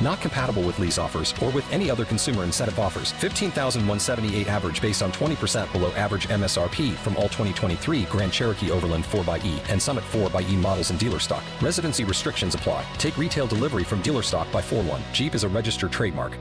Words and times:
Not 0.00 0.20
compatible 0.20 0.62
with 0.62 0.78
lease 0.78 0.98
offers 0.98 1.34
or 1.42 1.50
with 1.50 1.70
any 1.72 1.90
other 1.90 2.04
consumer 2.04 2.44
incentive 2.44 2.78
offers. 2.78 3.12
15,178 3.12 4.48
average 4.48 4.80
based 4.80 5.02
on 5.02 5.12
20% 5.12 5.70
below 5.72 5.92
average 5.92 6.28
MSRP 6.28 6.94
from 6.94 7.16
all 7.16 7.24
2023 7.24 8.04
Grand 8.04 8.32
Cherokee 8.32 8.70
Overland 8.70 9.04
4xE 9.04 9.70
and 9.70 9.80
Summit 9.80 10.04
4xE 10.12 10.56
models 10.56 10.90
in 10.90 10.96
dealer 10.96 11.18
stock. 11.18 11.42
Residency 11.60 12.04
restrictions 12.04 12.54
apply. 12.54 12.84
Take 12.98 13.16
retail 13.16 13.46
delivery 13.46 13.84
from 13.84 14.02
dealer 14.02 14.22
stock 14.22 14.50
by 14.52 14.62
4 14.62 14.82
1. 14.82 15.02
Jeep 15.12 15.34
is 15.34 15.44
a 15.44 15.48
registered 15.48 15.92
trademark. 15.92 16.36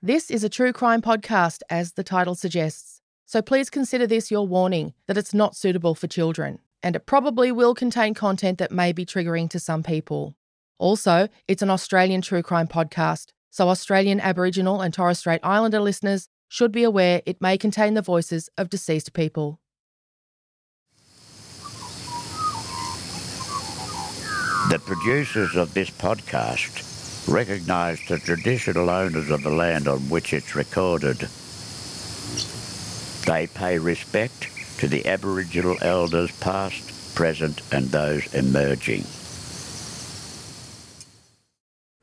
This 0.00 0.30
is 0.30 0.44
a 0.44 0.48
true 0.48 0.72
crime 0.72 1.02
podcast, 1.02 1.62
as 1.68 1.94
the 1.94 2.04
title 2.04 2.36
suggests. 2.36 3.02
So 3.26 3.42
please 3.42 3.68
consider 3.68 4.06
this 4.06 4.30
your 4.30 4.46
warning 4.46 4.94
that 5.08 5.18
it's 5.18 5.34
not 5.34 5.56
suitable 5.56 5.96
for 5.96 6.06
children 6.06 6.60
and 6.82 6.96
it 6.96 7.06
probably 7.06 7.52
will 7.52 7.74
contain 7.74 8.14
content 8.14 8.58
that 8.58 8.72
may 8.72 8.92
be 8.92 9.04
triggering 9.04 9.48
to 9.50 9.60
some 9.60 9.82
people. 9.82 10.36
Also, 10.78 11.28
it's 11.48 11.62
an 11.62 11.70
Australian 11.70 12.20
true 12.20 12.42
crime 12.42 12.68
podcast, 12.68 13.28
so 13.50 13.68
Australian 13.68 14.20
Aboriginal 14.20 14.80
and 14.80 14.94
Torres 14.94 15.18
Strait 15.18 15.40
Islander 15.42 15.80
listeners 15.80 16.28
should 16.48 16.72
be 16.72 16.84
aware 16.84 17.22
it 17.26 17.42
may 17.42 17.58
contain 17.58 17.94
the 17.94 18.02
voices 18.02 18.48
of 18.56 18.70
deceased 18.70 19.12
people. 19.12 19.60
The 24.70 24.78
producers 24.78 25.56
of 25.56 25.72
this 25.74 25.90
podcast 25.90 26.84
recognise 27.26 28.00
the 28.06 28.18
traditional 28.18 28.90
owners 28.90 29.30
of 29.30 29.42
the 29.42 29.50
land 29.50 29.88
on 29.88 29.98
which 30.08 30.32
it's 30.32 30.54
recorded. 30.54 31.28
They 33.26 33.46
pay 33.46 33.78
respect 33.78 34.48
to 34.78 34.88
the 34.88 35.06
Aboriginal 35.06 35.76
elders 35.82 36.30
past, 36.40 37.14
present 37.14 37.60
and 37.72 37.86
those 37.88 38.32
emerging. 38.34 39.04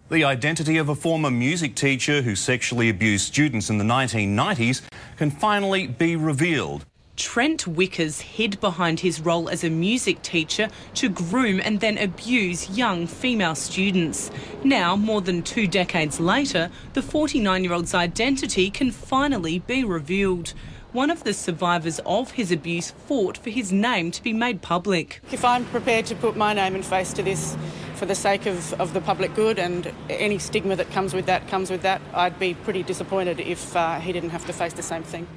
The 0.09 0.23
identity 0.23 0.77
of 0.77 0.89
a 0.89 0.95
former 0.95 1.31
music 1.31 1.73
teacher 1.73 2.21
who 2.21 2.35
sexually 2.35 2.89
abused 2.89 3.25
students 3.25 3.69
in 3.69 3.79
the 3.79 3.83
1990s 3.83 4.83
can 5.17 5.31
finally 5.31 5.87
be 5.87 6.15
revealed. 6.15 6.85
Trent 7.15 7.63
Wickers 7.63 8.21
hid 8.21 8.59
behind 8.59 8.99
his 8.99 9.21
role 9.21 9.49
as 9.49 9.63
a 9.63 9.69
music 9.69 10.21
teacher 10.21 10.67
to 10.95 11.07
groom 11.07 11.61
and 11.63 11.79
then 11.79 11.97
abuse 11.97 12.69
young 12.69 13.07
female 13.07 13.55
students. 13.55 14.29
Now, 14.63 14.95
more 14.97 15.21
than 15.21 15.41
two 15.41 15.65
decades 15.65 16.19
later, 16.19 16.69
the 16.93 17.01
49 17.01 17.63
year 17.63 17.73
old's 17.73 17.93
identity 17.93 18.69
can 18.69 18.91
finally 18.91 19.59
be 19.59 19.85
revealed 19.85 20.53
one 20.95 21.11
of 21.11 21.25
the 21.25 21.33
survivors 21.33 21.99
of 22.05 22.31
his 22.31 22.53
abuse 22.53 22.91
fought 22.91 23.37
for 23.37 23.49
his 23.49 23.69
name 23.69 24.11
to 24.11 24.23
be 24.23 24.31
made 24.31 24.61
public. 24.61 25.19
If 25.29 25.43
I'm 25.43 25.65
prepared 25.65 26.05
to 26.05 26.15
put 26.15 26.37
my 26.37 26.53
name 26.53 26.73
and 26.73 26.85
face 26.85 27.11
to 27.13 27.21
this 27.21 27.57
for 27.95 28.05
the 28.05 28.15
sake 28.15 28.45
of, 28.45 28.73
of 28.79 28.93
the 28.93 29.01
public 29.01 29.35
good 29.35 29.59
and 29.59 29.91
any 30.09 30.39
stigma 30.39 30.77
that 30.77 30.89
comes 30.91 31.13
with 31.13 31.25
that 31.25 31.49
comes 31.49 31.69
with 31.69 31.81
that, 31.81 32.01
I'd 32.13 32.39
be 32.39 32.53
pretty 32.53 32.81
disappointed 32.81 33.41
if 33.41 33.75
uh, 33.75 33.99
he 33.99 34.13
didn't 34.13 34.29
have 34.29 34.45
to 34.45 34.53
face 34.53 34.71
the 34.71 34.83
same 34.83 35.03
thing. 35.03 35.27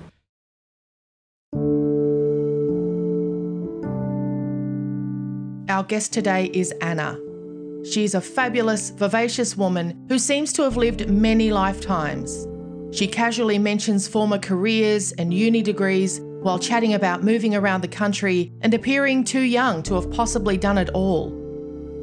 Our 5.69 5.83
guest 5.83 6.13
today 6.13 6.51
is 6.55 6.73
Anna. 6.81 7.19
She's 7.85 8.15
a 8.15 8.21
fabulous, 8.21 8.91
vivacious 8.91 9.57
woman 9.57 10.07
who 10.09 10.21
seems 10.21 10.53
to 10.53 10.63
have 10.63 10.77
lived 10.77 11.11
many 11.11 11.51
lifetimes. 11.51 12.47
She 12.91 13.07
casually 13.07 13.59
mentions 13.59 14.09
former 14.09 14.39
careers 14.39 15.13
and 15.13 15.33
uni 15.33 15.63
degrees 15.63 16.21
while 16.43 16.59
chatting 16.59 16.95
about 16.95 17.23
moving 17.23 17.55
around 17.55 17.83
the 17.83 17.89
country 17.89 18.53
and 18.63 18.73
appearing 18.73 19.25
too 19.25 19.41
young 19.41 19.83
to 19.85 19.95
have 19.95 20.11
possibly 20.11 20.57
done 20.57 20.79
it 20.79 20.89
all. 20.91 21.31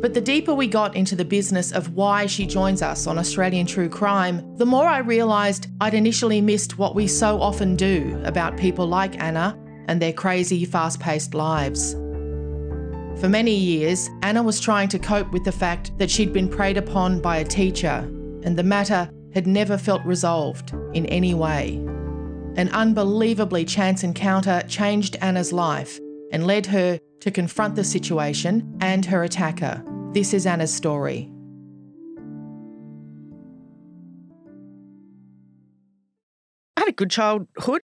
But 0.02 0.14
the 0.14 0.22
deeper 0.22 0.54
we 0.54 0.68
got 0.68 0.96
into 0.96 1.16
the 1.16 1.26
business 1.26 1.72
of 1.72 1.96
why 1.96 2.28
she 2.28 2.46
joins 2.46 2.82
us 2.82 3.08
on 3.08 3.18
Australian 3.18 3.66
True 3.66 3.90
Crime, 3.90 4.56
the 4.58 4.66
more 4.66 4.86
I 4.86 5.00
realised 5.00 5.68
I'd 5.82 5.96
initially 5.96 6.42
missed 6.42 6.78
what 6.78 6.94
we 6.94 7.08
so 7.08 7.42
often 7.42 7.76
do 7.76 8.22
about 8.24 8.58
people 8.58 8.86
like 8.86 9.20
Anna 9.20 9.58
and 9.88 10.00
their 10.00 10.14
crazy, 10.14 10.66
fast 10.66 11.00
paced 11.00 11.34
lives. 11.34 11.94
For 13.20 13.30
many 13.30 13.56
years, 13.56 14.10
Anna 14.22 14.44
was 14.44 14.60
trying 14.60 14.90
to 14.90 15.00
cope 15.00 15.32
with 15.32 15.46
the 15.46 15.52
fact 15.52 15.98
that 15.98 16.12
she'd 16.12 16.34
been 16.34 16.50
preyed 16.50 16.78
upon 16.78 17.22
by 17.22 17.38
a 17.38 17.46
teacher, 17.46 18.08
and 18.44 18.58
the 18.58 18.64
matter 18.64 19.10
had 19.36 19.46
never 19.46 19.78
felt 19.78 20.04
resolved 20.06 20.74
in 20.94 21.06
any 21.08 21.34
way. 21.34 21.76
An 22.56 22.70
unbelievably 22.70 23.66
chance 23.66 24.02
encounter 24.02 24.64
changed 24.70 25.18
Anna's 25.18 25.52
life 25.52 26.00
and 26.32 26.48
led 26.48 26.66
her 26.68 26.98
to 27.20 27.32
confront 27.32 27.76
the 27.76 27.84
situation 27.84 28.78
and 28.80 29.06
her 29.06 29.24
attacker. 29.24 29.84
This 30.14 30.34
is 30.34 30.46
Anna's 30.46 30.74
story. 30.74 31.30
I 36.78 36.82
had 36.82 36.90
a 36.90 36.94
good 36.94 37.12
childhood. 37.12 37.82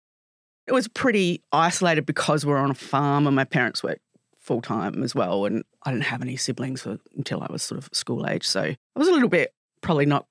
It 0.65 0.73
was 0.73 0.87
pretty 0.87 1.43
isolated 1.51 2.07
because 2.07 2.43
we 2.43 2.53
are 2.53 2.57
on 2.57 2.71
a 2.71 2.75
farm 2.75 3.27
and 3.27 3.35
my 3.35 3.43
parents 3.43 3.83
worked 3.83 4.01
full 4.39 4.61
time 4.61 5.03
as 5.03 5.13
well. 5.13 5.45
And 5.45 5.63
I 5.83 5.91
didn't 5.91 6.05
have 6.05 6.23
any 6.23 6.37
siblings 6.37 6.87
until 7.15 7.43
I 7.43 7.47
was 7.51 7.61
sort 7.61 7.77
of 7.77 7.87
school 7.93 8.27
age. 8.27 8.47
So 8.47 8.61
I 8.61 8.77
was 8.95 9.07
a 9.07 9.11
little 9.13 9.29
bit 9.29 9.53
probably 9.81 10.07
not 10.07 10.25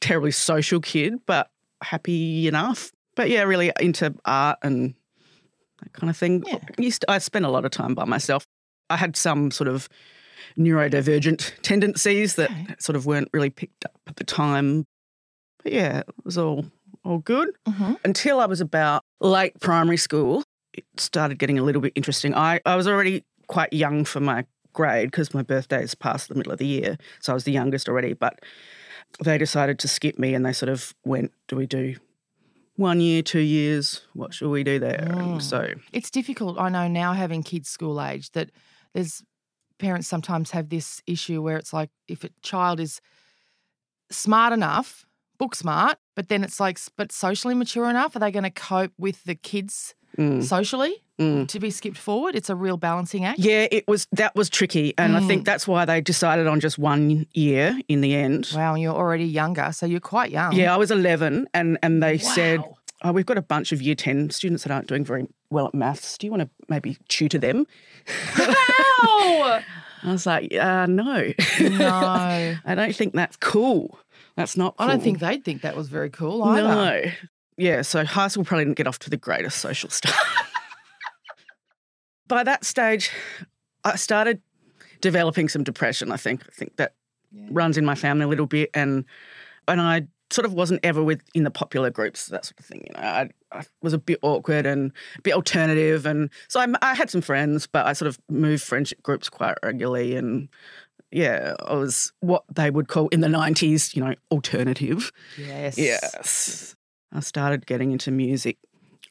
terribly 0.00 0.30
social 0.30 0.80
kid, 0.80 1.14
but 1.26 1.50
happy 1.82 2.48
enough. 2.48 2.92
But 3.14 3.30
yeah, 3.30 3.42
really 3.42 3.72
into 3.80 4.14
art 4.24 4.58
and 4.62 4.94
that 5.82 5.92
kind 5.92 6.10
of 6.10 6.16
thing. 6.16 6.42
Yeah. 6.46 6.58
I, 6.78 6.82
used 6.82 7.02
to, 7.02 7.10
I 7.10 7.18
spent 7.18 7.44
a 7.44 7.50
lot 7.50 7.64
of 7.64 7.70
time 7.70 7.94
by 7.94 8.04
myself. 8.04 8.46
I 8.90 8.96
had 8.96 9.16
some 9.16 9.50
sort 9.50 9.68
of 9.68 9.88
neurodivergent 10.58 11.60
tendencies 11.62 12.36
that 12.36 12.50
okay. 12.50 12.74
sort 12.78 12.96
of 12.96 13.06
weren't 13.06 13.28
really 13.32 13.50
picked 13.50 13.84
up 13.84 13.98
at 14.06 14.16
the 14.16 14.24
time. 14.24 14.86
But 15.62 15.72
yeah, 15.72 15.98
it 16.00 16.24
was 16.24 16.38
all 16.38 16.66
all 17.04 17.18
good 17.18 17.50
mm-hmm. 17.68 17.94
until 18.04 18.40
I 18.40 18.46
was 18.46 18.60
about 18.60 19.04
late 19.20 19.58
primary 19.60 19.96
school. 19.96 20.42
It 20.72 20.84
started 20.96 21.38
getting 21.38 21.58
a 21.58 21.62
little 21.62 21.80
bit 21.80 21.92
interesting. 21.94 22.34
I, 22.34 22.60
I 22.66 22.76
was 22.76 22.88
already 22.88 23.24
quite 23.46 23.72
young 23.72 24.04
for 24.04 24.20
my 24.20 24.44
grade 24.72 25.10
because 25.10 25.32
my 25.32 25.42
birthday 25.42 25.82
is 25.82 25.94
past 25.94 26.28
the 26.28 26.34
middle 26.34 26.52
of 26.52 26.58
the 26.58 26.66
year, 26.66 26.98
so 27.20 27.32
I 27.32 27.34
was 27.34 27.44
the 27.44 27.52
youngest 27.52 27.88
already. 27.88 28.12
But 28.12 28.40
they 29.22 29.38
decided 29.38 29.78
to 29.80 29.88
skip 29.88 30.18
me 30.18 30.34
and 30.34 30.44
they 30.44 30.52
sort 30.52 30.68
of 30.68 30.94
went, 31.04 31.32
Do 31.48 31.56
we 31.56 31.66
do 31.66 31.96
one 32.76 33.00
year, 33.00 33.22
two 33.22 33.40
years? 33.40 34.02
What 34.12 34.34
should 34.34 34.50
we 34.50 34.62
do 34.62 34.78
there? 34.78 35.08
Mm. 35.10 35.42
So 35.42 35.72
it's 35.92 36.10
difficult. 36.10 36.58
I 36.58 36.68
know 36.68 36.88
now 36.88 37.12
having 37.12 37.42
kids 37.42 37.68
school 37.68 38.00
age 38.00 38.30
that 38.32 38.50
there's 38.94 39.22
parents 39.78 40.08
sometimes 40.08 40.50
have 40.52 40.68
this 40.68 41.02
issue 41.06 41.42
where 41.42 41.56
it's 41.56 41.72
like 41.72 41.90
if 42.08 42.24
a 42.24 42.30
child 42.42 42.80
is 42.80 43.00
smart 44.10 44.52
enough, 44.52 45.04
book 45.38 45.54
smart, 45.54 45.98
but 46.14 46.28
then 46.28 46.44
it's 46.44 46.60
like, 46.60 46.78
but 46.96 47.12
socially 47.12 47.54
mature 47.54 47.88
enough, 47.88 48.16
are 48.16 48.20
they 48.20 48.30
going 48.30 48.44
to 48.44 48.50
cope 48.50 48.92
with 48.98 49.24
the 49.24 49.34
kids 49.34 49.94
mm. 50.16 50.42
socially? 50.42 51.02
Mm. 51.18 51.48
to 51.48 51.60
be 51.60 51.70
skipped 51.70 51.98
forward. 51.98 52.34
It's 52.34 52.50
a 52.50 52.56
real 52.56 52.76
balancing 52.76 53.24
act. 53.24 53.38
Yeah, 53.38 53.66
it 53.70 53.86
was. 53.88 54.06
That 54.12 54.34
was 54.34 54.48
tricky, 54.48 54.94
and 54.98 55.14
mm. 55.14 55.16
I 55.16 55.26
think 55.26 55.42
mm. 55.42 55.46
that's 55.46 55.66
why 55.66 55.84
they 55.84 56.00
decided 56.00 56.46
on 56.46 56.60
just 56.60 56.78
one 56.78 57.26
year 57.32 57.78
in 57.88 58.00
the 58.00 58.14
end. 58.14 58.50
Wow, 58.54 58.74
and 58.74 58.82
you're 58.82 58.94
already 58.94 59.24
younger, 59.24 59.72
so 59.72 59.86
you're 59.86 60.00
quite 60.00 60.30
young. 60.30 60.52
Yeah, 60.52 60.74
I 60.74 60.76
was 60.76 60.90
11, 60.90 61.48
and 61.54 61.78
and 61.82 62.02
they 62.02 62.16
wow. 62.16 62.34
said. 62.34 62.64
Oh, 63.02 63.12
we've 63.12 63.26
got 63.26 63.36
a 63.36 63.42
bunch 63.42 63.72
of 63.72 63.82
year 63.82 63.94
10 63.94 64.30
students 64.30 64.62
that 64.62 64.72
aren't 64.72 64.88
doing 64.88 65.04
very 65.04 65.26
well 65.50 65.66
at 65.66 65.74
maths. 65.74 66.16
Do 66.16 66.26
you 66.26 66.30
want 66.30 66.44
to 66.44 66.48
maybe 66.70 66.96
tutor 67.08 67.36
them? 67.36 67.66
Wow! 68.38 69.60
I 70.02 70.12
was 70.12 70.24
like, 70.24 70.54
uh, 70.54 70.86
no. 70.86 71.32
No. 71.60 72.56
I 72.64 72.74
don't 72.74 72.96
think 72.96 73.14
that's 73.14 73.36
cool. 73.36 73.98
That's 74.36 74.56
not 74.56 74.76
cool. 74.76 74.86
I 74.86 74.90
don't 74.90 75.02
think 75.02 75.18
they'd 75.18 75.44
think 75.44 75.62
that 75.62 75.76
was 75.76 75.88
very 75.88 76.10
cool 76.10 76.42
either. 76.44 76.68
No. 76.68 77.02
Yeah, 77.58 77.82
so 77.82 78.04
high 78.04 78.28
school 78.28 78.44
probably 78.44 78.64
didn't 78.66 78.76
get 78.76 78.86
off 78.86 78.98
to 79.00 79.10
the 79.10 79.16
greatest 79.16 79.58
social 79.58 79.88
start 79.88 80.14
by 82.28 82.42
that 82.42 82.64
stage, 82.64 83.10
I 83.84 83.96
started 83.96 84.40
developing 85.00 85.48
some 85.48 85.64
depression. 85.64 86.12
I 86.12 86.16
think 86.16 86.42
I 86.46 86.52
think 86.52 86.76
that 86.76 86.94
runs 87.50 87.76
in 87.76 87.84
my 87.84 87.94
family 87.94 88.24
a 88.24 88.28
little 88.28 88.46
bit, 88.46 88.70
and 88.74 89.04
and 89.68 89.80
I 89.80 90.06
sort 90.30 90.44
of 90.44 90.52
wasn't 90.52 90.80
ever 90.82 91.02
with 91.02 91.22
in 91.34 91.44
the 91.44 91.50
popular 91.50 91.90
groups 91.90 92.26
that 92.26 92.44
sort 92.44 92.58
of 92.58 92.66
thing. 92.66 92.84
You 92.86 92.94
know, 92.94 93.06
I, 93.08 93.30
I 93.52 93.64
was 93.82 93.92
a 93.92 93.98
bit 93.98 94.18
awkward 94.22 94.66
and 94.66 94.92
a 95.18 95.22
bit 95.22 95.34
alternative, 95.34 96.06
and 96.06 96.30
so 96.48 96.60
I, 96.60 96.66
I 96.82 96.94
had 96.94 97.10
some 97.10 97.20
friends, 97.20 97.66
but 97.66 97.86
I 97.86 97.92
sort 97.92 98.08
of 98.08 98.18
moved 98.28 98.62
friendship 98.62 99.02
groups 99.02 99.28
quite 99.28 99.56
regularly, 99.62 100.16
and 100.16 100.48
yeah, 101.10 101.54
I 101.60 101.74
was 101.74 102.12
what 102.20 102.44
they 102.52 102.70
would 102.70 102.88
call 102.88 103.08
in 103.08 103.20
the 103.20 103.28
nineties, 103.28 103.94
you 103.94 104.04
know, 104.04 104.14
alternative. 104.30 105.12
Yes. 105.38 105.78
Yes. 105.78 106.76
I 107.12 107.20
started 107.20 107.66
getting 107.66 107.92
into 107.92 108.10
music 108.10 108.58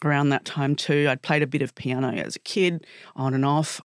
around 0.05 0.29
that 0.29 0.45
time 0.45 0.75
too. 0.75 1.07
I'd 1.09 1.21
played 1.21 1.41
a 1.41 1.47
bit 1.47 1.61
of 1.61 1.75
piano 1.75 2.09
as 2.11 2.35
a 2.35 2.39
kid, 2.39 2.85
on 3.15 3.33
and 3.33 3.45
off. 3.45 3.81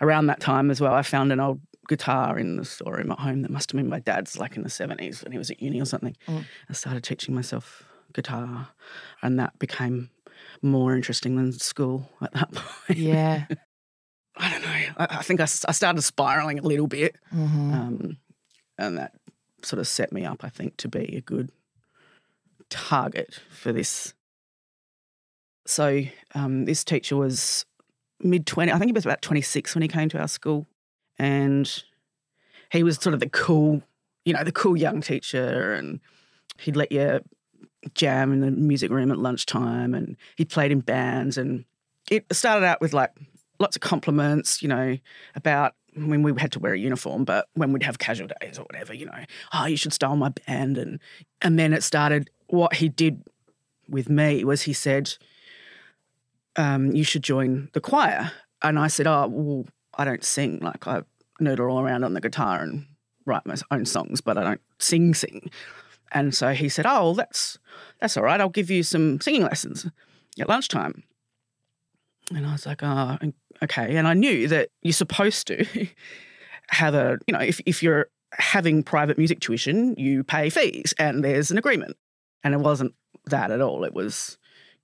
Around 0.00 0.26
that 0.26 0.40
time 0.40 0.70
as 0.70 0.80
well, 0.80 0.92
I 0.94 1.02
found 1.02 1.30
an 1.32 1.38
old 1.40 1.60
guitar 1.88 2.38
in 2.38 2.56
the 2.56 2.64
storeroom 2.64 3.12
at 3.12 3.20
home 3.20 3.42
that 3.42 3.50
must 3.50 3.70
have 3.70 3.76
been 3.78 3.88
my 3.88 4.00
dad's, 4.00 4.36
like 4.38 4.56
in 4.56 4.62
the 4.64 4.68
70s 4.68 5.22
when 5.22 5.30
he 5.32 5.38
was 5.38 5.50
at 5.50 5.62
uni 5.62 5.80
or 5.80 5.84
something. 5.84 6.16
Mm. 6.26 6.44
I 6.68 6.72
started 6.72 7.04
teaching 7.04 7.34
myself 7.34 7.84
guitar, 8.12 8.68
and 9.22 9.38
that 9.38 9.58
became 9.58 10.10
more 10.60 10.94
interesting 10.96 11.36
than 11.36 11.52
school 11.52 12.08
at 12.20 12.32
that 12.34 12.50
point. 12.52 12.98
Yeah. 12.98 13.46
I 14.36 14.50
don't 14.50 14.62
know. 14.62 14.68
I, 14.98 15.18
I 15.18 15.22
think 15.22 15.40
I 15.40 15.44
started 15.44 16.02
spiraling 16.02 16.58
a 16.58 16.62
little 16.62 16.88
bit, 16.88 17.16
Mhm. 17.32 17.72
um, 17.74 18.16
and 18.78 18.98
that 18.98 19.12
sort 19.62 19.78
of 19.78 19.86
set 19.86 20.10
me 20.12 20.24
up, 20.24 20.42
I 20.42 20.48
think, 20.48 20.76
to 20.78 20.88
be 20.88 21.14
a 21.16 21.20
good 21.20 21.50
target 22.70 23.40
for 23.50 23.72
this. 23.72 24.14
So 25.66 26.02
um, 26.34 26.64
this 26.64 26.84
teacher 26.84 27.16
was 27.16 27.66
mid 28.20 28.46
20, 28.46 28.72
I 28.72 28.78
think 28.78 28.88
he 28.88 28.92
was 28.92 29.04
about 29.04 29.22
26 29.22 29.74
when 29.74 29.82
he 29.82 29.88
came 29.88 30.08
to 30.10 30.18
our 30.18 30.28
school. 30.28 30.66
And 31.18 31.82
he 32.70 32.82
was 32.82 32.96
sort 32.96 33.14
of 33.14 33.20
the 33.20 33.28
cool, 33.28 33.82
you 34.24 34.32
know, 34.32 34.44
the 34.44 34.52
cool 34.52 34.76
young 34.76 35.00
teacher. 35.00 35.72
And 35.74 36.00
he'd 36.58 36.76
let 36.76 36.92
you 36.92 37.20
jam 37.94 38.32
in 38.32 38.40
the 38.40 38.50
music 38.50 38.90
room 38.90 39.10
at 39.10 39.18
lunchtime 39.18 39.94
and 39.94 40.16
he 40.36 40.44
played 40.44 40.72
in 40.72 40.80
bands. 40.80 41.36
And 41.36 41.64
it 42.10 42.24
started 42.32 42.64
out 42.64 42.80
with 42.80 42.92
like 42.92 43.10
lots 43.58 43.76
of 43.76 43.82
compliments, 43.82 44.62
you 44.62 44.68
know, 44.68 44.96
about 45.34 45.74
when 45.94 46.22
we 46.22 46.32
had 46.40 46.52
to 46.52 46.58
wear 46.58 46.72
a 46.72 46.78
uniform, 46.78 47.24
but 47.24 47.48
when 47.54 47.72
we'd 47.72 47.82
have 47.82 47.98
casual 47.98 48.28
days 48.40 48.58
or 48.58 48.62
whatever, 48.62 48.94
you 48.94 49.06
know, 49.06 49.24
oh, 49.52 49.66
you 49.66 49.76
should 49.76 49.92
style 49.92 50.16
my 50.16 50.30
band. 50.46 50.78
And, 50.78 51.00
and 51.42 51.58
then 51.58 51.72
it 51.72 51.82
started, 51.82 52.30
what 52.46 52.74
he 52.74 52.88
did 52.88 53.22
with 53.88 54.08
me 54.08 54.42
was 54.44 54.62
he 54.62 54.72
said, 54.72 55.14
um, 56.56 56.92
you 56.92 57.04
should 57.04 57.22
join 57.22 57.68
the 57.72 57.80
choir. 57.80 58.32
And 58.62 58.78
I 58.78 58.88
said, 58.88 59.06
oh, 59.06 59.26
well, 59.28 59.66
I 59.94 60.04
don't 60.04 60.24
sing. 60.24 60.60
Like 60.60 60.86
I 60.86 61.02
noodle 61.40 61.68
all 61.68 61.80
around 61.80 62.04
on 62.04 62.14
the 62.14 62.20
guitar 62.20 62.60
and 62.60 62.86
write 63.26 63.46
my 63.46 63.56
own 63.70 63.84
songs, 63.84 64.20
but 64.20 64.38
I 64.38 64.44
don't 64.44 64.60
sing, 64.78 65.14
sing. 65.14 65.50
And 66.12 66.34
so 66.34 66.52
he 66.52 66.68
said, 66.68 66.86
oh, 66.86 67.02
well, 67.02 67.14
that's, 67.14 67.58
that's 68.00 68.16
all 68.16 68.24
right. 68.24 68.40
I'll 68.40 68.48
give 68.48 68.70
you 68.70 68.82
some 68.82 69.20
singing 69.20 69.42
lessons 69.42 69.86
at 70.38 70.48
lunchtime. 70.48 71.02
And 72.34 72.46
I 72.46 72.52
was 72.52 72.66
like, 72.66 72.82
oh, 72.82 73.18
okay. 73.62 73.96
And 73.96 74.06
I 74.06 74.14
knew 74.14 74.48
that 74.48 74.68
you're 74.82 74.92
supposed 74.92 75.46
to 75.48 75.64
have 76.68 76.94
a, 76.94 77.18
you 77.26 77.32
know, 77.32 77.40
if, 77.40 77.60
if 77.66 77.82
you're 77.82 78.08
having 78.32 78.82
private 78.82 79.18
music 79.18 79.40
tuition, 79.40 79.94
you 79.96 80.24
pay 80.24 80.50
fees 80.50 80.94
and 80.98 81.24
there's 81.24 81.50
an 81.50 81.58
agreement. 81.58 81.96
And 82.44 82.54
it 82.54 82.60
wasn't 82.60 82.94
that 83.26 83.50
at 83.50 83.60
all. 83.60 83.84
It 83.84 83.94
was 83.94 84.38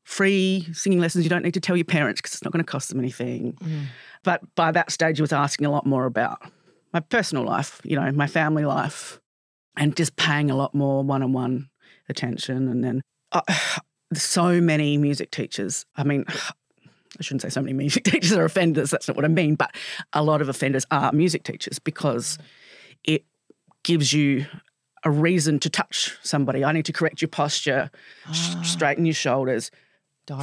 free 0.08 0.66
singing 0.72 0.98
lessons. 1.00 1.22
You 1.22 1.28
don't 1.28 1.42
need 1.44 1.52
to 1.52 1.60
tell 1.60 1.76
your 1.76 1.84
parents 1.84 2.18
because 2.22 2.32
it's 2.32 2.42
not 2.42 2.50
going 2.50 2.64
to 2.64 2.70
cost 2.70 2.88
them 2.88 2.98
anything. 2.98 3.52
Mm. 3.62 3.82
But 4.24 4.40
by 4.54 4.72
that 4.72 4.90
stage, 4.90 5.18
he 5.18 5.22
was 5.22 5.34
asking 5.34 5.66
a 5.66 5.70
lot 5.70 5.84
more 5.84 6.06
about 6.06 6.40
my 6.94 7.00
personal 7.00 7.44
life, 7.44 7.82
you 7.84 7.94
know, 7.94 8.10
my 8.12 8.26
family 8.26 8.64
life, 8.64 9.20
and 9.76 9.94
just 9.94 10.16
paying 10.16 10.50
a 10.50 10.56
lot 10.56 10.74
more 10.74 11.02
one 11.04 11.22
on 11.22 11.34
one 11.34 11.68
attention. 12.08 12.68
And 12.68 12.82
then 12.82 13.02
uh, 13.32 13.42
so 14.14 14.62
many 14.62 14.96
music 14.96 15.30
teachers, 15.30 15.84
I 15.94 16.04
mean, 16.04 16.24
I 17.18 17.22
shouldn't 17.22 17.42
say 17.42 17.50
so 17.50 17.60
many 17.60 17.74
music 17.74 18.04
teachers 18.10 18.32
are 18.32 18.46
offenders, 18.46 18.90
that's 18.90 19.08
not 19.08 19.16
what 19.16 19.26
I 19.26 19.28
mean, 19.28 19.56
but 19.56 19.74
a 20.14 20.22
lot 20.22 20.40
of 20.40 20.48
offenders 20.48 20.86
are 20.90 21.12
music 21.12 21.42
teachers 21.44 21.78
because 21.78 22.38
it 23.04 23.26
gives 23.82 24.14
you 24.14 24.46
a 25.04 25.10
reason 25.10 25.58
to 25.60 25.68
touch 25.68 26.16
somebody. 26.22 26.64
I 26.64 26.72
need 26.72 26.86
to 26.86 26.92
correct 26.94 27.20
your 27.20 27.28
posture, 27.28 27.90
sh- 28.32 28.54
Ah. 28.56 28.62
straighten 28.62 29.04
your 29.04 29.14
shoulders, 29.14 29.70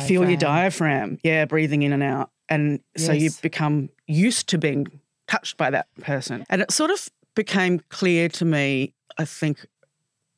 feel 0.08 0.28
your 0.28 0.38
diaphragm. 0.38 1.20
Yeah, 1.24 1.46
breathing 1.46 1.84
in 1.84 1.94
and 1.94 2.04
out. 2.04 2.32
And 2.50 2.80
so 2.98 3.12
you 3.12 3.32
become 3.42 3.90
used 4.08 4.50
to 4.50 4.58
being 4.58 4.88
touched 5.28 5.58
by 5.58 5.70
that 5.72 5.88
person. 6.02 6.46
And 6.50 6.62
it 6.62 6.72
sort 6.72 6.92
of 6.92 7.10
became 7.36 7.80
clear 7.90 8.30
to 8.30 8.46
me, 8.46 8.94
I 9.18 9.26
think, 9.26 9.66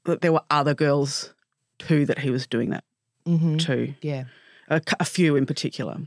that 0.05 0.21
there 0.21 0.31
were 0.31 0.43
other 0.49 0.73
girls 0.73 1.33
too 1.79 2.05
that 2.05 2.19
he 2.19 2.29
was 2.29 2.47
doing 2.47 2.69
that 2.71 2.83
hmm 3.25 3.57
to, 3.57 3.93
Yeah. 4.01 4.25
a, 4.69 4.81
a 4.99 5.05
few 5.05 5.35
in 5.35 5.45
particular. 5.45 5.97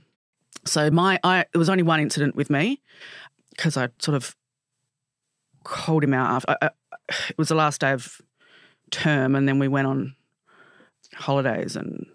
So 0.65 0.91
my, 0.91 1.21
I 1.23 1.45
there 1.53 1.59
was 1.59 1.69
only 1.69 1.83
one 1.83 2.01
incident 2.01 2.35
with 2.35 2.51
me 2.51 2.81
because 3.51 3.77
I 3.77 3.89
sort 3.99 4.15
of 4.17 4.35
called 5.65 6.03
him 6.03 6.15
out 6.15 6.31
after. 6.31 6.57
I, 6.63 6.67
I, 6.67 6.71
it 7.29 7.39
was 7.39 7.49
the 7.49 7.55
last 7.55 7.81
day 7.81 7.93
of 7.93 8.21
term, 8.91 9.35
and 9.35 9.47
then 9.49 9.59
we 9.59 9.69
went 9.69 9.87
on 9.87 10.15
holidays, 11.15 11.77
and 11.77 12.07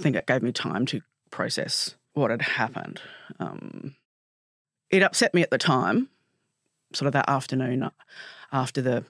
I 0.00 0.02
think 0.02 0.16
it 0.16 0.26
gave 0.26 0.42
me 0.42 0.50
time 0.50 0.86
to 0.86 1.02
process 1.30 1.94
what 2.14 2.30
had 2.30 2.40
happened. 2.40 3.02
Um, 3.38 3.96
it 4.88 5.02
upset 5.02 5.34
me 5.34 5.42
at 5.42 5.50
the 5.50 5.58
time, 5.58 6.08
sort 6.94 7.06
of 7.06 7.12
that 7.12 7.28
afternoon 7.28 7.82
uh, 7.82 7.90
after 8.50 8.80
the 8.80 9.04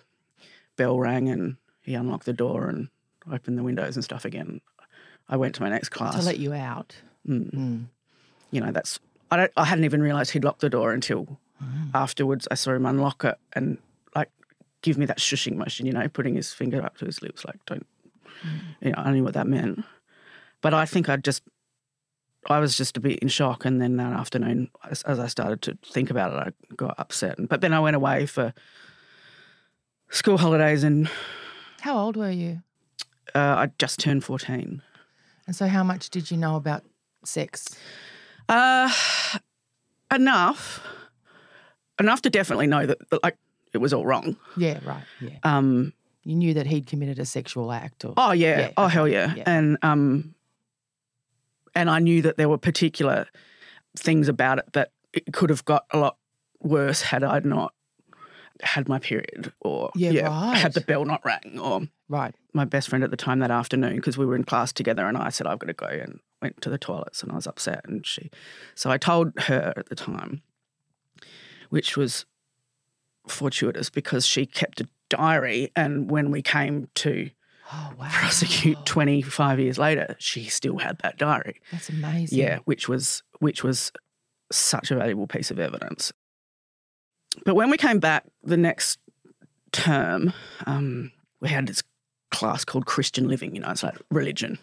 bell 0.76 0.98
rang 0.98 1.28
and 1.28 1.56
he 1.82 1.94
unlocked 1.94 2.26
the 2.26 2.32
door 2.32 2.68
and 2.68 2.88
opened 3.30 3.56
the 3.56 3.62
windows 3.62 3.96
and 3.96 4.04
stuff 4.04 4.24
again. 4.24 4.60
I 5.28 5.36
went 5.36 5.54
to 5.54 5.62
my 5.62 5.68
next 5.68 5.90
class. 5.90 6.16
To 6.16 6.22
let 6.22 6.40
you 6.40 6.52
out. 6.52 6.96
Mm. 7.26 7.54
Mm. 7.54 7.84
You 8.50 8.60
know, 8.60 8.72
that's 8.72 8.98
I 9.30 9.36
don't 9.36 9.52
I 9.56 9.66
hadn't 9.66 9.84
even 9.84 10.02
realised 10.02 10.32
he'd 10.32 10.44
locked 10.44 10.60
the 10.60 10.68
door 10.68 10.92
until 10.92 11.38
afterwards. 11.94 12.48
I 12.50 12.54
saw 12.54 12.72
him 12.72 12.84
unlock 12.84 13.24
it 13.24 13.36
and 13.52 13.78
like 14.16 14.30
give 14.82 14.98
me 14.98 15.06
that 15.06 15.18
shushing 15.18 15.54
motion. 15.54 15.86
You 15.86 15.92
know, 15.92 16.08
putting 16.08 16.34
his 16.34 16.52
finger 16.52 16.82
up 16.82 16.98
to 16.98 17.06
his 17.06 17.22
lips, 17.22 17.44
like 17.44 17.64
don't. 17.66 17.86
You 18.80 18.90
know, 18.90 18.98
I 18.98 19.12
knew 19.12 19.22
what 19.22 19.34
that 19.34 19.46
meant, 19.46 19.84
but 20.62 20.74
I 20.74 20.84
think 20.86 21.08
I 21.08 21.16
just 21.16 21.42
I 22.48 22.58
was 22.58 22.76
just 22.76 22.96
a 22.96 23.00
bit 23.00 23.18
in 23.20 23.28
shock. 23.28 23.64
And 23.64 23.80
then 23.80 23.96
that 23.98 24.12
afternoon, 24.12 24.70
as, 24.90 25.02
as 25.02 25.18
I 25.18 25.26
started 25.26 25.60
to 25.62 25.78
think 25.92 26.10
about 26.10 26.32
it, 26.32 26.54
I 26.70 26.74
got 26.74 26.94
upset. 26.98 27.36
But 27.48 27.60
then 27.60 27.72
I 27.74 27.80
went 27.80 27.96
away 27.96 28.26
for 28.26 28.54
school 30.10 30.38
holidays, 30.38 30.82
and 30.84 31.08
How 31.80 31.98
old 31.98 32.16
were 32.16 32.30
you? 32.30 32.62
uh, 33.34 33.38
I 33.38 33.70
just 33.78 34.00
turned 34.00 34.24
fourteen. 34.24 34.82
And 35.46 35.54
so, 35.56 35.66
how 35.66 35.82
much 35.84 36.10
did 36.10 36.30
you 36.30 36.36
know 36.36 36.56
about 36.56 36.84
sex? 37.24 37.76
Uh, 38.48 38.90
enough, 40.12 40.80
enough 41.98 42.22
to 42.22 42.30
definitely 42.30 42.66
know 42.66 42.86
that, 42.86 42.98
that 43.10 43.22
like 43.22 43.36
it 43.72 43.78
was 43.78 43.92
all 43.92 44.04
wrong. 44.04 44.36
Yeah, 44.56 44.78
right. 44.84 45.04
Yeah. 45.20 45.38
Um, 45.44 45.92
You 46.24 46.34
knew 46.34 46.54
that 46.54 46.66
he'd 46.66 46.86
committed 46.86 47.18
a 47.18 47.24
sexual 47.24 47.70
act 47.72 48.04
or. 48.04 48.14
oh 48.16 48.32
yeah, 48.32 48.58
Yeah, 48.58 48.70
oh 48.76 48.84
okay, 48.86 48.94
hell 48.94 49.08
yeah. 49.08 49.34
yeah. 49.36 49.42
and 49.46 49.78
um, 49.82 50.34
and 51.74 51.88
I 51.90 51.98
knew 51.98 52.22
that 52.22 52.36
there 52.36 52.48
were 52.48 52.58
particular 52.58 53.26
things 53.96 54.28
about 54.28 54.58
it 54.58 54.72
that 54.72 54.92
it 55.12 55.32
could 55.32 55.50
have 55.50 55.64
got 55.64 55.84
a 55.90 55.98
lot 55.98 56.16
worse 56.60 57.02
had 57.02 57.24
I 57.24 57.40
not 57.40 57.74
had 58.62 58.88
my 58.88 58.98
period 58.98 59.52
or 59.60 59.90
Yeah, 59.94 60.28
right. 60.28 60.56
had 60.56 60.74
the 60.74 60.80
bell 60.82 61.04
not 61.04 61.24
rang 61.24 61.58
or 61.58 61.82
Right. 62.08 62.34
my 62.52 62.64
best 62.64 62.88
friend 62.88 63.02
at 63.02 63.10
the 63.10 63.16
time 63.16 63.38
that 63.38 63.50
afternoon 63.50 63.96
because 63.96 64.18
we 64.18 64.26
were 64.26 64.36
in 64.36 64.44
class 64.44 64.72
together 64.72 65.06
and 65.06 65.16
I 65.16 65.30
said 65.30 65.46
I've 65.46 65.58
got 65.58 65.68
to 65.68 65.72
go 65.72 65.86
and 65.86 66.20
went 66.42 66.60
to 66.62 66.70
the 66.70 66.78
toilets 66.78 67.22
and 67.22 67.32
I 67.32 67.36
was 67.36 67.46
upset 67.46 67.80
and 67.84 68.06
she 68.06 68.30
so 68.74 68.90
I 68.90 68.98
told 68.98 69.32
her 69.40 69.72
at 69.76 69.88
the 69.88 69.94
time 69.96 70.42
which 71.70 71.96
was 71.96 72.26
fortuitous 73.26 73.90
because 73.90 74.26
she 74.26 74.46
kept 74.46 74.80
a 74.80 74.88
diary 75.08 75.70
and 75.76 76.10
when 76.10 76.30
we 76.30 76.42
came 76.42 76.88
to 76.96 77.30
Oh, 77.72 77.92
wow. 77.98 78.08
prosecute 78.10 78.84
25 78.84 79.60
years 79.60 79.78
later 79.78 80.16
she 80.18 80.44
still 80.44 80.78
had 80.78 80.98
that 81.02 81.18
diary 81.18 81.60
That's 81.70 81.88
amazing. 81.88 82.38
yeah 82.38 82.58
which 82.64 82.88
was 82.88 83.22
which 83.38 83.62
was 83.62 83.92
such 84.50 84.90
a 84.90 84.96
valuable 84.96 85.26
piece 85.26 85.50
of 85.50 85.58
evidence 85.58 86.12
but 87.44 87.54
when 87.54 87.70
we 87.70 87.76
came 87.76 88.00
back 88.00 88.24
the 88.42 88.56
next 88.56 88.98
term 89.72 90.32
um, 90.66 91.12
we 91.40 91.48
had 91.48 91.68
this 91.68 91.82
class 92.32 92.64
called 92.64 92.86
christian 92.86 93.28
living 93.28 93.54
you 93.54 93.60
know 93.60 93.70
it's 93.70 93.82
like 93.82 93.96
religion 94.10 94.58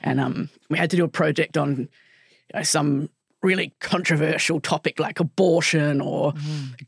and 0.00 0.20
um, 0.20 0.48
we 0.68 0.78
had 0.78 0.90
to 0.90 0.96
do 0.96 1.04
a 1.04 1.08
project 1.08 1.56
on 1.56 1.76
you 1.78 1.88
know, 2.54 2.62
some 2.62 3.08
really 3.42 3.72
controversial 3.80 4.60
topic 4.60 4.98
like 5.00 5.18
abortion 5.20 6.00
or 6.00 6.34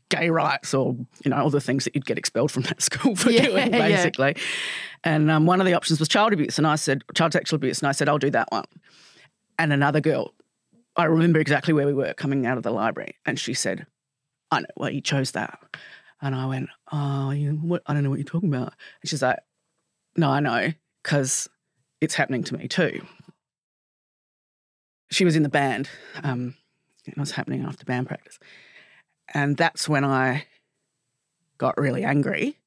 gay 0.09 0.29
rights 0.29 0.73
or 0.73 0.95
you 1.23 1.31
know 1.31 1.37
all 1.37 1.49
the 1.49 1.59
things 1.61 1.83
that 1.85 1.95
you'd 1.95 2.05
get 2.05 2.17
expelled 2.17 2.51
from 2.51 2.63
that 2.63 2.81
school 2.89 3.15
for 3.15 3.31
Yeah, 3.31 3.45
doing 3.47 3.73
yeah. 3.73 3.79
basically 3.87 4.35
and 5.03 5.31
um, 5.31 5.45
one 5.45 5.59
of 5.59 5.65
the 5.65 5.73
options 5.73 5.99
was 5.99 6.07
child 6.07 6.31
abuse 6.33 6.57
and 6.59 6.67
i 6.67 6.75
said 6.75 7.01
child 7.15 7.33
sexual 7.33 7.55
abuse 7.57 7.79
and 7.81 7.87
i 7.87 7.91
said 7.91 8.07
i'll 8.07 8.19
do 8.19 8.29
that 8.29 8.51
one 8.51 8.65
and 9.57 9.73
another 9.73 9.99
girl 9.99 10.33
i 10.95 11.05
remember 11.05 11.39
exactly 11.39 11.73
where 11.73 11.87
we 11.87 11.93
were 11.93 12.13
coming 12.13 12.45
out 12.45 12.57
of 12.57 12.63
the 12.63 12.71
library 12.71 13.15
and 13.25 13.39
she 13.39 13.53
said 13.53 13.85
I 14.51 14.59
know, 14.59 14.65
well, 14.77 14.91
you 14.91 15.01
chose 15.01 15.31
that. 15.31 15.57
And 16.21 16.35
I 16.35 16.45
went, 16.45 16.69
oh, 16.91 17.31
you 17.31 17.53
what? 17.53 17.81
I 17.87 17.93
don't 17.95 18.03
know 18.03 18.11
what 18.11 18.19
you're 18.19 18.23
talking 18.23 18.53
about. 18.53 18.73
And 19.01 19.09
she's 19.09 19.23
like, 19.23 19.39
no, 20.15 20.29
I 20.29 20.41
know, 20.41 20.71
because 21.01 21.49
it's 22.01 22.13
happening 22.13 22.43
to 22.43 22.55
me 22.55 22.67
too. 22.67 23.01
She 25.13 25.25
was 25.25 25.35
in 25.35 25.43
the 25.43 25.49
band. 25.49 25.89
Um, 26.23 26.55
it 27.05 27.17
was 27.17 27.31
happening 27.31 27.63
after 27.63 27.85
band 27.85 28.07
practice. 28.07 28.39
And 29.33 29.55
that's 29.57 29.87
when 29.87 30.03
I 30.03 30.45
got 31.57 31.77
really 31.77 32.03
angry 32.03 32.57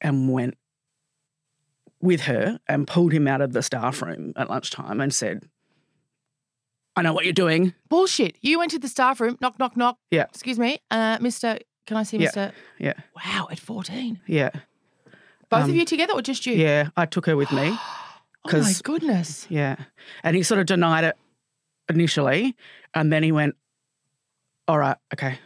and 0.00 0.30
went 0.32 0.56
with 2.00 2.22
her 2.22 2.58
and 2.68 2.86
pulled 2.86 3.12
him 3.12 3.26
out 3.26 3.40
of 3.40 3.52
the 3.52 3.62
staff 3.62 4.02
room 4.02 4.32
at 4.36 4.50
lunchtime 4.50 5.00
and 5.00 5.12
said, 5.14 5.48
I 6.94 7.02
know 7.02 7.12
what 7.12 7.24
you're 7.24 7.32
doing. 7.32 7.74
Bullshit. 7.88 8.36
You 8.40 8.58
went 8.58 8.70
to 8.72 8.78
the 8.78 8.88
staff 8.88 9.20
room, 9.20 9.36
knock, 9.40 9.58
knock, 9.58 9.76
knock. 9.76 9.98
Yeah. 10.10 10.24
Excuse 10.24 10.58
me, 10.58 10.78
uh, 10.90 11.18
Mr. 11.18 11.60
Can 11.86 11.96
I 11.96 12.02
see 12.02 12.16
Yeah. 12.18 12.30
Mr. 12.30 12.52
Yeah. 12.78 12.94
Wow, 13.14 13.48
at 13.50 13.58
14. 13.60 14.20
Yeah. 14.26 14.50
Both 15.48 15.64
Um, 15.64 15.70
of 15.70 15.76
you 15.76 15.84
together 15.84 16.14
or 16.14 16.22
just 16.22 16.44
you? 16.46 16.54
Yeah. 16.54 16.88
I 16.96 17.06
took 17.06 17.26
her 17.26 17.36
with 17.36 17.52
me. 17.52 17.76
Oh 18.48 18.60
my 18.60 18.72
goodness. 18.84 19.44
Yeah. 19.50 19.74
And 20.22 20.36
he 20.36 20.44
sort 20.44 20.60
of 20.60 20.66
denied 20.66 21.02
it 21.02 21.16
initially. 21.88 22.56
And 22.94 23.12
then 23.12 23.22
he 23.22 23.32
went, 23.32 23.56
All 24.68 24.78
right, 24.78 24.96
okay, 25.14 25.38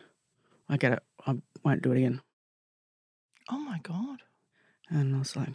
I 0.68 0.76
get 0.76 0.92
it. 0.92 1.02
I 1.26 1.36
won't 1.64 1.82
do 1.82 1.92
it 1.92 1.98
again. 1.98 2.20
Oh 3.50 3.58
my 3.58 3.78
God. 3.82 4.22
And 4.88 5.14
I 5.14 5.18
was 5.18 5.36
like, 5.36 5.54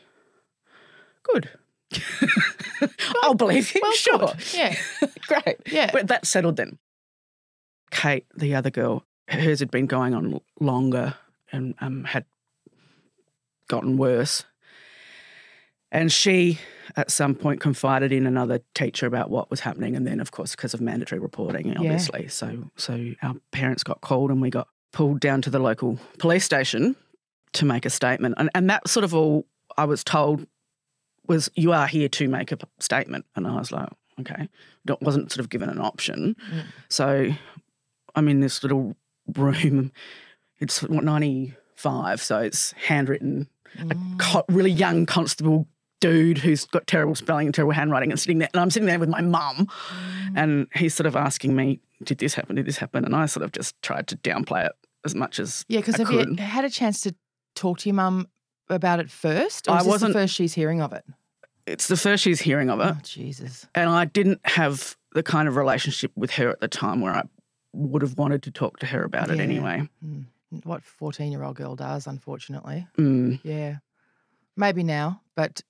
Good. 1.24 1.50
I'll 3.24 3.36
believe 3.36 3.74
you. 3.74 3.82
Well, 3.82 3.92
sure. 3.94 4.18
good. 4.20 4.54
Yeah. 4.54 4.76
Great. 5.28 5.58
Yeah. 5.72 5.90
But 5.92 6.08
that 6.08 6.26
settled 6.26 6.58
then. 6.58 6.78
Kate, 7.92 8.26
the 8.36 8.56
other 8.56 8.70
girl, 8.70 9.06
hers 9.30 9.60
had 9.60 9.72
been 9.72 9.86
going 9.86 10.14
on 10.14 10.42
longer 10.60 11.16
and 11.52 11.76
um, 11.80 12.04
had 12.04 12.26
gotten 13.68 13.98
worse. 13.98 14.44
And 15.92 16.12
she, 16.12 16.60
at 16.96 17.12
some 17.12 17.36
point, 17.36 17.62
confided 17.62 18.12
in 18.12 18.26
another 18.26 18.60
teacher 18.74 19.06
about 19.06 19.30
what 19.30 19.50
was 19.50 19.62
happening. 19.62 19.96
And 19.96 20.06
then, 20.06 20.20
of 20.20 20.32
course, 20.32 20.52
because 20.52 20.74
of 20.74 20.82
mandatory 20.82 21.20
reporting, 21.20 21.76
obviously. 21.78 22.28
So, 22.28 22.70
so 22.76 23.14
our 23.22 23.36
parents 23.52 23.84
got 23.84 24.02
called 24.02 24.32
and 24.32 24.42
we 24.42 24.50
got 24.50 24.68
pulled 24.92 25.20
down 25.20 25.42
to 25.44 25.50
the 25.50 25.60
local 25.60 26.00
police 26.20 26.44
station 26.44 26.96
to 27.54 27.66
make 27.66 27.86
a 27.86 27.90
statement. 27.90 28.36
And, 28.38 28.50
and 28.56 28.70
that 28.70 28.88
sort 28.88 29.04
of 29.04 29.14
all 29.14 29.46
I 29.78 29.86
was 29.86 30.04
told 30.04 30.46
was, 31.28 31.50
you 31.56 31.72
are 31.72 31.88
here 31.88 32.10
to 32.10 32.28
make 32.28 32.52
a 32.52 32.58
statement. 32.80 33.26
And 33.36 33.48
I 33.48 33.56
was 33.58 33.72
like, 33.72 33.90
okay. 34.20 34.50
Don't- 34.86 35.02
wasn't 35.02 35.32
sort 35.32 35.40
of 35.40 35.50
given 35.50 35.70
an 35.70 35.80
option. 35.80 36.36
Mm. 36.52 36.64
So 36.90 37.30
I'm 38.16 38.28
in 38.28 38.40
this 38.40 38.64
little 38.64 38.96
room. 39.36 39.92
It's 40.60 40.82
what, 40.84 41.04
95, 41.04 42.22
so 42.22 42.40
it's 42.40 42.72
handwritten. 42.74 43.50
A 43.78 43.84
mm. 43.84 44.20
co- 44.20 44.46
really 44.48 44.72
young 44.72 45.06
constable 45.06 45.68
dude 46.12 46.38
who's 46.40 46.66
got 46.66 46.88
terrible 46.88 47.16
spelling 47.16 47.48
and 47.48 47.54
terrible 47.56 47.74
handwriting 47.74 48.12
and 48.12 48.20
sitting 48.20 48.40
there. 48.40 48.50
And 48.54 48.62
I'm 48.62 48.70
sitting 48.70 48.88
there 48.88 49.00
with 49.00 49.10
my 49.10 49.22
mum 49.22 49.68
and 50.36 50.68
he's 50.76 50.94
sort 50.94 51.08
of 51.08 51.16
asking 51.16 51.56
me, 51.56 51.80
did 52.04 52.18
this 52.20 52.34
happen? 52.36 52.56
Did 52.56 52.66
this 52.66 52.78
happen? 52.78 53.06
And 53.06 53.16
I 53.16 53.26
sort 53.26 53.44
of 53.44 53.52
just 53.52 53.80
tried 53.82 54.08
to 54.08 54.18
downplay 54.18 54.66
it 54.66 54.74
as 55.04 55.16
much 55.16 55.40
as 55.40 55.66
Yeah, 55.68 55.80
because 55.80 55.96
have 55.98 56.12
you 56.12 56.36
had 56.38 56.66
a 56.66 56.70
chance 56.70 57.02
to 57.02 57.16
talk 57.56 57.80
to 57.80 57.90
your 57.90 57.96
mum 57.96 58.28
about 58.70 59.00
it 59.00 59.10
first? 59.10 59.68
Or 59.68 59.72
I 59.72 59.78
this 59.80 59.88
wasn't- 59.88 60.14
the 60.14 60.20
first 60.20 60.34
she's 60.36 60.54
hearing 60.54 60.82
of 60.82 60.94
it? 60.94 61.04
It's 61.66 61.88
the 61.88 61.98
first 61.98 62.24
she's 62.24 62.42
hearing 62.42 62.70
of 62.70 62.80
it. 62.80 62.94
Oh, 62.96 62.98
Jesus. 63.02 63.66
And 63.74 63.90
I 63.90 64.06
didn't 64.06 64.40
have 64.46 64.96
the 65.14 65.24
kind 65.24 65.48
of 65.48 65.56
relationship 65.56 66.12
with 66.16 66.32
her 66.32 66.50
at 66.50 66.60
the 66.60 66.68
time 66.68 67.02
where 67.02 67.14
I 67.14 67.24
would 67.74 68.04
have 68.04 68.18
wanted 68.20 68.44
to 68.44 68.52
talk 68.52 68.78
to 68.80 68.86
her 68.86 69.04
about 69.04 69.32
it 69.32 69.40
anyway. 69.40 69.90
Mm. 70.06 70.26
What 70.64 70.84
14 70.84 71.32
year 71.32 71.44
old 71.44 71.56
girl 71.56 71.76
does, 71.76 72.06
unfortunately. 72.06 72.86
Mm. 73.00 73.40
Yeah. 73.44 73.78
Maybe 74.58 74.84
now, 74.84 75.22
but 75.36 75.62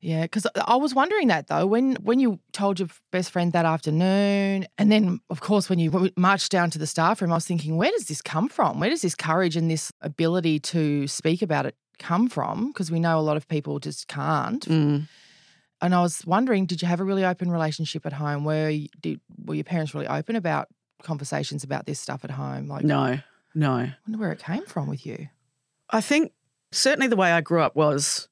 yeah, 0.00 0.22
because 0.22 0.48
I 0.66 0.74
was 0.76 0.94
wondering 0.94 1.28
that 1.28 1.46
though 1.46 1.64
when 1.64 1.94
when 1.96 2.18
you 2.18 2.40
told 2.52 2.80
your 2.80 2.88
best 3.12 3.30
friend 3.30 3.52
that 3.52 3.64
afternoon, 3.64 4.66
and 4.76 4.90
then 4.90 5.20
of 5.30 5.40
course 5.40 5.70
when 5.70 5.78
you 5.78 6.10
marched 6.16 6.50
down 6.50 6.70
to 6.70 6.78
the 6.78 6.88
staff 6.88 7.22
room, 7.22 7.30
I 7.30 7.36
was 7.36 7.46
thinking, 7.46 7.76
where 7.76 7.90
does 7.92 8.06
this 8.06 8.20
come 8.20 8.48
from? 8.48 8.80
Where 8.80 8.90
does 8.90 9.02
this 9.02 9.14
courage 9.14 9.56
and 9.56 9.70
this 9.70 9.92
ability 10.00 10.58
to 10.60 11.06
speak 11.06 11.40
about 11.40 11.66
it 11.66 11.76
come 12.00 12.28
from? 12.28 12.68
Because 12.68 12.90
we 12.90 12.98
know 12.98 13.18
a 13.18 13.22
lot 13.22 13.36
of 13.36 13.46
people 13.46 13.78
just 13.78 14.08
can't. 14.08 14.68
Mm. 14.68 15.08
And 15.80 15.94
I 15.94 16.02
was 16.02 16.24
wondering, 16.26 16.66
did 16.66 16.82
you 16.82 16.88
have 16.88 17.00
a 17.00 17.04
really 17.04 17.24
open 17.24 17.50
relationship 17.50 18.04
at 18.04 18.12
home? 18.12 18.44
Were 18.44 18.70
you, 18.70 18.88
did, 19.00 19.20
were 19.44 19.54
your 19.54 19.64
parents 19.64 19.94
really 19.94 20.06
open 20.06 20.36
about 20.36 20.68
conversations 21.02 21.64
about 21.64 21.86
this 21.86 22.00
stuff 22.00 22.24
at 22.24 22.30
home? 22.30 22.68
Like, 22.68 22.84
No, 22.84 23.18
no. 23.54 23.72
I 23.74 23.96
wonder 24.06 24.18
where 24.18 24.32
it 24.32 24.42
came 24.42 24.64
from 24.64 24.88
with 24.88 25.04
you. 25.04 25.28
I 25.90 26.00
think 26.00 26.32
certainly 26.72 27.06
the 27.06 27.16
way 27.16 27.30
I 27.30 27.40
grew 27.40 27.62
up 27.62 27.76
was 27.76 28.28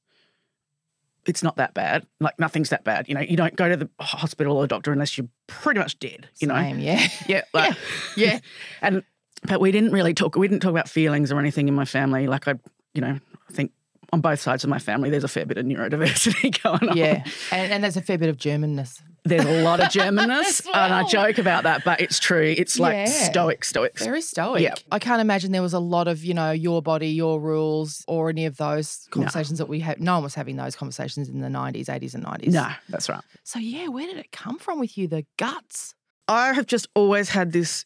it's 1.25 1.43
not 1.43 1.57
that 1.57 1.73
bad. 1.73 2.05
Like 2.19 2.39
nothing's 2.39 2.69
that 2.69 2.83
bad. 2.83 3.07
You 3.07 3.15
know, 3.15 3.21
you 3.21 3.37
don't 3.37 3.55
go 3.55 3.69
to 3.69 3.77
the 3.77 3.89
hospital 3.99 4.57
or 4.57 4.67
doctor 4.67 4.91
unless 4.91 5.17
you're 5.17 5.27
pretty 5.47 5.79
much 5.79 5.99
dead. 5.99 6.27
You 6.39 6.47
know, 6.47 6.59
yeah. 6.59 7.07
yeah, 7.27 7.43
like, 7.53 7.75
yeah. 8.17 8.39
And 8.81 9.03
but 9.43 9.61
we 9.61 9.71
didn't 9.71 9.91
really 9.91 10.13
talk. 10.13 10.35
We 10.35 10.47
didn't 10.47 10.61
talk 10.61 10.71
about 10.71 10.89
feelings 10.89 11.31
or 11.31 11.39
anything 11.39 11.67
in 11.67 11.75
my 11.75 11.85
family. 11.85 12.27
Like 12.27 12.47
I, 12.47 12.55
you 12.93 13.01
know, 13.01 13.19
I 13.49 13.53
think 13.53 13.71
on 14.11 14.21
both 14.21 14.41
sides 14.41 14.63
of 14.63 14.69
my 14.69 14.79
family, 14.79 15.09
there's 15.09 15.23
a 15.23 15.29
fair 15.29 15.45
bit 15.45 15.57
of 15.57 15.65
neurodiversity 15.65 16.61
going 16.63 16.89
on. 16.89 16.97
Yeah, 16.97 17.23
and, 17.51 17.71
and 17.71 17.83
there's 17.83 17.97
a 17.97 18.01
fair 18.01 18.17
bit 18.17 18.29
of 18.29 18.37
Germanness. 18.37 19.01
There's 19.23 19.45
a 19.45 19.61
lot 19.61 19.79
of 19.79 19.87
Germanness, 19.91 20.61
As 20.61 20.65
and 20.65 20.93
I 20.93 21.03
joke 21.03 21.37
about 21.37 21.63
that, 21.63 21.83
but 21.83 22.01
it's 22.01 22.19
true. 22.19 22.55
It's 22.57 22.79
like 22.79 22.93
Yeah. 22.93 23.05
stoic, 23.05 23.63
stoic. 23.63 23.99
Very 23.99 24.21
stoic. 24.21 24.63
Yeah. 24.63 24.73
I 24.91 24.97
can't 24.97 25.21
imagine 25.21 25.51
there 25.51 25.61
was 25.61 25.73
a 25.73 25.79
lot 25.79 26.07
of, 26.07 26.23
you 26.23 26.33
know, 26.33 26.51
your 26.51 26.81
body, 26.81 27.09
your 27.09 27.39
rules, 27.39 28.03
or 28.07 28.29
any 28.29 28.45
of 28.45 28.57
those 28.57 29.07
conversations 29.11 29.59
that 29.59 29.67
we 29.67 29.79
had. 29.79 30.01
No 30.01 30.15
one 30.15 30.23
was 30.23 30.33
having 30.33 30.55
those 30.55 30.75
conversations 30.75 31.29
in 31.29 31.41
the 31.41 31.49
90s, 31.49 31.85
80s, 31.85 32.15
and 32.15 32.25
90s. 32.25 32.47
No, 32.47 32.67
that's 32.89 33.09
right. 33.09 33.23
So, 33.43 33.59
yeah, 33.59 33.87
where 33.89 34.07
did 34.07 34.17
it 34.17 34.31
come 34.31 34.57
from 34.57 34.79
with 34.79 34.97
you? 34.97 35.07
The 35.07 35.25
guts. 35.37 35.93
I 36.27 36.53
have 36.53 36.65
just 36.65 36.87
always 36.95 37.29
had 37.29 37.51
this 37.51 37.85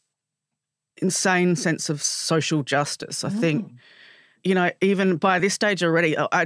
insane 1.01 1.58
sense 1.58 1.89
of 1.89 2.01
social 2.01 2.63
justice. 2.63 3.25
I 3.25 3.30
think, 3.30 3.68
mm. 3.68 3.75
you 4.44 4.56
know, 4.56 4.72
even 4.80 5.18
by 5.18 5.39
this 5.39 5.54
stage 5.54 5.84
already, 5.84 6.18
I, 6.18 6.27
I 6.32 6.46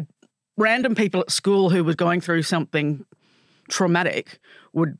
random 0.58 0.96
people 0.96 1.22
at 1.22 1.32
school 1.32 1.70
who 1.70 1.84
were 1.84 1.94
going 1.96 2.22
through 2.22 2.44
something 2.44 3.06
traumatic 3.70 4.40
would 4.74 4.98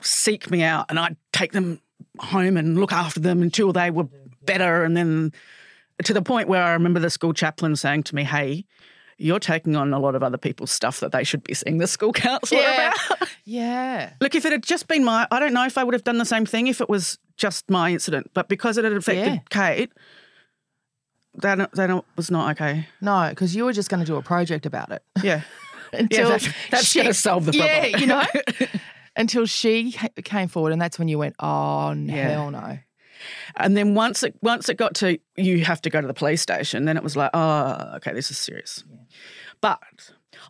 seek 0.00 0.50
me 0.50 0.62
out, 0.62 0.86
and 0.88 0.98
I'd 0.98 1.16
take 1.32 1.52
them 1.52 1.80
home 2.18 2.56
and 2.56 2.78
look 2.78 2.92
after 2.92 3.20
them 3.20 3.42
until 3.42 3.72
they 3.72 3.90
were 3.90 4.08
better, 4.42 4.84
and 4.84 4.96
then 4.96 5.32
to 6.04 6.12
the 6.14 6.22
point 6.22 6.48
where 6.48 6.62
I 6.62 6.72
remember 6.72 6.98
the 7.00 7.10
school 7.10 7.32
chaplain 7.32 7.76
saying 7.76 8.04
to 8.04 8.14
me, 8.14 8.24
"Hey." 8.24 8.64
You're 9.22 9.38
taking 9.38 9.76
on 9.76 9.92
a 9.92 9.98
lot 9.98 10.14
of 10.14 10.22
other 10.22 10.38
people's 10.38 10.70
stuff 10.70 11.00
that 11.00 11.12
they 11.12 11.24
should 11.24 11.44
be 11.44 11.52
seeing 11.52 11.76
the 11.76 11.86
school 11.86 12.10
counsellor 12.14 12.58
Yeah. 12.62 12.94
about. 13.10 13.28
Yeah. 13.44 14.12
Look, 14.18 14.34
if 14.34 14.46
it 14.46 14.52
had 14.52 14.62
just 14.62 14.88
been 14.88 15.04
my, 15.04 15.28
I 15.30 15.38
don't 15.38 15.52
know 15.52 15.66
if 15.66 15.76
I 15.76 15.84
would 15.84 15.92
have 15.92 16.04
done 16.04 16.16
the 16.16 16.24
same 16.24 16.46
thing 16.46 16.68
if 16.68 16.80
it 16.80 16.88
was 16.88 17.18
just 17.36 17.68
my 17.68 17.90
incident, 17.92 18.30
but 18.32 18.48
because 18.48 18.78
it 18.78 18.84
had 18.84 18.94
affected 18.94 19.26
Yeah. 19.26 19.38
Kate, 19.50 19.92
that 21.34 21.70
that 21.72 22.04
was 22.16 22.30
not 22.30 22.52
okay. 22.52 22.88
No, 23.02 23.26
because 23.28 23.54
you 23.54 23.64
were 23.66 23.74
just 23.74 23.90
going 23.90 24.00
to 24.00 24.06
do 24.06 24.16
a 24.16 24.22
project 24.22 24.64
about 24.64 24.90
it. 24.90 25.02
Yeah, 25.22 25.42
Until 25.92 26.30
yeah, 26.30 26.38
that- 26.38 26.54
that's 26.70 26.84
she- 26.86 27.00
going 27.00 27.08
to 27.08 27.14
solve 27.14 27.44
the 27.44 27.52
problem. 27.52 27.68
Yeah, 27.68 27.96
you 27.98 28.06
know, 28.06 28.22
until 29.16 29.46
she 29.46 29.94
came 30.24 30.48
forward, 30.48 30.72
and 30.72 30.80
that's 30.80 30.98
when 30.98 31.08
you 31.08 31.18
went, 31.18 31.36
oh, 31.40 31.92
Yeah. 31.92 32.28
hell 32.30 32.50
no. 32.50 32.78
and 33.56 33.76
then 33.76 33.94
once 33.94 34.22
it 34.22 34.34
once 34.40 34.68
it 34.68 34.76
got 34.76 34.94
to 34.94 35.18
you 35.36 35.64
have 35.64 35.82
to 35.82 35.90
go 35.90 36.00
to 36.00 36.06
the 36.06 36.14
police 36.14 36.40
station, 36.40 36.84
then 36.86 36.96
it 36.96 37.02
was 37.02 37.16
like, 37.16 37.30
oh, 37.34 37.92
okay, 37.96 38.12
this 38.12 38.30
is 38.30 38.38
serious. 38.38 38.82
But 39.60 39.78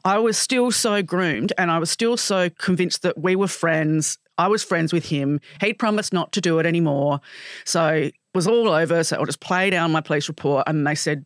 I 0.05 0.19
was 0.19 0.38
still 0.38 0.71
so 0.71 1.02
groomed, 1.02 1.52
and 1.59 1.71
I 1.71 1.79
was 1.79 1.90
still 1.90 2.17
so 2.17 2.49
convinced 2.50 3.02
that 3.02 3.19
we 3.19 3.35
were 3.35 3.49
friends. 3.49 4.19
I 4.38 4.47
was 4.49 4.62
friends 4.62 4.93
with 4.93 5.07
him. 5.07 5.40
He'd 5.61 5.75
promised 5.79 6.12
not 6.12 6.33
to 6.33 6.40
do 6.40 6.59
it 6.61 6.67
anymore, 6.67 7.21
so 7.64 7.88
it 7.88 8.14
was 8.35 8.47
all 8.47 8.69
over. 8.69 9.02
So 9.05 9.17
I'll 9.17 9.26
just 9.26 9.40
play 9.40 9.71
down 9.71 9.90
my 9.90 10.00
police 10.00 10.29
report, 10.29 10.64
and 10.69 10.87
they 10.87 10.95
said, 10.95 11.25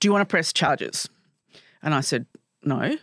"Do 0.00 0.08
you 0.08 0.12
want 0.12 0.22
to 0.28 0.30
press 0.30 0.52
charges?" 0.52 1.08
And 1.82 1.94
I 1.94 2.00
said, 2.00 2.26
"No." 2.64 2.96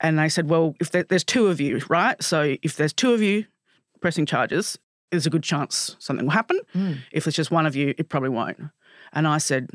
And 0.00 0.18
they 0.18 0.28
said, 0.28 0.48
"Well, 0.48 0.74
if 0.80 0.90
there, 0.90 1.02
there's 1.02 1.24
two 1.24 1.48
of 1.48 1.60
you, 1.60 1.80
right? 1.88 2.22
So 2.22 2.56
if 2.62 2.76
there's 2.76 2.92
two 2.92 3.12
of 3.12 3.22
you 3.22 3.46
pressing 4.00 4.26
charges, 4.26 4.78
there's 5.10 5.26
a 5.26 5.30
good 5.30 5.42
chance 5.42 5.96
something 5.98 6.26
will 6.26 6.32
happen. 6.32 6.60
Hmm. 6.72 6.92
If 7.12 7.26
it's 7.26 7.36
just 7.36 7.50
one 7.50 7.66
of 7.66 7.74
you, 7.74 7.94
it 7.98 8.08
probably 8.08 8.30
won't." 8.30 8.60
And 9.12 9.26
I 9.26 9.38
said, 9.38 9.70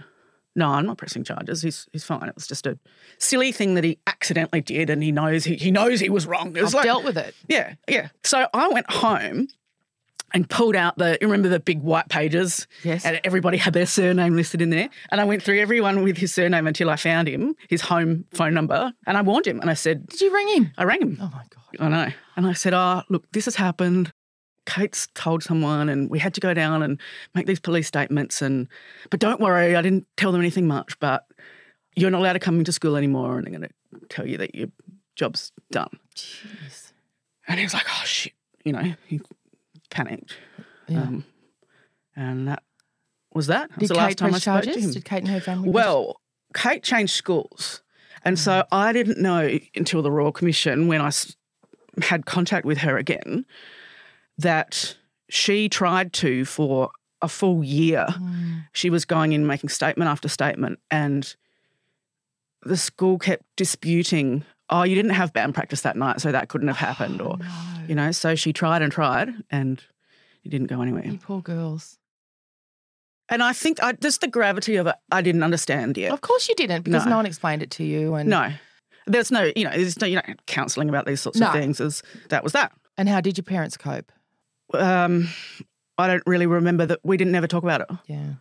"No, 0.56 0.70
I'm 0.70 0.86
not 0.86 0.98
pressing 0.98 1.24
charges. 1.24 1.62
He's 1.62 1.88
he's 1.92 2.04
fine. 2.06 2.30
It 2.30 2.36
was 2.36 2.48
just 2.48 2.66
a 2.66 2.78
silly 3.18 3.52
thing 3.52 3.74
that 3.76 3.84
he 3.84 3.98
accidentally 4.08 4.62
did, 4.62 4.90
and 4.90 5.04
he 5.04 5.12
knows 5.12 5.44
he, 5.44 5.56
he 5.56 5.72
knows 5.72 6.00
he 6.00 6.10
was 6.10 6.26
wrong. 6.26 6.56
It 6.56 6.62
was 6.62 6.74
I've 6.74 6.80
like, 6.80 6.86
dealt 6.86 7.04
with 7.04 7.18
it. 7.18 7.36
yeah, 7.48 7.76
yeah. 7.90 8.10
So 8.24 8.48
I 8.54 8.70
went 8.70 8.90
home 8.90 9.48
and 10.34 10.50
pulled 10.50 10.76
out 10.76 10.98
the 10.98 11.18
you 11.22 11.28
remember 11.28 11.50
the 11.50 11.60
big 11.60 11.82
white 11.82 12.10
pages. 12.10 12.68
Yes. 12.84 13.06
And 13.06 13.22
everybody 13.24 13.58
had 13.58 13.74
their 13.74 13.86
surname 13.86 14.36
listed 14.36 14.62
in 14.62 14.70
there. 14.72 14.90
And 15.12 15.22
I 15.22 15.26
went 15.26 15.44
through 15.44 15.60
everyone 15.60 16.04
with 16.04 16.18
his 16.18 16.34
surname 16.34 16.68
until 16.68 16.90
I 16.90 16.96
found 16.96 17.28
him, 17.28 17.56
his 17.70 17.82
home 17.82 18.26
phone 18.34 18.54
number, 18.54 18.94
and 19.06 19.18
I 19.18 19.22
warned 19.22 19.48
him. 19.48 19.60
And 19.62 19.70
I 19.70 19.76
said, 19.76 20.08
Did 20.08 20.22
you 20.22 20.34
ring 20.34 20.48
him? 20.50 20.72
I 20.78 20.84
rang 20.84 21.02
him. 21.02 21.18
Oh 21.22 21.30
my 21.32 21.44
God. 21.50 21.64
I 21.80 21.88
know. 21.90 22.12
And 22.36 22.48
I 22.48 22.54
said, 22.54 22.74
Oh, 22.74 23.04
look, 23.10 23.26
this 23.32 23.46
has 23.46 23.56
happened. 23.56 24.12
Kate's 24.66 25.08
told 25.14 25.44
someone, 25.44 25.90
and 25.90 26.10
we 26.10 26.20
had 26.20 26.34
to 26.36 26.42
go 26.42 26.54
down 26.54 26.84
and 26.84 27.00
make 27.36 27.46
these 27.48 27.60
police 27.60 27.88
statements. 27.88 28.42
And 28.42 28.68
but 29.10 29.20
don't 29.20 29.42
worry, 29.42 29.76
I 29.76 29.82
didn't 29.82 30.08
tell 30.16 30.32
them 30.32 30.42
anything 30.42 30.68
much. 30.68 30.98
But 31.00 31.26
you're 31.96 32.12
not 32.12 32.20
allowed 32.20 32.34
to 32.34 32.40
come 32.40 32.60
into 32.60 32.72
school 32.72 32.96
anymore, 32.96 33.38
and 33.38 33.46
they're 33.46 33.60
going 33.60 33.70
to 33.70 34.08
tell 34.08 34.26
you 34.26 34.38
that 34.38 34.56
your 34.56 34.70
job's 35.16 35.52
done. 35.70 36.00
Jeez. 36.16 36.94
And 37.46 37.60
he 37.60 37.66
was 37.66 37.74
like, 37.74 37.86
"Oh 37.90 38.04
shit," 38.06 38.32
you 38.64 38.72
know, 38.72 38.94
he 39.06 39.20
panicked. 39.94 40.36
Yeah. 40.88 41.04
Um, 41.04 41.26
and 42.16 42.48
that 42.50 42.64
was 43.34 43.48
that. 43.48 43.70
Did 43.72 43.82
was 43.82 43.90
the 43.90 43.96
last 43.96 44.18
time 44.18 44.34
I 44.34 44.40
spoke 44.40 44.64
to 44.64 44.80
him. 44.80 44.92
Did 44.92 45.06
Kate 45.06 45.20
and 45.20 45.30
her 45.30 45.40
family? 45.40 45.70
Well, 45.70 46.20
Kate 46.54 46.84
changed 46.84 47.14
schools. 47.14 47.82
And 48.26 48.38
so 48.40 48.66
I 48.72 48.94
didn't 48.94 49.20
know 49.20 49.60
until 49.76 50.02
the 50.02 50.12
Royal 50.12 50.32
Commission, 50.32 50.88
when 50.88 51.02
I 51.02 51.12
had 52.02 52.26
contact 52.26 52.66
with 52.66 52.80
her 52.80 52.98
again, 52.98 53.46
that 54.38 54.98
she 55.30 55.68
tried 55.70 56.14
to 56.14 56.46
for 56.46 56.90
a 57.22 57.28
full 57.28 57.64
year. 57.64 58.08
She 58.72 58.90
was 58.90 59.06
going 59.06 59.34
in 59.34 59.46
making 59.46 59.70
statement 59.70 60.10
after 60.10 60.28
statement, 60.30 60.80
and 60.90 61.36
the 62.62 62.78
school 62.78 63.18
kept 63.18 63.44
disputing, 63.58 64.46
oh, 64.70 64.84
you 64.84 64.96
didn't 64.96 65.12
have 65.12 65.34
band 65.34 65.54
practice 65.54 65.82
that 65.82 65.98
night, 65.98 66.22
so 66.22 66.32
that 66.32 66.48
couldn't 66.50 66.70
have 66.70 66.78
happened. 66.78 67.22
Or, 67.22 67.38
you 67.88 67.96
know, 67.96 68.12
so 68.12 68.36
she 68.36 68.54
tried 68.54 68.82
and 68.82 68.92
tried, 68.92 69.30
and 69.52 69.82
it 70.44 70.50
didn't 70.50 70.68
go 70.68 70.82
anywhere. 70.82 71.06
you 71.06 71.18
poor 71.18 71.42
girls. 71.42 71.98
And 73.30 73.42
I 73.42 73.54
think 73.54 73.82
I, 73.82 73.94
just 73.94 74.22
the 74.22 74.28
gravity 74.28 74.76
of 74.76 74.86
it, 74.88 74.96
I 75.12 75.22
didn't 75.22 75.44
understand 75.44 75.98
yet. 75.98 76.12
Of 76.12 76.22
course 76.22 76.50
you 76.50 76.56
didn't, 76.56 76.84
because 76.84 77.06
No. 77.06 77.12
no, 77.12 77.16
one 77.18 77.26
explained 77.26 77.64
it 77.64 77.72
to 77.72 77.84
you. 77.84 78.16
And 78.16 78.30
No. 78.30 78.52
There's 79.08 79.32
no, 79.32 79.52
you 79.56 79.64
know, 79.64 79.72
there's 79.72 80.00
no, 80.00 80.08
you 80.08 80.18
know, 80.18 80.22
counselling 80.46 80.90
about 80.90 81.06
these 81.06 81.22
sorts 81.22 81.40
No. 81.40 81.48
of 81.48 81.54
things. 81.54 81.80
Is 81.80 82.04
that 82.30 82.44
was 82.44 82.54
that. 82.54 82.72
and 82.98 83.08
how 83.10 83.22
did 83.22 83.38
your 83.38 83.44
parents 83.44 83.76
cope? 83.78 84.12
Um, 84.74 85.30
I 85.98 86.08
don't 86.08 86.24
really 86.26 86.46
remember 86.48 86.86
that. 86.86 87.00
We 87.04 87.18
didn't 87.18 87.36
ever 87.36 87.48
talk 87.48 87.64
about 87.64 87.82
it. 87.82 87.88
Yeah. 88.08 88.34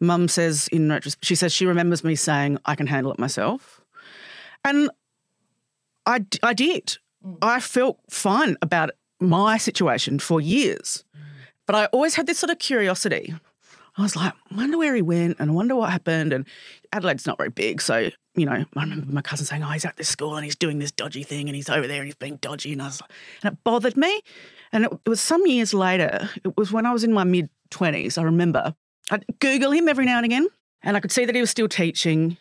Mum 0.00 0.28
says 0.28 0.68
in 0.68 0.88
retrospect, 0.88 1.24
she 1.24 1.34
says 1.34 1.52
she 1.52 1.66
remembers 1.66 2.04
me 2.04 2.14
saying 2.14 2.58
I 2.64 2.74
can 2.76 2.86
handle 2.86 3.12
it 3.12 3.18
myself, 3.18 3.80
and 4.64 4.90
I, 6.06 6.24
I 6.42 6.54
did. 6.54 6.98
Mm. 7.28 7.38
I 7.42 7.60
felt 7.60 7.98
fine 8.10 8.56
about 8.62 8.90
my 9.20 9.58
situation 9.58 10.18
for 10.18 10.40
years, 10.40 11.04
mm. 11.16 11.20
but 11.66 11.76
I 11.76 11.86
always 11.86 12.14
had 12.14 12.26
this 12.26 12.38
sort 12.38 12.50
of 12.50 12.58
curiosity. 12.58 13.34
I 13.96 14.02
was 14.02 14.14
like, 14.14 14.32
I 14.52 14.54
wonder 14.56 14.78
where 14.78 14.94
he 14.94 15.02
went 15.02 15.40
and 15.40 15.50
I 15.50 15.54
wonder 15.54 15.74
what 15.74 15.90
happened. 15.90 16.32
And 16.32 16.46
Adelaide's 16.92 17.26
not 17.26 17.36
very 17.36 17.50
big. 17.50 17.82
So, 17.82 18.10
you 18.36 18.46
know, 18.46 18.64
I 18.76 18.80
remember 18.80 19.12
my 19.12 19.22
cousin 19.22 19.44
saying, 19.44 19.64
Oh, 19.64 19.70
he's 19.70 19.84
at 19.84 19.96
this 19.96 20.08
school 20.08 20.36
and 20.36 20.44
he's 20.44 20.54
doing 20.54 20.78
this 20.78 20.92
dodgy 20.92 21.24
thing 21.24 21.48
and 21.48 21.56
he's 21.56 21.68
over 21.68 21.88
there 21.88 21.98
and 21.98 22.06
he's 22.06 22.14
being 22.14 22.36
dodgy. 22.36 22.72
And 22.72 22.80
I 22.80 22.86
was 22.86 23.00
like, 23.00 23.10
and 23.42 23.52
it 23.52 23.64
bothered 23.64 23.96
me. 23.96 24.20
And 24.70 24.84
it, 24.84 24.92
it 25.04 25.08
was 25.08 25.20
some 25.20 25.44
years 25.46 25.74
later, 25.74 26.28
it 26.44 26.56
was 26.56 26.70
when 26.70 26.86
I 26.86 26.92
was 26.92 27.02
in 27.02 27.12
my 27.12 27.24
mid 27.24 27.50
20s, 27.72 28.18
I 28.18 28.22
remember. 28.22 28.76
I'd 29.10 29.24
Google 29.40 29.72
him 29.72 29.88
every 29.88 30.04
now 30.04 30.18
and 30.18 30.26
again 30.26 30.46
and 30.82 30.96
I 30.96 31.00
could 31.00 31.12
see 31.12 31.24
that 31.24 31.34
he 31.34 31.40
was 31.40 31.50
still 31.50 31.68
teaching. 31.68 32.36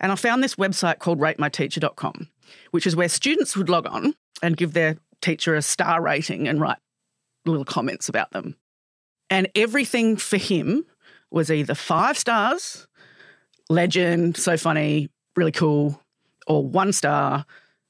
And 0.00 0.10
I 0.10 0.14
found 0.14 0.42
this 0.42 0.54
website 0.54 0.98
called 0.98 1.18
ratemyteacher.com, 1.18 2.28
which 2.70 2.86
is 2.86 2.96
where 2.96 3.08
students 3.08 3.56
would 3.56 3.68
log 3.68 3.86
on 3.86 4.14
and 4.42 4.56
give 4.56 4.72
their 4.72 4.96
teacher 5.20 5.54
a 5.54 5.62
star 5.62 6.02
rating 6.02 6.48
and 6.48 6.60
write 6.60 6.78
little 7.44 7.64
comments 7.64 8.08
about 8.08 8.30
them. 8.32 8.56
And 9.28 9.48
everything 9.54 10.16
for 10.16 10.36
him 10.36 10.84
was 11.30 11.50
either 11.50 11.74
five 11.74 12.18
stars, 12.18 12.86
legend, 13.68 14.36
so 14.36 14.56
funny, 14.56 15.08
really 15.36 15.52
cool, 15.52 16.02
or 16.46 16.66
one 16.66 16.92
star, 16.92 17.44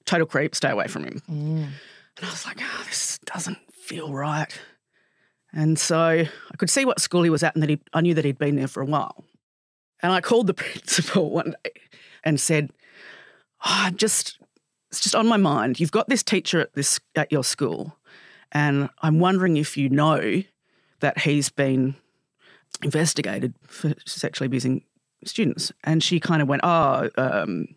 total 0.05 0.27
creep, 0.27 0.55
stay 0.55 0.71
away 0.71 0.87
from 0.87 1.05
him. 1.05 1.23
Mm. 1.31 1.69
And 2.17 2.27
I 2.27 2.31
was 2.31 2.45
like, 2.45 2.59
oh, 2.61 2.83
this 2.87 3.19
doesn't 3.25 3.59
feel 3.73 4.13
right. 4.13 4.61
And 5.53 5.79
so 5.79 5.99
I 5.99 6.57
could 6.59 6.71
see 6.71 6.85
what 6.85 7.01
school 7.01 7.23
he 7.23 7.31
was 7.31 7.43
at 7.43 7.55
and 7.55 7.63
that 7.63 7.71
he, 7.71 7.81
I 7.93 8.03
knew 8.03 8.15
that 8.15 8.25
he'd 8.25 8.39
been 8.39 8.57
there 8.57 8.69
for 8.69 8.83
a 8.83 8.87
while. 8.87 9.25
And 10.03 10.13
I 10.13 10.21
called 10.21 10.47
the 10.47 10.55
principal 10.55 11.31
one 11.31 11.55
day 11.65 11.73
and 12.23 12.39
said, 12.39 12.71
oh, 13.65 13.85
I 13.87 13.91
just, 13.91 14.39
it's 14.91 15.01
just 15.01 15.15
on 15.15 15.27
my 15.27 15.37
mind. 15.37 15.81
You've 15.81 15.93
got 15.93 16.09
this 16.09 16.23
teacher 16.23 16.61
at 16.61 16.75
this 16.75 17.01
at 17.15 17.31
your 17.31 17.45
school, 17.45 17.97
and 18.53 18.91
I'm 19.03 19.19
wondering 19.19 19.57
if 19.57 19.77
you 19.77 19.89
know 19.89 20.43
that 21.01 21.19
he's 21.21 21.49
been 21.49 21.95
investigated 22.83 23.55
for 23.67 23.95
sexually 24.07 24.47
abusing 24.47 24.83
students. 25.25 25.73
And 25.85 26.03
she 26.03 26.21
kind 26.21 26.43
of 26.43 26.49
went, 26.49 26.63
Oh, 26.65 27.11
um, 27.17 27.69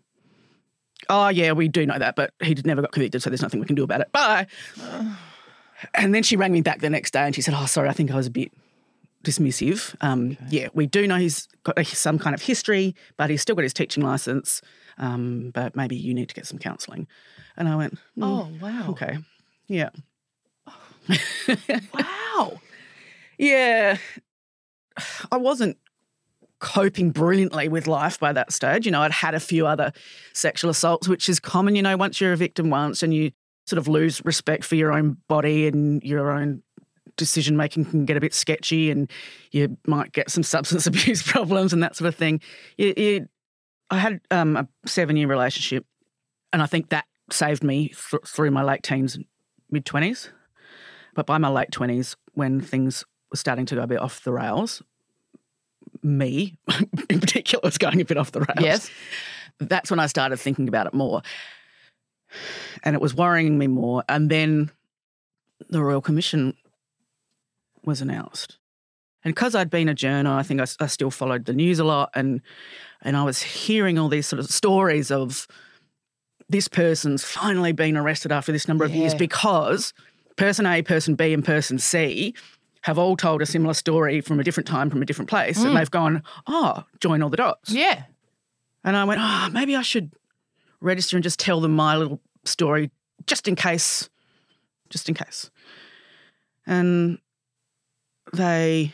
oh 1.09 1.29
yeah, 1.29 1.51
we 1.51 1.67
do 1.67 1.85
know 1.85 1.97
that, 1.97 2.15
but 2.15 2.33
he 2.41 2.53
never 2.65 2.81
got 2.81 2.91
convicted, 2.91 3.21
so 3.21 3.29
there's 3.29 3.41
nothing 3.41 3.59
we 3.59 3.65
can 3.65 3.75
do 3.75 3.83
about 3.83 4.01
it. 4.01 4.11
Bye. 4.11 4.47
And 5.95 6.15
then 6.15 6.23
she 6.23 6.37
rang 6.37 6.53
me 6.53 6.61
back 6.61 6.79
the 6.79 6.89
next 6.89 7.11
day 7.11 7.23
and 7.23 7.35
she 7.35 7.41
said, 7.41 7.53
Oh, 7.57 7.65
sorry, 7.65 7.89
I 7.89 7.91
think 7.91 8.09
I 8.09 8.15
was 8.15 8.27
a 8.27 8.31
bit 8.31 8.53
dismissive. 9.25 9.93
Um, 9.99 10.37
Yeah, 10.49 10.69
we 10.73 10.85
do 10.85 11.05
know 11.05 11.17
he's 11.17 11.49
got 11.63 11.77
a, 11.77 11.83
some 11.83 12.17
kind 12.17 12.33
of 12.33 12.41
history, 12.41 12.95
but 13.17 13.29
he's 13.29 13.41
still 13.41 13.53
got 13.53 13.63
his 13.63 13.73
teaching 13.73 14.01
license. 14.01 14.61
Um, 14.97 15.51
but 15.53 15.75
maybe 15.75 15.95
you 15.95 16.13
need 16.13 16.29
to 16.29 16.35
get 16.35 16.45
some 16.47 16.59
counselling. 16.59 17.07
And 17.57 17.67
I 17.67 17.75
went, 17.75 17.95
"Mm, 18.17 18.23
Oh, 18.23 18.49
wow. 18.61 18.89
okay. 18.89 19.17
Yeah. 19.67 19.89
Wow. 21.93 22.59
Yeah. 23.37 23.97
I 25.31 25.37
wasn't 25.37 25.77
coping 26.59 27.11
brilliantly 27.11 27.67
with 27.67 27.87
life 27.87 28.19
by 28.19 28.31
that 28.33 28.53
stage. 28.53 28.85
You 28.85 28.91
know, 28.91 29.01
I'd 29.01 29.11
had 29.11 29.33
a 29.35 29.39
few 29.39 29.67
other 29.67 29.91
sexual 30.33 30.69
assaults, 30.71 31.07
which 31.07 31.27
is 31.27 31.39
common, 31.39 31.75
you 31.75 31.81
know, 31.81 31.97
once 31.97 32.21
you're 32.21 32.33
a 32.33 32.37
victim 32.37 32.69
once 32.69 33.03
and 33.03 33.13
you 33.13 33.31
sort 33.65 33.77
of 33.79 33.87
lose 33.87 34.23
respect 34.23 34.63
for 34.63 34.75
your 34.75 34.91
own 34.93 35.17
body 35.27 35.67
and 35.67 36.01
your 36.03 36.31
own 36.31 36.61
decision 37.17 37.55
making 37.57 37.85
can 37.85 38.05
get 38.05 38.17
a 38.17 38.19
bit 38.21 38.33
sketchy 38.33 38.89
and 38.89 39.11
you 39.51 39.77
might 39.85 40.11
get 40.13 40.29
some 40.29 40.43
substance 40.55 40.85
abuse 40.87 41.21
problems 41.23 41.73
and 41.73 41.83
that 41.83 41.95
sort 41.95 42.07
of 42.07 42.15
thing. 42.15 42.39
You, 42.77 42.93
you, 42.95 43.27
I 43.89 43.97
had 43.99 44.21
um, 44.31 44.57
a 44.57 44.67
seven 44.85 45.17
year 45.17 45.27
relationship 45.27 45.85
and 46.51 46.61
I 46.61 46.67
think 46.67 46.89
that 46.89 47.05
saved 47.31 47.63
me 47.63 47.89
th- 47.89 48.23
through 48.25 48.51
my 48.51 48.63
late 48.63 48.83
teens, 48.83 49.17
mid 49.69 49.85
20s. 49.85 50.29
But 51.15 51.25
by 51.25 51.37
my 51.37 51.49
late 51.49 51.71
20s, 51.71 52.15
when 52.33 52.61
things 52.61 53.03
were 53.31 53.37
starting 53.37 53.65
to 53.67 53.75
go 53.75 53.81
a 53.81 53.87
bit 53.87 53.99
off 53.99 54.23
the 54.23 54.31
rails, 54.31 54.81
me 56.01 56.57
in 57.09 57.19
particular 57.19 57.61
was 57.63 57.77
going 57.77 58.01
a 58.01 58.05
bit 58.05 58.17
off 58.17 58.31
the 58.31 58.41
rails. 58.41 58.61
Yes. 58.61 58.89
That's 59.59 59.89
when 59.89 59.99
I 59.99 60.07
started 60.07 60.37
thinking 60.37 60.67
about 60.67 60.87
it 60.87 60.93
more. 60.93 61.21
And 62.83 62.95
it 62.95 63.01
was 63.01 63.13
worrying 63.13 63.57
me 63.57 63.67
more. 63.67 64.03
And 64.09 64.29
then 64.29 64.71
the 65.69 65.83
Royal 65.83 66.01
Commission 66.01 66.55
was 67.85 68.01
announced. 68.01 68.57
And 69.23 69.33
because 69.33 69.55
I'd 69.55 69.69
been 69.69 69.89
a 69.89 69.95
journo, 69.95 70.31
I 70.31 70.43
think 70.43 70.59
I, 70.59 70.65
I 70.79 70.87
still 70.87 71.11
followed 71.11 71.45
the 71.45 71.53
news 71.53 71.79
a 71.79 71.83
lot. 71.83 72.09
And, 72.13 72.41
and 73.01 73.15
I 73.15 73.23
was 73.23 73.41
hearing 73.41 73.97
all 73.97 74.09
these 74.09 74.27
sort 74.27 74.39
of 74.39 74.47
stories 74.47 75.11
of 75.11 75.47
this 76.49 76.67
person's 76.67 77.23
finally 77.23 77.71
been 77.71 77.95
arrested 77.95 78.31
after 78.31 78.51
this 78.51 78.67
number 78.67 78.83
of 78.83 78.93
years 78.93 79.15
because 79.15 79.93
person 80.35 80.65
A, 80.65 80.81
person 80.81 81.15
B, 81.15 81.33
and 81.33 81.43
person 81.43 81.79
C 81.79 82.35
have 82.81 82.99
all 82.99 83.15
told 83.15 83.41
a 83.41 83.45
similar 83.45 83.73
story 83.73 84.19
from 84.19 84.39
a 84.39 84.43
different 84.43 84.67
time, 84.67 84.89
from 84.89 85.01
a 85.01 85.05
different 85.05 85.29
place. 85.29 85.57
And 85.57 85.73
mm. 85.73 85.77
they've 85.77 85.89
gone, 85.89 86.21
oh, 86.47 86.83
join 86.99 87.21
all 87.21 87.29
the 87.29 87.37
dots. 87.37 87.71
Yeah. 87.71 88.03
And 88.83 88.97
I 88.97 89.05
went, 89.05 89.21
oh, 89.23 89.49
maybe 89.53 89.75
I 89.75 89.81
should 89.83 90.11
register 90.81 91.15
and 91.15 91.23
just 91.23 91.39
tell 91.39 91.61
them 91.61 91.73
my 91.73 91.95
little 91.95 92.19
story 92.43 92.91
just 93.25 93.47
in 93.47 93.55
case, 93.55 94.09
just 94.89 95.07
in 95.07 95.15
case. 95.15 95.49
And 96.67 97.19
they 98.33 98.93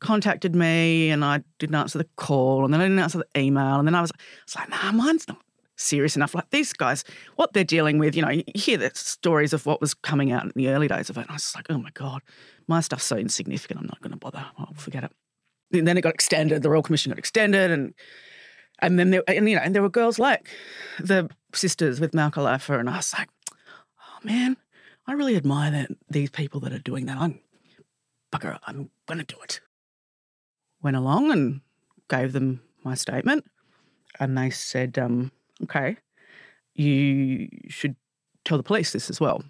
contacted 0.00 0.54
me 0.54 1.10
and 1.10 1.24
I 1.24 1.42
didn't 1.58 1.76
answer 1.76 1.98
the 1.98 2.08
call 2.16 2.64
and 2.64 2.72
then 2.72 2.80
I 2.80 2.84
didn't 2.84 2.98
answer 2.98 3.18
the 3.18 3.40
email. 3.40 3.76
And 3.78 3.86
then 3.86 3.94
I 3.94 4.00
was, 4.00 4.10
I 4.12 4.16
was 4.46 4.56
like, 4.56 4.70
nah, 4.70 4.92
mine's 4.92 5.28
not 5.28 5.38
serious 5.76 6.16
enough. 6.16 6.34
Like 6.34 6.50
these 6.50 6.72
guys, 6.72 7.04
what 7.36 7.52
they're 7.52 7.64
dealing 7.64 7.98
with, 7.98 8.14
you 8.14 8.22
know, 8.22 8.30
you 8.30 8.44
hear 8.54 8.78
the 8.78 8.90
stories 8.94 9.52
of 9.52 9.66
what 9.66 9.80
was 9.80 9.94
coming 9.94 10.32
out 10.32 10.44
in 10.44 10.52
the 10.54 10.68
early 10.68 10.88
days 10.88 11.10
of 11.10 11.16
it. 11.16 11.22
And 11.22 11.30
I 11.30 11.34
was 11.34 11.54
like, 11.54 11.66
oh 11.70 11.78
my 11.78 11.90
God, 11.94 12.22
my 12.68 12.80
stuff's 12.80 13.04
so 13.04 13.16
insignificant. 13.16 13.80
I'm 13.80 13.86
not 13.86 14.00
going 14.00 14.12
to 14.12 14.18
bother. 14.18 14.44
I'll 14.58 14.74
forget 14.74 15.04
it. 15.04 15.12
And 15.72 15.86
then 15.86 15.96
it 15.96 16.02
got 16.02 16.14
extended. 16.14 16.62
The 16.62 16.70
Royal 16.70 16.82
Commission 16.82 17.10
got 17.10 17.18
extended 17.18 17.70
and 17.70 17.94
and 18.80 18.98
then 18.98 19.10
there, 19.10 19.22
and 19.28 19.48
you 19.48 19.56
know, 19.56 19.62
and 19.62 19.74
there 19.74 19.82
were 19.82 19.90
girls 19.90 20.18
like 20.18 20.48
the 20.98 21.28
sisters 21.54 22.00
with 22.00 22.14
Malka 22.14 22.40
Leifer, 22.40 22.78
and 22.78 22.88
I 22.88 22.96
was 22.96 23.12
like, 23.12 23.28
oh 23.52 24.18
man, 24.24 24.56
I 25.06 25.12
really 25.12 25.36
admire 25.36 25.70
that, 25.70 25.90
these 26.08 26.30
people 26.30 26.60
that 26.60 26.72
are 26.72 26.78
doing 26.78 27.06
that. 27.06 27.18
I'm 27.18 27.40
bugger, 28.32 28.58
I'm 28.66 28.90
gonna 29.06 29.24
do 29.24 29.36
it. 29.42 29.60
Went 30.82 30.96
along 30.96 31.30
and 31.30 31.60
gave 32.08 32.32
them 32.32 32.62
my 32.84 32.94
statement, 32.94 33.44
and 34.18 34.36
they 34.36 34.50
said, 34.50 34.98
um, 34.98 35.30
okay, 35.64 35.96
you 36.74 37.48
should 37.68 37.96
tell 38.44 38.56
the 38.56 38.62
police 38.62 38.92
this 38.92 39.10
as 39.10 39.20
well. 39.20 39.42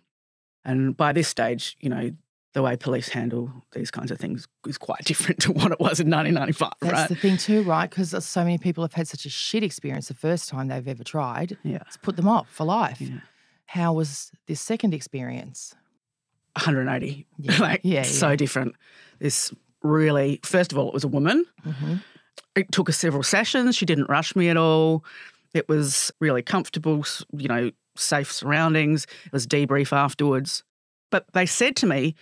And 0.64 0.96
by 0.96 1.12
this 1.12 1.28
stage, 1.28 1.76
you 1.80 1.88
know, 1.88 2.10
the 2.52 2.62
way 2.62 2.76
police 2.76 3.08
handle 3.08 3.50
these 3.72 3.90
kinds 3.92 4.10
of 4.10 4.18
things 4.18 4.48
is 4.66 4.76
quite 4.76 5.00
different 5.04 5.40
to 5.42 5.52
what 5.52 5.70
it 5.70 5.78
was 5.78 6.00
in 6.00 6.10
1995, 6.10 6.72
That's 6.80 6.92
right? 6.92 7.08
the 7.08 7.14
thing 7.14 7.36
too, 7.36 7.62
right? 7.62 7.88
Because 7.88 8.24
so 8.24 8.42
many 8.42 8.58
people 8.58 8.82
have 8.82 8.92
had 8.92 9.06
such 9.06 9.24
a 9.24 9.30
shit 9.30 9.62
experience 9.62 10.08
the 10.08 10.14
first 10.14 10.48
time 10.48 10.66
they've 10.68 10.86
ever 10.88 11.04
tried. 11.04 11.56
yeah. 11.62 11.78
It's 11.86 11.96
put 11.96 12.16
them 12.16 12.26
off 12.28 12.48
for 12.50 12.64
life. 12.64 13.00
Yeah. 13.00 13.20
How 13.66 13.92
was 13.92 14.32
this 14.46 14.60
second 14.60 14.92
experience? 14.94 15.76
180. 16.56 17.26
Yeah. 17.38 17.56
like, 17.60 17.80
Yeah, 17.84 18.02
so 18.02 18.34
different. 18.34 18.74
This 19.20 19.52
really, 19.82 20.40
first 20.44 20.72
of 20.72 20.78
all, 20.78 20.88
it 20.88 20.94
was 20.94 21.04
a 21.04 21.08
woman. 21.08 21.44
Mm-hmm. 21.64 21.94
It 22.56 22.72
took 22.72 22.88
us 22.88 22.96
several 22.96 23.22
sessions. 23.22 23.76
She 23.76 23.86
didn't 23.86 24.08
rush 24.08 24.34
me 24.34 24.48
at 24.48 24.56
all. 24.56 25.04
It 25.54 25.68
was 25.68 26.12
really 26.20 26.42
comfortable, 26.42 27.04
you 27.32 27.48
know, 27.48 27.70
safe 27.96 28.30
surroundings. 28.30 29.04
It 29.26 29.32
was 29.32 29.46
debrief 29.46 29.92
afterwards. 29.92 30.62
But 31.10 31.26
they 31.32 31.46
said 31.46 31.76
to 31.76 31.86
me, 31.86 32.14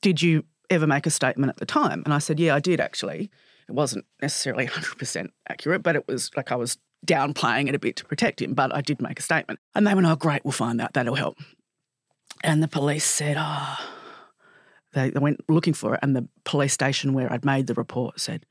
Did 0.00 0.22
you 0.22 0.44
ever 0.70 0.86
make 0.86 1.06
a 1.06 1.10
statement 1.10 1.50
at 1.50 1.56
the 1.56 1.66
time? 1.66 2.02
And 2.04 2.12
I 2.12 2.18
said, 2.18 2.40
Yeah, 2.40 2.54
I 2.54 2.60
did 2.60 2.80
actually. 2.80 3.30
It 3.68 3.72
wasn't 3.72 4.04
necessarily 4.20 4.66
100% 4.68 5.28
accurate, 5.48 5.82
but 5.82 5.96
it 5.96 6.06
was 6.08 6.30
like 6.36 6.52
I 6.52 6.56
was 6.56 6.78
downplaying 7.06 7.68
it 7.68 7.74
a 7.74 7.78
bit 7.78 7.96
to 7.96 8.04
protect 8.04 8.40
him, 8.40 8.54
but 8.54 8.74
I 8.74 8.80
did 8.80 9.00
make 9.00 9.18
a 9.18 9.22
statement. 9.22 9.60
And 9.74 9.86
they 9.86 9.94
went, 9.94 10.06
Oh, 10.06 10.16
great, 10.16 10.44
we'll 10.44 10.52
find 10.52 10.78
that. 10.80 10.94
That'll 10.94 11.14
help. 11.14 11.38
And 12.44 12.62
the 12.62 12.68
police 12.68 13.04
said, 13.04 13.36
Oh, 13.38 13.78
they, 14.92 15.10
they 15.10 15.20
went 15.20 15.40
looking 15.48 15.74
for 15.74 15.94
it. 15.94 16.00
And 16.02 16.14
the 16.14 16.28
police 16.44 16.72
station 16.72 17.12
where 17.12 17.32
I'd 17.32 17.44
made 17.44 17.66
the 17.66 17.74
report 17.74 18.20
said, 18.20 18.46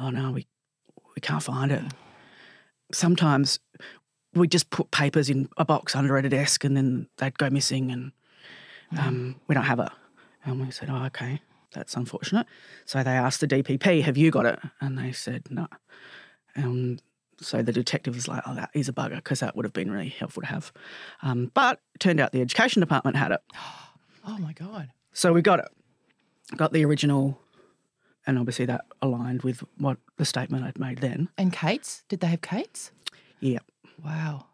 Oh, 0.00 0.10
no, 0.10 0.30
we, 0.30 0.46
we 1.16 1.20
can't 1.20 1.42
find 1.42 1.72
it. 1.72 1.82
Sometimes 2.92 3.58
we 4.34 4.46
just 4.46 4.70
put 4.70 4.90
papers 4.90 5.28
in 5.28 5.48
a 5.56 5.64
box 5.64 5.96
under 5.96 6.16
at 6.16 6.24
a 6.24 6.28
desk 6.28 6.64
and 6.64 6.76
then 6.76 7.08
they'd 7.16 7.36
go 7.38 7.50
missing 7.50 7.90
and 7.90 8.12
um, 8.98 9.36
we 9.48 9.54
don't 9.54 9.64
have 9.64 9.80
it. 9.80 9.90
And 10.44 10.60
we 10.60 10.70
said, 10.70 10.88
Oh, 10.90 11.04
okay, 11.06 11.40
that's 11.72 11.94
unfortunate. 11.94 12.46
So 12.84 13.02
they 13.02 13.10
asked 13.10 13.40
the 13.40 13.48
DPP, 13.48 14.02
Have 14.02 14.16
you 14.16 14.30
got 14.30 14.46
it? 14.46 14.58
And 14.80 14.98
they 14.98 15.12
said, 15.12 15.44
No. 15.50 15.66
And 16.54 17.02
so 17.40 17.62
the 17.62 17.72
detective 17.72 18.14
was 18.14 18.28
like, 18.28 18.42
Oh, 18.46 18.54
that 18.54 18.70
is 18.74 18.88
a 18.88 18.92
bugger 18.92 19.16
because 19.16 19.40
that 19.40 19.56
would 19.56 19.64
have 19.64 19.72
been 19.72 19.90
really 19.90 20.08
helpful 20.08 20.42
to 20.42 20.48
have. 20.48 20.72
Um, 21.22 21.50
but 21.54 21.80
it 21.94 22.00
turned 22.00 22.20
out 22.20 22.32
the 22.32 22.40
education 22.40 22.80
department 22.80 23.16
had 23.16 23.32
it. 23.32 23.40
Oh 24.30 24.36
my 24.36 24.52
God. 24.52 24.90
So 25.14 25.32
we 25.32 25.40
got 25.40 25.58
it, 25.58 25.68
got 26.56 26.72
the 26.72 26.84
original, 26.84 27.40
and 28.26 28.38
obviously 28.38 28.66
that 28.66 28.84
aligned 29.02 29.42
with 29.42 29.62
what 29.78 29.98
the 30.16 30.24
statement 30.24 30.64
I'd 30.64 30.78
made 30.78 30.98
then. 30.98 31.28
And 31.36 31.52
Kate's? 31.52 32.04
Did 32.08 32.20
they 32.20 32.28
have 32.28 32.40
Kate's? 32.40 32.90
Yeah. 33.40 33.60
Wow. 34.04 34.46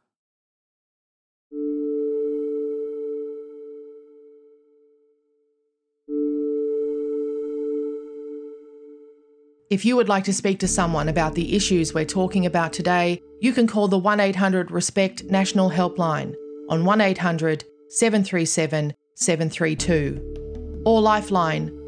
If 9.71 9.85
you 9.85 9.97
would 9.97 10.09
like 10.09 10.25
to 10.25 10.33
speak 10.33 10.61
to 10.61 10.69
someone 10.69 11.09
about 11.09 11.35
the 11.35 11.57
issues 11.57 11.93
we're 11.93 12.05
talking 12.05 12.47
about 12.47 12.73
today, 12.73 13.21
you 13.41 13.53
can 13.53 13.67
call 13.67 13.89
the 13.89 13.99
1 13.99 14.21
800 14.21 14.71
RESPECT 14.71 15.25
National 15.25 15.71
Helpline 15.71 16.35
on 16.69 16.85
1 16.85 17.01
800 17.01 17.65
737 17.89 18.95
732 19.17 20.83
or 20.87 21.01
Lifeline 21.01 21.73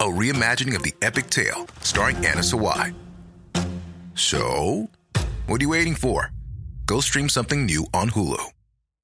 a 0.00 0.04
reimagining 0.04 0.76
of 0.76 0.82
the 0.82 0.94
epic 1.02 1.30
tale, 1.30 1.66
starring 1.80 2.16
Anna 2.16 2.42
Sawai. 2.42 2.94
So, 4.14 4.88
what 5.46 5.60
are 5.60 5.64
you 5.64 5.70
waiting 5.70 5.94
for? 5.94 6.30
Go 6.86 7.00
stream 7.00 7.28
something 7.28 7.66
new 7.66 7.86
on 7.92 8.10
Hulu. 8.10 8.42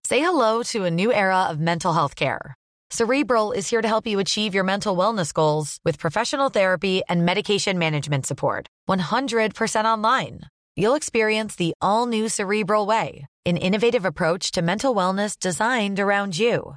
Say 0.05 0.21
hello 0.21 0.63
to 0.65 0.85
a 0.85 0.91
new 0.91 1.13
era 1.13 1.45
of 1.51 1.61
mental 1.61 1.93
health 1.93 2.17
care. 2.17 2.55
Cerebral 2.91 3.53
is 3.53 3.69
here 3.71 3.81
to 3.81 3.89
help 3.89 4.07
you 4.07 4.19
achieve 4.19 4.55
your 4.55 4.65
mental 4.65 4.95
wellness 4.95 5.33
goals 5.33 5.79
with 5.85 5.99
professional 5.99 6.51
therapy 6.51 7.03
and 7.09 7.25
medication 7.25 7.79
management 7.79 8.27
support. 8.27 8.67
100% 8.89 9.85
online. 9.87 10.41
You'll 10.77 10.95
experience 10.95 11.57
the 11.57 11.75
all 11.81 12.07
new 12.07 12.29
Cerebral 12.29 12.85
Way, 12.85 13.27
an 13.47 13.57
innovative 13.57 14.05
approach 14.05 14.53
to 14.53 14.63
mental 14.63 14.95
wellness 14.95 15.39
designed 15.39 16.01
around 16.01 16.39
you. 16.39 16.77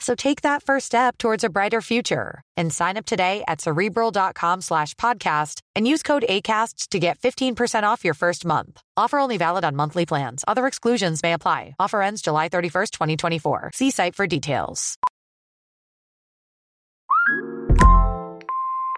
So 0.00 0.14
take 0.14 0.42
that 0.42 0.62
first 0.62 0.86
step 0.86 1.18
towards 1.18 1.44
a 1.44 1.48
brighter 1.50 1.80
future 1.80 2.42
and 2.56 2.72
sign 2.72 2.96
up 2.96 3.04
today 3.06 3.42
at 3.48 3.60
cerebral.com 3.60 4.60
slash 4.60 4.94
podcast 4.94 5.60
and 5.74 5.86
use 5.86 6.02
code 6.02 6.24
ACAST 6.28 6.88
to 6.90 6.98
get 6.98 7.18
15% 7.18 7.82
off 7.82 8.04
your 8.04 8.14
first 8.14 8.44
month. 8.44 8.80
Offer 8.96 9.18
only 9.18 9.36
valid 9.36 9.64
on 9.64 9.76
monthly 9.76 10.06
plans. 10.06 10.44
Other 10.46 10.66
exclusions 10.66 11.22
may 11.22 11.32
apply. 11.32 11.74
Offer 11.80 12.02
ends 12.02 12.22
July 12.22 12.48
31st, 12.48 12.90
2024. 12.92 13.70
See 13.74 13.90
site 13.90 14.14
for 14.14 14.26
details. 14.26 14.96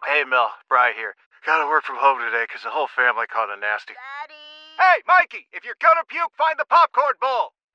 Hey, 0.06 0.24
Mel, 0.28 0.50
Bry 0.68 0.92
here. 0.96 1.14
Gotta 1.46 1.66
work 1.68 1.84
from 1.84 1.96
home 1.96 2.18
today 2.18 2.44
because 2.46 2.62
the 2.62 2.70
whole 2.70 2.88
family 2.94 3.26
caught 3.32 3.48
a 3.48 3.58
nasty. 3.58 3.94
Hey, 4.78 5.00
Mikey, 5.06 5.46
if 5.52 5.64
you're 5.64 5.78
gonna 5.80 6.04
puke, 6.08 6.32
find 6.36 6.58
the 6.58 6.66
popcorn 6.68 7.14
bowl. 7.20 7.52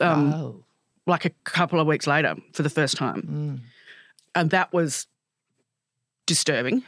um, 0.00 0.32
oh. 0.32 0.64
like 1.06 1.24
a 1.24 1.30
couple 1.44 1.80
of 1.80 1.86
weeks 1.86 2.06
later 2.06 2.36
for 2.52 2.62
the 2.62 2.70
first 2.70 2.96
time. 2.96 3.22
Mm. 3.22 3.60
And 4.34 4.50
that 4.50 4.72
was 4.72 5.06
disturbing. 6.26 6.82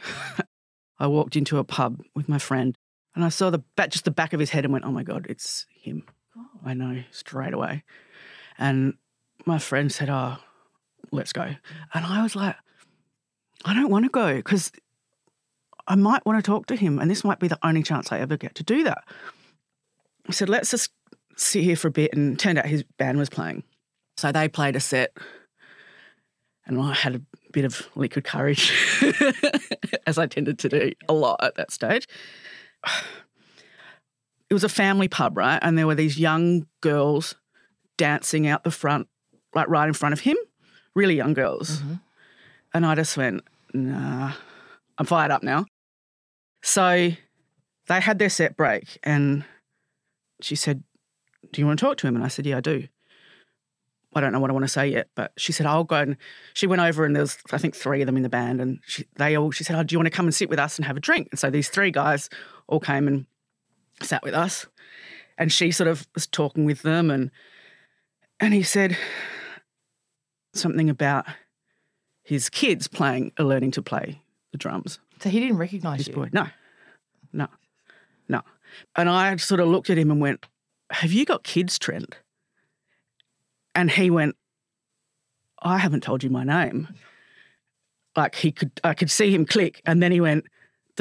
I 0.99 1.07
walked 1.07 1.35
into 1.35 1.57
a 1.57 1.63
pub 1.63 2.01
with 2.13 2.27
my 2.27 2.37
friend 2.37 2.77
and 3.15 3.23
I 3.23 3.29
saw 3.29 3.49
the 3.49 3.59
back, 3.75 3.89
just 3.89 4.05
the 4.05 4.11
back 4.11 4.33
of 4.33 4.39
his 4.39 4.51
head 4.51 4.65
and 4.65 4.73
went, 4.73 4.85
oh 4.85 4.91
my 4.91 5.03
God, 5.03 5.25
it's 5.29 5.65
him. 5.73 6.03
I 6.65 6.73
know 6.73 7.03
straight 7.11 7.53
away. 7.53 7.83
And 8.57 8.95
my 9.45 9.57
friend 9.57 9.91
said, 9.91 10.09
oh, 10.09 10.37
let's 11.11 11.33
go. 11.33 11.55
And 11.93 12.05
I 12.05 12.21
was 12.21 12.35
like, 12.35 12.55
I 13.65 13.73
don't 13.73 13.89
want 13.89 14.05
to 14.05 14.09
go 14.09 14.35
because 14.35 14.71
I 15.87 15.95
might 15.95 16.25
want 16.25 16.37
to 16.37 16.43
talk 16.43 16.67
to 16.67 16.75
him. 16.75 16.99
And 16.99 17.09
this 17.09 17.23
might 17.23 17.39
be 17.39 17.47
the 17.47 17.59
only 17.63 17.83
chance 17.83 18.11
I 18.11 18.19
ever 18.19 18.37
get 18.37 18.55
to 18.55 18.63
do 18.63 18.83
that. 18.83 19.03
I 20.27 20.31
said, 20.31 20.49
let's 20.49 20.71
just 20.71 20.91
sit 21.39 21.63
here 21.63 21.75
for 21.75 21.87
a 21.87 21.91
bit. 21.91 22.13
And 22.13 22.37
turned 22.39 22.57
out 22.57 22.65
his 22.65 22.83
band 22.97 23.17
was 23.17 23.29
playing. 23.29 23.63
So 24.17 24.31
they 24.31 24.47
played 24.47 24.75
a 24.75 24.79
set 24.79 25.17
and 26.69 26.79
I 26.79 26.93
had 26.93 27.15
a 27.15 27.21
bit 27.51 27.65
of 27.65 27.89
liquid 27.95 28.23
courage, 28.23 28.71
as 30.07 30.19
I 30.19 30.27
tended 30.27 30.59
to 30.59 30.69
do 30.69 30.91
a 31.09 31.13
lot 31.13 31.43
at 31.43 31.55
that 31.55 31.71
stage. 31.71 32.07
It 34.49 34.53
was 34.53 34.63
a 34.63 34.69
family 34.69 35.07
pub, 35.07 35.35
right? 35.35 35.59
And 35.61 35.77
there 35.77 35.87
were 35.87 35.95
these 35.95 36.19
young 36.19 36.67
girls 36.81 37.33
dancing 37.97 38.45
out 38.45 38.63
the 38.63 38.71
front, 38.71 39.07
like 39.55 39.67
right 39.67 39.87
in 39.87 39.93
front 39.93 40.13
of 40.13 40.19
him, 40.19 40.37
really 40.95 41.15
young 41.15 41.33
girls. 41.33 41.79
Mm-hmm. 41.79 41.93
And 42.75 42.85
I 42.85 42.95
just 42.95 43.17
went, 43.17 43.41
nah, 43.73 44.33
I'm 44.99 45.05
fired 45.07 45.31
up 45.31 45.41
now. 45.41 45.65
So 46.61 47.11
they 47.87 47.99
had 47.99 48.19
their 48.19 48.29
set 48.29 48.55
break 48.55 48.99
and 49.01 49.43
she 50.41 50.55
said, 50.55 50.83
Do 51.51 51.61
you 51.61 51.65
want 51.65 51.79
to 51.79 51.85
talk 51.85 51.97
to 51.97 52.07
him? 52.07 52.15
And 52.15 52.23
I 52.23 52.27
said, 52.27 52.45
Yeah, 52.45 52.57
I 52.57 52.61
do. 52.61 52.87
I 54.15 54.21
don't 54.21 54.31
know 54.31 54.39
what 54.39 54.49
I 54.49 54.53
want 54.53 54.63
to 54.63 54.69
say 54.69 54.87
yet, 54.87 55.07
but 55.15 55.31
she 55.37 55.51
said, 55.51 55.67
I'll 55.67 55.83
go. 55.83 55.97
And 55.97 56.17
she 56.55 56.65
went 56.65 56.81
over 56.81 57.05
and 57.05 57.15
there 57.15 57.21
was, 57.21 57.37
I 57.51 57.59
think, 57.59 57.75
three 57.75 58.01
of 58.01 58.07
them 58.07 58.17
in 58.17 58.23
the 58.23 58.29
band. 58.29 58.59
And 58.59 58.79
she, 58.87 59.05
they 59.17 59.37
all, 59.37 59.51
she 59.51 59.63
said, 59.63 59.75
Oh, 59.77 59.83
do 59.83 59.93
you 59.93 59.99
want 59.99 60.07
to 60.07 60.11
come 60.15 60.25
and 60.25 60.33
sit 60.33 60.49
with 60.49 60.57
us 60.57 60.77
and 60.77 60.85
have 60.85 60.97
a 60.97 60.99
drink? 60.99 61.27
And 61.31 61.39
so 61.39 61.49
these 61.49 61.69
three 61.69 61.91
guys 61.91 62.29
all 62.67 62.79
came 62.79 63.07
and 63.07 63.27
sat 64.01 64.23
with 64.23 64.33
us. 64.33 64.65
And 65.37 65.51
she 65.51 65.71
sort 65.71 65.87
of 65.87 66.07
was 66.15 66.25
talking 66.27 66.65
with 66.65 66.81
them 66.81 67.11
and 67.11 67.31
and 68.41 68.53
he 68.53 68.63
said 68.63 68.97
something 70.53 70.89
about 70.89 71.25
his 72.23 72.49
kids 72.49 72.87
playing 72.87 73.31
or 73.37 73.45
learning 73.45 73.71
to 73.71 73.81
play 73.81 74.21
the 74.51 74.57
drums. 74.57 74.99
So 75.21 75.29
he 75.29 75.39
didn't 75.39 75.57
recognise 75.57 75.99
His 75.99 76.07
you. 76.07 76.13
boy. 76.13 76.29
No. 76.31 76.47
No. 77.33 77.47
No. 78.27 78.41
And 78.95 79.09
I 79.09 79.35
sort 79.37 79.59
of 79.59 79.67
looked 79.67 79.89
at 79.89 79.97
him 79.97 80.09
and 80.11 80.21
went, 80.21 80.45
Have 80.91 81.11
you 81.11 81.25
got 81.25 81.43
kids, 81.43 81.77
Trent? 81.77 82.15
And 83.75 83.91
he 83.91 84.09
went, 84.09 84.35
I 85.61 85.77
haven't 85.77 86.03
told 86.03 86.23
you 86.23 86.29
my 86.29 86.43
name. 86.43 86.87
Like 88.15 88.35
he 88.35 88.51
could 88.51 88.71
I 88.83 88.93
could 88.93 89.11
see 89.11 89.33
him 89.33 89.45
click 89.45 89.81
and 89.85 90.01
then 90.01 90.11
he 90.11 90.19
went 90.19 90.45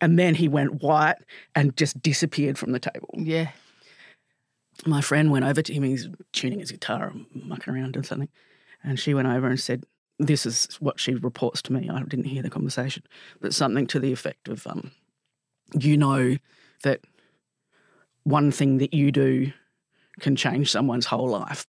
and 0.00 0.18
then 0.18 0.34
he 0.34 0.48
went 0.48 0.82
white 0.82 1.16
and 1.54 1.76
just 1.76 2.00
disappeared 2.00 2.58
from 2.58 2.72
the 2.72 2.78
table. 2.78 3.10
Yeah. 3.14 3.50
My 4.86 5.00
friend 5.00 5.30
went 5.30 5.44
over 5.44 5.60
to 5.60 5.72
him, 5.72 5.82
he's 5.82 6.08
tuning 6.32 6.60
his 6.60 6.70
guitar 6.70 7.08
and 7.08 7.26
mucking 7.34 7.74
around 7.74 7.96
or 7.96 8.04
something. 8.04 8.28
And 8.84 8.98
she 8.98 9.12
went 9.12 9.26
over 9.26 9.48
and 9.48 9.58
said, 9.58 9.84
This 10.18 10.46
is 10.46 10.76
what 10.78 11.00
she 11.00 11.14
reports 11.14 11.62
to 11.62 11.72
me. 11.72 11.90
I 11.90 12.00
didn't 12.04 12.26
hear 12.26 12.42
the 12.42 12.50
conversation, 12.50 13.02
but 13.40 13.52
something 13.52 13.88
to 13.88 13.98
the 13.98 14.12
effect 14.12 14.48
of, 14.48 14.66
um, 14.68 14.92
you 15.78 15.96
know 15.96 16.36
that 16.84 17.00
one 18.28 18.50
thing 18.50 18.78
that 18.78 18.92
you 18.92 19.10
do 19.10 19.52
can 20.20 20.36
change 20.36 20.70
someone's 20.70 21.06
whole 21.06 21.28
life. 21.28 21.66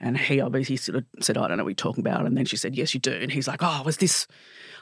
And 0.00 0.18
he 0.18 0.40
obviously 0.40 0.76
sort 0.76 0.98
of 0.98 1.04
said, 1.20 1.38
I 1.38 1.46
don't 1.48 1.58
know 1.58 1.64
what 1.64 1.70
you're 1.70 1.76
talking 1.76 2.02
about. 2.02 2.26
And 2.26 2.36
then 2.36 2.44
she 2.44 2.56
said, 2.56 2.74
Yes, 2.74 2.94
you 2.94 3.00
do. 3.00 3.12
And 3.12 3.30
he's 3.30 3.46
like, 3.46 3.60
Oh, 3.62 3.82
was 3.84 3.98
this, 3.98 4.26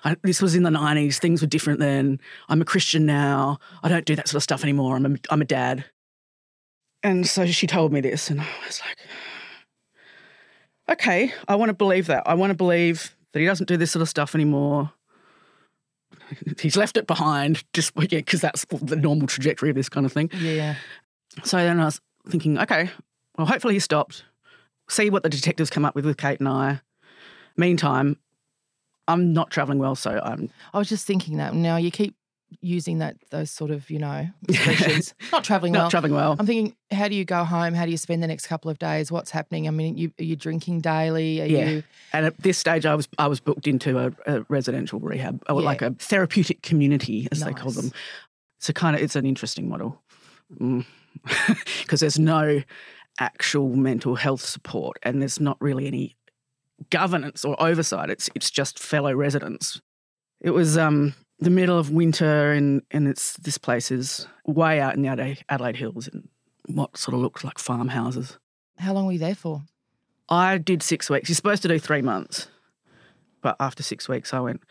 I, 0.05 0.17
this 0.23 0.41
was 0.41 0.55
in 0.55 0.63
the 0.63 0.71
90s. 0.71 1.19
Things 1.19 1.43
were 1.43 1.47
different 1.47 1.81
then. 1.81 2.19
I'm 2.49 2.63
a 2.63 2.65
Christian 2.65 3.07
now. 3.07 3.59
I 3.83 3.89
don't 3.89 4.07
do 4.07 4.17
that 4.17 4.29
sort 4.29 4.37
of 4.37 4.43
stuff 4.43 4.63
anymore. 4.63 4.97
I'm 4.97 5.07
a, 5.07 5.19
I'm 5.31 5.43
a 5.43 5.47
dad. 5.47 5.85
And 7.03 7.27
so 7.27 7.47
she 7.47 7.67
told 7.67 7.93
me 7.93 8.01
this, 8.01 8.31
and 8.31 8.41
I 8.41 8.47
was 8.67 8.81
like, 8.81 8.97
Okay, 10.91 11.33
I 11.47 11.57
want 11.57 11.69
to 11.69 11.75
believe 11.75 12.07
that. 12.07 12.27
I 12.27 12.35
want 12.35 12.51
to 12.51 12.57
believe 12.57 13.15
that 13.33 13.41
he 13.41 13.47
doesn't 13.47 13.69
do 13.69 13.77
this 13.77 13.93
sort 13.93 14.03
of 14.03 14.09
stuff 14.09 14.35
anymore. 14.35 14.93
He's 16.61 16.77
left 16.77 16.97
it 16.97 17.07
behind, 17.07 17.65
just 17.73 17.93
yeah, 17.97 18.19
because 18.19 18.41
that's 18.41 18.65
the 18.71 18.97
normal 18.97 19.27
trajectory 19.27 19.71
of 19.71 19.77
this 19.77 19.89
kind 19.89 20.07
of 20.07 20.13
thing. 20.13 20.31
Yeah. 20.39 20.77
So 21.45 21.57
then 21.57 21.81
I 21.81 21.87
was 21.87 22.01
thinking, 22.29 22.59
okay, 22.59 22.91
well, 23.37 23.47
hopefully 23.47 23.75
he 23.75 23.81
stopped. 23.81 24.25
See 24.89 25.11
what 25.11 25.23
the 25.23 25.29
detectives 25.29 25.71
come 25.71 25.85
up 25.85 25.95
with 25.95 26.05
with 26.05 26.17
Kate 26.17 26.41
and 26.41 26.49
I. 26.49 26.81
Meantime, 27.57 28.19
I'm 29.09 29.33
not 29.33 29.51
traveling 29.51 29.79
well, 29.79 29.95
so 29.95 30.21
I'm. 30.23 30.51
I 30.73 30.79
was 30.79 30.89
just 30.89 31.07
thinking 31.07 31.39
that. 31.39 31.55
Now 31.55 31.77
you 31.77 31.91
keep 31.91 32.15
using 32.61 32.99
that 32.99 33.17
those 33.31 33.51
sort 33.51 33.71
of 33.71 33.89
you 33.91 33.99
know 33.99 34.27
expressions. 34.49 35.15
not 35.33 35.45
traveling 35.45 35.73
Not 35.73 35.79
well. 35.81 35.91
travelling 35.91 36.15
well. 36.15 36.37
I'm 36.39 36.47
thinking, 36.47 36.75
how 36.91 37.09
do 37.09 37.15
you 37.15 37.25
go 37.25 37.45
home? 37.45 37.75
How 37.75 37.85
do 37.85 37.91
you 37.91 37.97
spend 37.97 38.23
the 38.23 38.27
next 38.27 38.47
couple 38.47 38.71
of 38.71 38.79
days? 38.79 39.11
What's 39.11 39.31
happening? 39.31 39.67
I 39.69 39.71
mean, 39.71 39.97
you, 39.97 40.13
are 40.21 40.25
you 40.25 40.37
drinking 40.37 40.81
daily? 40.81 41.41
Are 41.41 41.47
yeah. 41.47 41.69
you? 41.69 41.83
And 42.13 42.27
at 42.27 42.37
this 42.43 42.59
stage, 42.59 42.85
I 42.87 42.95
was 42.95 43.09
I 43.19 43.27
was 43.29 43.41
booked 43.41 43.67
into 43.67 43.99
a, 43.99 44.13
a 44.27 44.45
residential 44.49 45.01
rehab, 45.01 45.43
or 45.49 45.61
Yeah. 45.61 45.67
like 45.67 45.83
a 45.83 45.91
therapeutic 45.93 46.63
community, 46.63 47.29
as 47.33 47.41
they 47.41 47.53
call 47.53 47.71
them. 47.73 47.93
So 48.61 48.73
kind 48.73 48.95
of, 48.95 49.03
it's 49.03 49.17
an 49.17 49.27
interesting 49.27 49.69
model 49.69 50.01
because 51.81 52.01
there's 52.01 52.19
no 52.19 52.63
actual 53.19 53.75
mental 53.77 54.15
health 54.15 54.43
support, 54.45 54.99
and 55.03 55.21
there's 55.21 55.41
not 55.41 55.57
really 55.61 55.87
any 55.87 56.17
governance 56.91 57.45
or 57.45 57.61
oversight. 57.63 58.11
It's 58.11 58.29
it's 58.35 58.51
just 58.51 58.79
fellow 58.79 59.15
residents. 59.15 59.81
It 60.41 60.51
was 60.51 60.77
um, 60.77 61.15
the 61.43 61.51
middle 61.51 61.79
of 61.79 61.91
winter, 61.91 62.53
and 62.53 62.83
and 62.91 63.09
it's 63.09 63.37
this 63.39 63.59
place 63.59 63.91
is 63.91 64.27
way 64.47 64.81
out 64.81 64.95
in 64.95 65.03
the 65.03 65.09
Adelaide, 65.09 65.45
Adelaide 65.49 65.77
Hills, 65.77 66.09
and 66.09 66.29
what 66.67 66.97
sort 66.97 67.15
of 67.15 67.21
looks 67.21 67.45
like 67.45 67.59
farmhouses. 67.59 68.39
How 68.79 68.93
long 68.93 69.07
were 69.07 69.13
you 69.13 69.19
there 69.19 69.35
for? 69.35 69.63
I 70.29 70.59
did 70.59 70.83
six 70.83 71.11
weeks. 71.11 71.29
You're 71.29 71.37
supposed 71.37 71.63
to 71.63 71.69
do 71.69 71.79
three 71.79 72.03
months. 72.03 72.49
But 73.43 73.57
after 73.59 73.83
six 73.83 74.09
weeks, 74.09 74.33
I 74.33 74.41
went, 74.41 74.63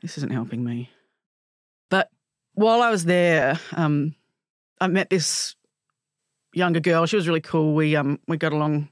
this 0.00 0.16
isn't 0.16 0.32
helping 0.32 0.64
me. 0.64 0.90
But 1.90 2.10
while 2.54 2.80
I 2.80 2.90
was 2.90 3.04
there, 3.04 3.60
um, 3.74 4.14
I 4.80 4.86
met 4.86 5.10
this 5.10 5.54
younger 6.54 6.80
girl. 6.80 7.06
She 7.06 7.16
was 7.16 7.28
really 7.28 7.40
cool. 7.40 7.74
We 7.74 7.94
um 7.94 8.18
we 8.26 8.36
got 8.36 8.52
along 8.52 8.88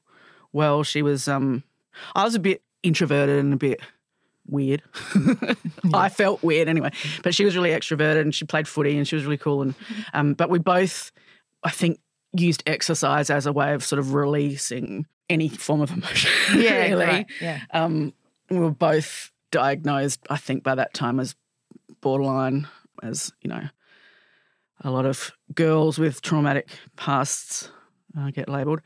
well. 0.52 0.82
She 0.82 1.02
was 1.02 1.26
um 1.26 1.64
I 2.14 2.24
was 2.24 2.34
a 2.34 2.40
bit 2.40 2.62
introverted 2.82 3.38
and 3.38 3.54
a 3.54 3.56
bit 3.56 3.80
weird. 4.46 4.82
I 5.94 6.08
felt 6.08 6.42
weird 6.42 6.68
anyway. 6.68 6.90
But 7.22 7.34
she 7.34 7.44
was 7.44 7.56
really 7.56 7.70
extroverted 7.70 8.20
and 8.20 8.34
she 8.34 8.44
played 8.44 8.68
footy 8.68 8.96
and 8.96 9.06
she 9.06 9.16
was 9.16 9.24
really 9.24 9.38
cool. 9.38 9.62
And 9.62 9.74
um, 10.12 10.34
but 10.34 10.50
we 10.50 10.58
both, 10.58 11.12
I 11.62 11.70
think, 11.70 12.00
used 12.32 12.62
exercise 12.66 13.30
as 13.30 13.46
a 13.46 13.52
way 13.52 13.74
of 13.74 13.84
sort 13.84 13.98
of 13.98 14.14
releasing 14.14 15.06
any 15.28 15.48
form 15.48 15.80
of 15.80 15.90
emotion. 15.96 16.30
Yeah, 16.60 16.82
really. 16.82 17.04
great, 17.04 17.26
yeah. 17.40 17.60
Um, 17.72 18.12
we 18.50 18.58
were 18.58 18.70
both 18.70 19.30
diagnosed, 19.50 20.20
I 20.28 20.36
think, 20.36 20.62
by 20.62 20.74
that 20.74 20.94
time 20.94 21.20
as 21.20 21.34
borderline, 22.00 22.68
as 23.02 23.32
you 23.40 23.48
know, 23.48 23.68
a 24.82 24.90
lot 24.90 25.06
of 25.06 25.32
girls 25.54 25.98
with 25.98 26.20
traumatic 26.20 26.68
pasts 26.96 27.70
uh, 28.18 28.30
get 28.30 28.48
labelled. 28.48 28.80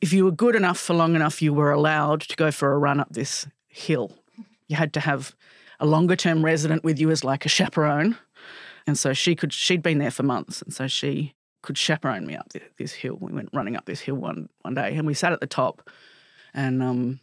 If 0.00 0.12
you 0.12 0.24
were 0.24 0.32
good 0.32 0.54
enough 0.54 0.78
for 0.78 0.94
long 0.94 1.14
enough, 1.14 1.40
you 1.40 1.52
were 1.52 1.70
allowed 1.70 2.20
to 2.22 2.36
go 2.36 2.50
for 2.50 2.72
a 2.72 2.78
run 2.78 3.00
up 3.00 3.12
this 3.12 3.46
hill. 3.66 4.17
You 4.68 4.76
had 4.76 4.92
to 4.94 5.00
have 5.00 5.34
a 5.80 5.86
longer 5.86 6.16
term 6.16 6.44
resident 6.44 6.84
with 6.84 6.98
you 6.98 7.10
as 7.10 7.24
like 7.24 7.44
a 7.44 7.48
chaperone, 7.48 8.16
and 8.86 8.98
so 8.98 9.12
she 9.12 9.34
could. 9.34 9.52
She'd 9.52 9.82
been 9.82 9.98
there 9.98 10.10
for 10.10 10.22
months, 10.22 10.62
and 10.62 10.72
so 10.72 10.86
she 10.86 11.34
could 11.62 11.76
chaperone 11.76 12.26
me 12.26 12.36
up 12.36 12.52
this 12.76 12.92
hill. 12.92 13.16
We 13.20 13.32
went 13.32 13.50
running 13.52 13.76
up 13.76 13.86
this 13.86 14.00
hill 14.00 14.16
one 14.16 14.48
one 14.62 14.74
day, 14.74 14.94
and 14.94 15.06
we 15.06 15.14
sat 15.14 15.32
at 15.32 15.40
the 15.40 15.46
top, 15.46 15.88
and 16.54 16.82
um, 16.82 17.20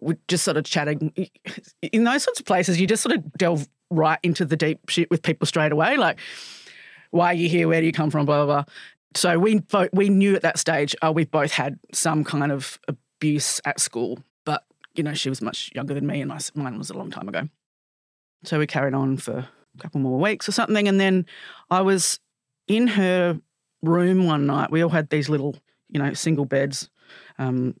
we 0.00 0.14
just 0.28 0.44
sort 0.44 0.56
of 0.56 0.64
chatting. 0.64 1.12
In 1.82 2.04
those 2.04 2.22
sorts 2.22 2.40
of 2.40 2.46
places, 2.46 2.80
you 2.80 2.86
just 2.86 3.02
sort 3.02 3.16
of 3.16 3.32
delve 3.34 3.68
right 3.90 4.18
into 4.22 4.44
the 4.44 4.56
deep 4.56 4.88
shit 4.88 5.10
with 5.10 5.22
people 5.22 5.46
straight 5.46 5.72
away, 5.72 5.96
like 5.96 6.18
why 7.10 7.28
are 7.28 7.34
you 7.34 7.48
here? 7.48 7.68
Where 7.68 7.80
do 7.80 7.86
you 7.86 7.92
come 7.92 8.10
from? 8.10 8.26
Blah 8.26 8.44
blah 8.44 8.62
blah. 8.62 8.72
So 9.14 9.38
we 9.38 9.62
we 9.92 10.08
knew 10.08 10.36
at 10.36 10.42
that 10.42 10.58
stage 10.58 10.94
uh, 11.04 11.12
we 11.12 11.24
both 11.24 11.52
had 11.52 11.78
some 11.92 12.24
kind 12.24 12.52
of 12.52 12.78
abuse 12.88 13.60
at 13.64 13.80
school, 13.80 14.18
but 14.44 14.64
you 14.96 15.04
know 15.04 15.14
she 15.14 15.28
was 15.28 15.42
much 15.42 15.70
younger 15.74 15.94
than 15.94 16.06
me, 16.06 16.20
and 16.20 16.32
I, 16.32 16.38
mine 16.54 16.78
was 16.78 16.90
a 16.90 16.96
long 16.96 17.10
time 17.10 17.28
ago. 17.28 17.48
So 18.44 18.58
we 18.58 18.66
carried 18.66 18.94
on 18.94 19.16
for 19.16 19.38
a 19.38 19.82
couple 19.82 20.00
more 20.00 20.18
weeks 20.18 20.48
or 20.48 20.52
something, 20.52 20.88
and 20.88 21.00
then 21.00 21.26
I 21.70 21.82
was 21.82 22.20
in 22.66 22.88
her 22.88 23.40
room 23.82 24.26
one 24.26 24.46
night. 24.46 24.70
We 24.70 24.82
all 24.82 24.90
had 24.90 25.10
these 25.10 25.28
little, 25.28 25.56
you 25.88 26.00
know, 26.00 26.12
single 26.14 26.44
beds. 26.44 26.88
Um, 27.38 27.74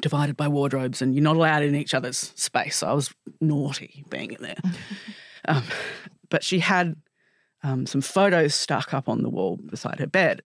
divided 0.00 0.36
by 0.36 0.48
wardrobes, 0.48 1.00
and 1.02 1.14
you're 1.14 1.22
not 1.22 1.36
allowed 1.36 1.62
in 1.62 1.76
each 1.76 1.94
other's 1.94 2.32
space. 2.34 2.78
So 2.78 2.88
I 2.88 2.92
was 2.94 3.14
naughty 3.40 4.04
being 4.10 4.32
in 4.32 4.42
there. 4.42 4.56
um, 5.46 5.62
but 6.30 6.42
she 6.42 6.58
had 6.58 6.96
um, 7.62 7.86
some 7.86 8.00
photos 8.00 8.54
stuck 8.54 8.92
up 8.92 9.08
on 9.08 9.22
the 9.22 9.30
wall 9.30 9.56
beside 9.56 10.00
her 10.00 10.06
bed. 10.06 10.42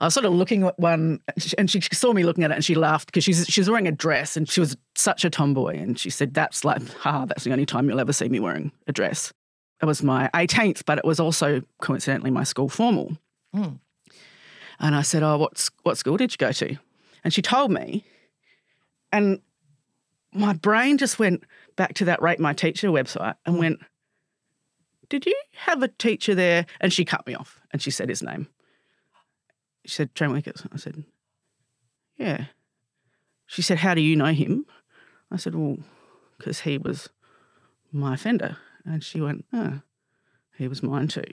I 0.00 0.06
was 0.06 0.14
sort 0.14 0.26
of 0.26 0.32
looking 0.32 0.64
at 0.64 0.78
one, 0.78 1.20
and 1.56 1.70
she 1.70 1.80
saw 1.80 2.12
me 2.12 2.24
looking 2.24 2.44
at 2.44 2.50
it, 2.50 2.54
and 2.54 2.64
she 2.64 2.74
laughed 2.74 3.06
because 3.06 3.24
she's 3.24 3.46
she 3.46 3.60
was 3.60 3.70
wearing 3.70 3.88
a 3.88 3.92
dress, 3.92 4.36
and 4.36 4.48
she 4.48 4.60
was 4.60 4.76
such 4.94 5.24
a 5.24 5.30
tomboy, 5.30 5.76
and 5.76 5.98
she 5.98 6.10
said, 6.10 6.34
"That's 6.34 6.64
like, 6.64 6.86
ha, 6.98 7.24
that's 7.26 7.44
the 7.44 7.52
only 7.52 7.66
time 7.66 7.88
you'll 7.88 8.00
ever 8.00 8.12
see 8.12 8.28
me 8.28 8.40
wearing 8.40 8.72
a 8.86 8.92
dress." 8.92 9.32
It 9.82 9.86
was 9.86 10.02
my 10.02 10.30
18th, 10.34 10.84
but 10.86 10.98
it 10.98 11.04
was 11.04 11.20
also 11.20 11.62
coincidentally 11.80 12.30
my 12.30 12.44
school 12.44 12.68
formal. 12.68 13.16
Mm. 13.54 13.78
And 14.80 14.94
I 14.94 15.02
said, 15.02 15.22
"Oh, 15.22 15.38
what 15.38 15.68
what 15.82 15.96
school 15.96 16.16
did 16.16 16.32
you 16.32 16.38
go 16.38 16.52
to?" 16.52 16.76
And 17.22 17.32
she 17.32 17.40
told 17.40 17.70
me, 17.70 18.04
and 19.12 19.40
my 20.34 20.52
brain 20.52 20.98
just 20.98 21.18
went 21.18 21.44
back 21.76 21.94
to 21.94 22.04
that 22.06 22.20
Rate 22.20 22.40
My 22.40 22.52
Teacher 22.52 22.88
website 22.88 23.36
and 23.46 23.58
went, 23.58 23.80
Did 25.08 25.24
you 25.24 25.34
have 25.52 25.82
a 25.82 25.88
teacher 25.88 26.34
there? 26.34 26.66
And 26.80 26.92
she 26.92 27.04
cut 27.04 27.26
me 27.26 27.34
off 27.34 27.60
and 27.72 27.80
she 27.80 27.90
said 27.90 28.08
his 28.08 28.22
name. 28.22 28.48
She 29.86 29.94
said, 29.94 30.14
Trent 30.14 30.32
Wickers. 30.32 30.66
I 30.72 30.76
said, 30.76 31.04
Yeah. 32.16 32.46
She 33.46 33.62
said, 33.62 33.78
How 33.78 33.94
do 33.94 34.00
you 34.00 34.16
know 34.16 34.32
him? 34.32 34.66
I 35.30 35.36
said, 35.36 35.54
Well, 35.54 35.78
because 36.38 36.60
he 36.60 36.78
was 36.78 37.08
my 37.92 38.14
offender. 38.14 38.56
And 38.84 39.02
she 39.02 39.20
went, 39.20 39.44
Oh, 39.52 39.80
he 40.56 40.68
was 40.68 40.82
mine 40.82 41.08
too. 41.08 41.24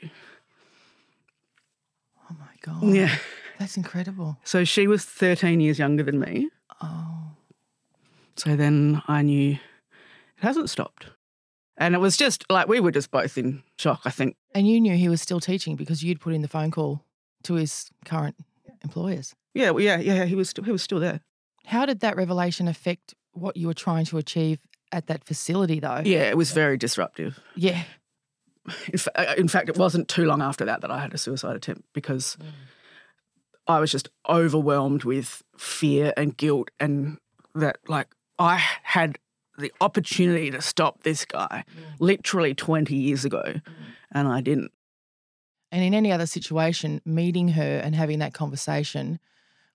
Oh 2.30 2.36
my 2.40 2.56
god. 2.62 2.84
Yeah. 2.84 3.16
That's 3.60 3.78
incredible. 3.78 4.38
So 4.44 4.64
she 4.64 4.88
was 4.88 5.06
13 5.06 5.60
years 5.60 5.78
younger 5.78 6.04
than 6.04 6.20
me. 6.20 6.50
Oh. 6.82 7.32
So 8.36 8.56
then 8.56 9.02
I 9.08 9.22
knew 9.22 9.52
it 9.52 9.60
hasn't 10.38 10.70
stopped. 10.70 11.08
And 11.78 11.96
it 11.96 12.00
was 12.00 12.18
just 12.18 12.46
like 12.50 12.68
we 12.68 12.80
were 12.80 12.92
just 12.92 13.12
both 13.12 13.38
in 13.38 13.64
shock, 13.78 14.02
I 14.06 14.10
think. 14.10 14.36
And 14.54 14.68
you 14.68 14.80
knew 14.82 14.96
he 14.96 15.10
was 15.10 15.22
still 15.22 15.40
teaching 15.40 15.76
because 15.76 16.04
you'd 16.04 16.20
put 16.20 16.34
in 16.34 16.42
the 16.42 16.48
phone 16.48 16.72
call 16.72 17.04
to 17.44 17.56
his 17.56 17.90
current 18.06 18.36
employers. 18.84 19.36
Yeah, 19.54 19.72
well, 19.72 19.84
yeah, 19.84 20.00
yeah, 20.00 20.26
he 20.26 20.36
was 20.36 20.50
still, 20.50 20.64
he 20.64 20.72
was 20.72 20.82
still 20.82 21.00
there. 21.00 21.22
How 21.66 21.86
did 21.86 22.00
that 22.00 22.16
revelation 22.16 22.68
affect 22.68 23.14
what 23.34 23.58
you 23.58 23.68
were 23.68 23.74
trying 23.74 24.06
to 24.06 24.18
achieve 24.18 24.60
at 24.92 25.08
that 25.08 25.24
facility, 25.24 25.80
though? 25.80 26.02
Yeah, 26.04 26.24
it 26.24 26.38
was 26.38 26.52
very 26.52 26.78
disruptive. 26.78 27.40
Yeah. 27.56 27.84
In, 28.92 28.98
fa- 28.98 29.32
uh, 29.32 29.34
in 29.38 29.48
fact, 29.48 29.70
it 29.70 29.78
wasn't 29.78 30.08
too 30.08 30.26
long 30.26 30.42
after 30.42 30.66
that 30.66 30.82
that 30.82 30.92
I 30.92 31.00
had 31.00 31.14
a 31.14 31.18
suicide 31.18 31.56
attempt 31.56 31.84
because 31.94 32.38
mm. 32.40 32.46
I 33.68 33.80
was 33.80 33.92
just 33.92 34.10
overwhelmed 34.30 35.04
with 35.04 35.42
fear 35.58 36.14
and 36.16 36.38
guilt, 36.38 36.70
and 36.80 37.18
that 37.56 37.78
like 37.88 38.08
I 38.38 38.62
had 38.84 39.18
the 39.58 39.74
opportunity 39.82 40.52
to 40.52 40.62
stop 40.62 41.04
this 41.04 41.26
guy 41.26 41.64
mm. 41.70 41.84
literally 42.00 42.54
20 42.54 42.96
years 42.96 43.26
ago, 43.26 43.44
mm. 43.46 43.62
and 44.12 44.28
I 44.28 44.42
didn't. 44.42 44.72
And 45.72 45.84
in 45.84 45.94
any 45.94 46.12
other 46.12 46.26
situation, 46.26 47.02
meeting 47.06 47.50
her 47.50 47.80
and 47.84 47.96
having 47.96 48.20
that 48.20 48.34
conversation 48.34 49.20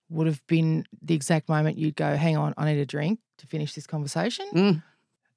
would 0.09 0.27
have 0.27 0.45
been 0.47 0.85
the 1.01 1.15
exact 1.15 1.49
moment 1.49 1.77
you'd 1.77 1.95
go, 1.95 2.15
hang 2.15 2.37
on, 2.37 2.53
I 2.57 2.71
need 2.71 2.79
a 2.79 2.85
drink 2.85 3.19
to 3.39 3.47
finish 3.47 3.73
this 3.73 3.87
conversation. 3.87 4.47
Mm. 4.53 4.83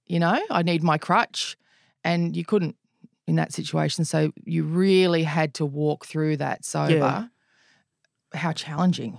You 0.06 0.20
know, 0.20 0.38
I 0.50 0.62
need 0.62 0.82
my 0.82 0.98
crutch. 0.98 1.56
And 2.04 2.36
you 2.36 2.44
couldn't 2.44 2.76
in 3.26 3.36
that 3.36 3.52
situation. 3.52 4.04
So 4.04 4.32
you 4.44 4.64
really 4.64 5.22
had 5.22 5.54
to 5.54 5.66
walk 5.66 6.06
through 6.06 6.38
that 6.38 6.64
sober. 6.64 6.94
Yeah. 6.94 7.26
How 8.32 8.52
challenging. 8.52 9.18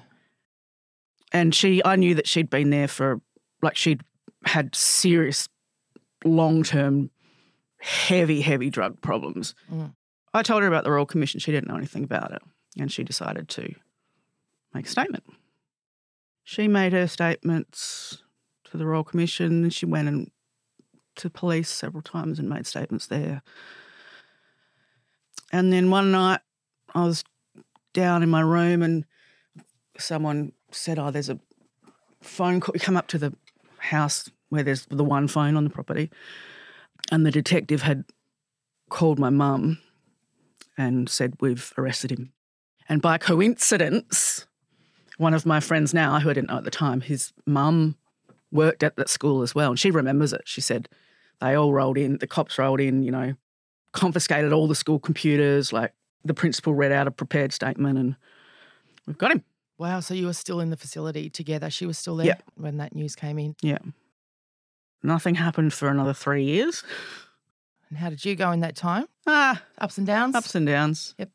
And 1.32 1.54
she, 1.54 1.82
I 1.84 1.96
knew 1.96 2.16
that 2.16 2.28
she'd 2.28 2.50
been 2.50 2.70
there 2.70 2.88
for, 2.88 3.22
like, 3.62 3.76
she'd 3.76 4.02
had 4.46 4.74
serious, 4.76 5.48
long 6.24 6.64
term, 6.64 7.10
heavy, 7.80 8.42
heavy 8.42 8.70
drug 8.70 9.02
problems. 9.02 9.54
Mm. 9.72 9.94
I 10.34 10.44
told 10.44 10.62
her 10.62 10.68
about 10.68 10.84
the 10.84 10.92
Royal 10.92 11.06
Commission. 11.06 11.40
She 11.40 11.52
didn't 11.52 11.68
know 11.68 11.78
anything 11.78 12.04
about 12.04 12.32
it. 12.32 12.42
And 12.80 12.92
she 12.92 13.04
decided 13.04 13.50
to 13.50 13.74
make 14.74 14.86
a 14.86 14.90
statement. 14.90 15.26
She 16.44 16.68
made 16.68 16.94
her 16.94 17.08
statements 17.08 18.24
to 18.66 18.78
the 18.78 18.86
Royal 18.86 19.04
Commission. 19.04 19.70
She 19.70 19.86
went 19.86 20.08
and 20.08 20.32
to 21.18 21.30
police 21.30 21.70
several 21.70 22.02
times 22.02 22.40
and 22.40 22.50
made 22.50 22.66
statements 22.66 23.08
there. 23.08 23.42
And 25.52 25.74
then 25.74 25.90
one 25.90 26.12
night 26.12 26.40
I 26.96 27.04
was 27.04 27.26
down 27.94 28.24
in 28.24 28.30
my 28.30 28.42
room 28.42 28.82
and 28.82 29.06
someone 29.98 30.54
said, 30.72 30.98
Oh, 30.98 31.12
there's 31.12 31.30
a 31.30 31.40
phone 32.22 32.62
call. 32.62 32.74
We 32.74 32.80
come 32.80 32.96
up 32.96 33.08
to 33.08 33.18
the 33.18 33.34
house 33.80 34.30
where 34.50 34.64
there's 34.64 34.86
the 34.86 35.04
one 35.04 35.28
phone 35.28 35.58
on 35.58 35.66
the 35.66 35.70
property. 35.70 36.10
And 37.12 37.26
the 37.26 37.32
detective 37.32 37.82
had 37.82 38.06
called 38.90 39.20
my 39.20 39.30
mum 39.30 39.80
and 40.82 41.10
said, 41.10 41.36
We've 41.40 41.74
arrested 41.78 42.12
him. 42.12 42.34
And 42.90 43.02
by 43.02 43.18
coincidence, 43.18 44.46
one 45.18 45.34
of 45.34 45.46
my 45.46 45.60
friends 45.60 45.94
now, 45.94 46.20
who 46.20 46.30
I 46.30 46.34
didn't 46.34 46.50
know 46.50 46.58
at 46.58 46.64
the 46.64 46.72
time, 46.72 47.02
his 47.02 47.32
mum 47.46 47.96
worked 48.52 48.84
at 48.84 48.96
that 48.98 49.10
school 49.10 49.42
as 49.44 49.54
well. 49.56 49.70
And 49.72 49.80
she 49.80 49.92
remembers 49.92 50.34
it. 50.34 50.42
She 50.46 50.62
said 50.62 50.90
they 51.40 51.54
all 51.56 51.74
rolled 51.74 51.98
in, 51.98 52.18
the 52.18 52.28
cops 52.28 52.58
rolled 52.58 52.82
in, 52.82 53.04
you 53.04 53.12
know, 53.12 53.34
confiscated 53.94 54.52
all 54.52 54.68
the 54.68 54.76
school 54.76 55.00
computers. 55.00 55.72
Like 55.72 55.94
the 56.26 56.34
principal 56.34 56.74
read 56.74 56.92
out 56.92 57.08
a 57.08 57.12
prepared 57.12 57.54
statement 57.54 57.98
and 57.98 58.16
we've 59.08 59.18
got 59.18 59.32
him. 59.32 59.44
Wow. 59.78 60.00
So 60.02 60.14
you 60.14 60.26
were 60.26 60.34
still 60.34 60.60
in 60.60 60.70
the 60.70 60.78
facility 60.78 61.30
together. 61.30 61.70
She 61.70 61.86
was 61.86 61.98
still 61.98 62.16
there 62.18 62.28
Yeah. 62.28 62.38
when 62.56 62.78
that 62.78 62.94
news 62.94 63.16
came 63.16 63.40
in. 63.40 63.56
Yeah. 63.62 63.80
Nothing 65.04 65.36
happened 65.36 65.74
for 65.74 65.88
another 65.88 66.14
three 66.14 66.44
years. 66.44 66.84
And 67.92 68.00
how 68.00 68.10
did 68.10 68.24
you 68.24 68.36
go 68.38 68.52
in 68.52 68.62
that 68.62 68.78
time? 68.78 69.06
Ah, 69.28 69.62
Ups 69.78 69.98
and 69.98 70.08
downs? 70.08 70.34
ups 70.34 70.56
and 70.56 70.66
downs. 70.66 71.14
Yep. 71.20 71.30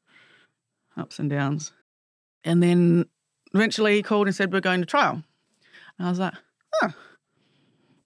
Ups 0.96 1.18
and 1.18 1.28
downs. 1.28 1.72
And 2.44 2.62
then 2.62 3.04
eventually 3.52 3.94
he 3.96 4.02
called 4.02 4.26
and 4.26 4.34
said, 4.34 4.52
We're 4.54 4.60
going 4.62 4.80
to 4.80 4.86
trial. 4.86 5.22
And 5.98 6.06
I 6.06 6.08
was 6.08 6.18
like, 6.18 6.32
Oh, 6.82 6.92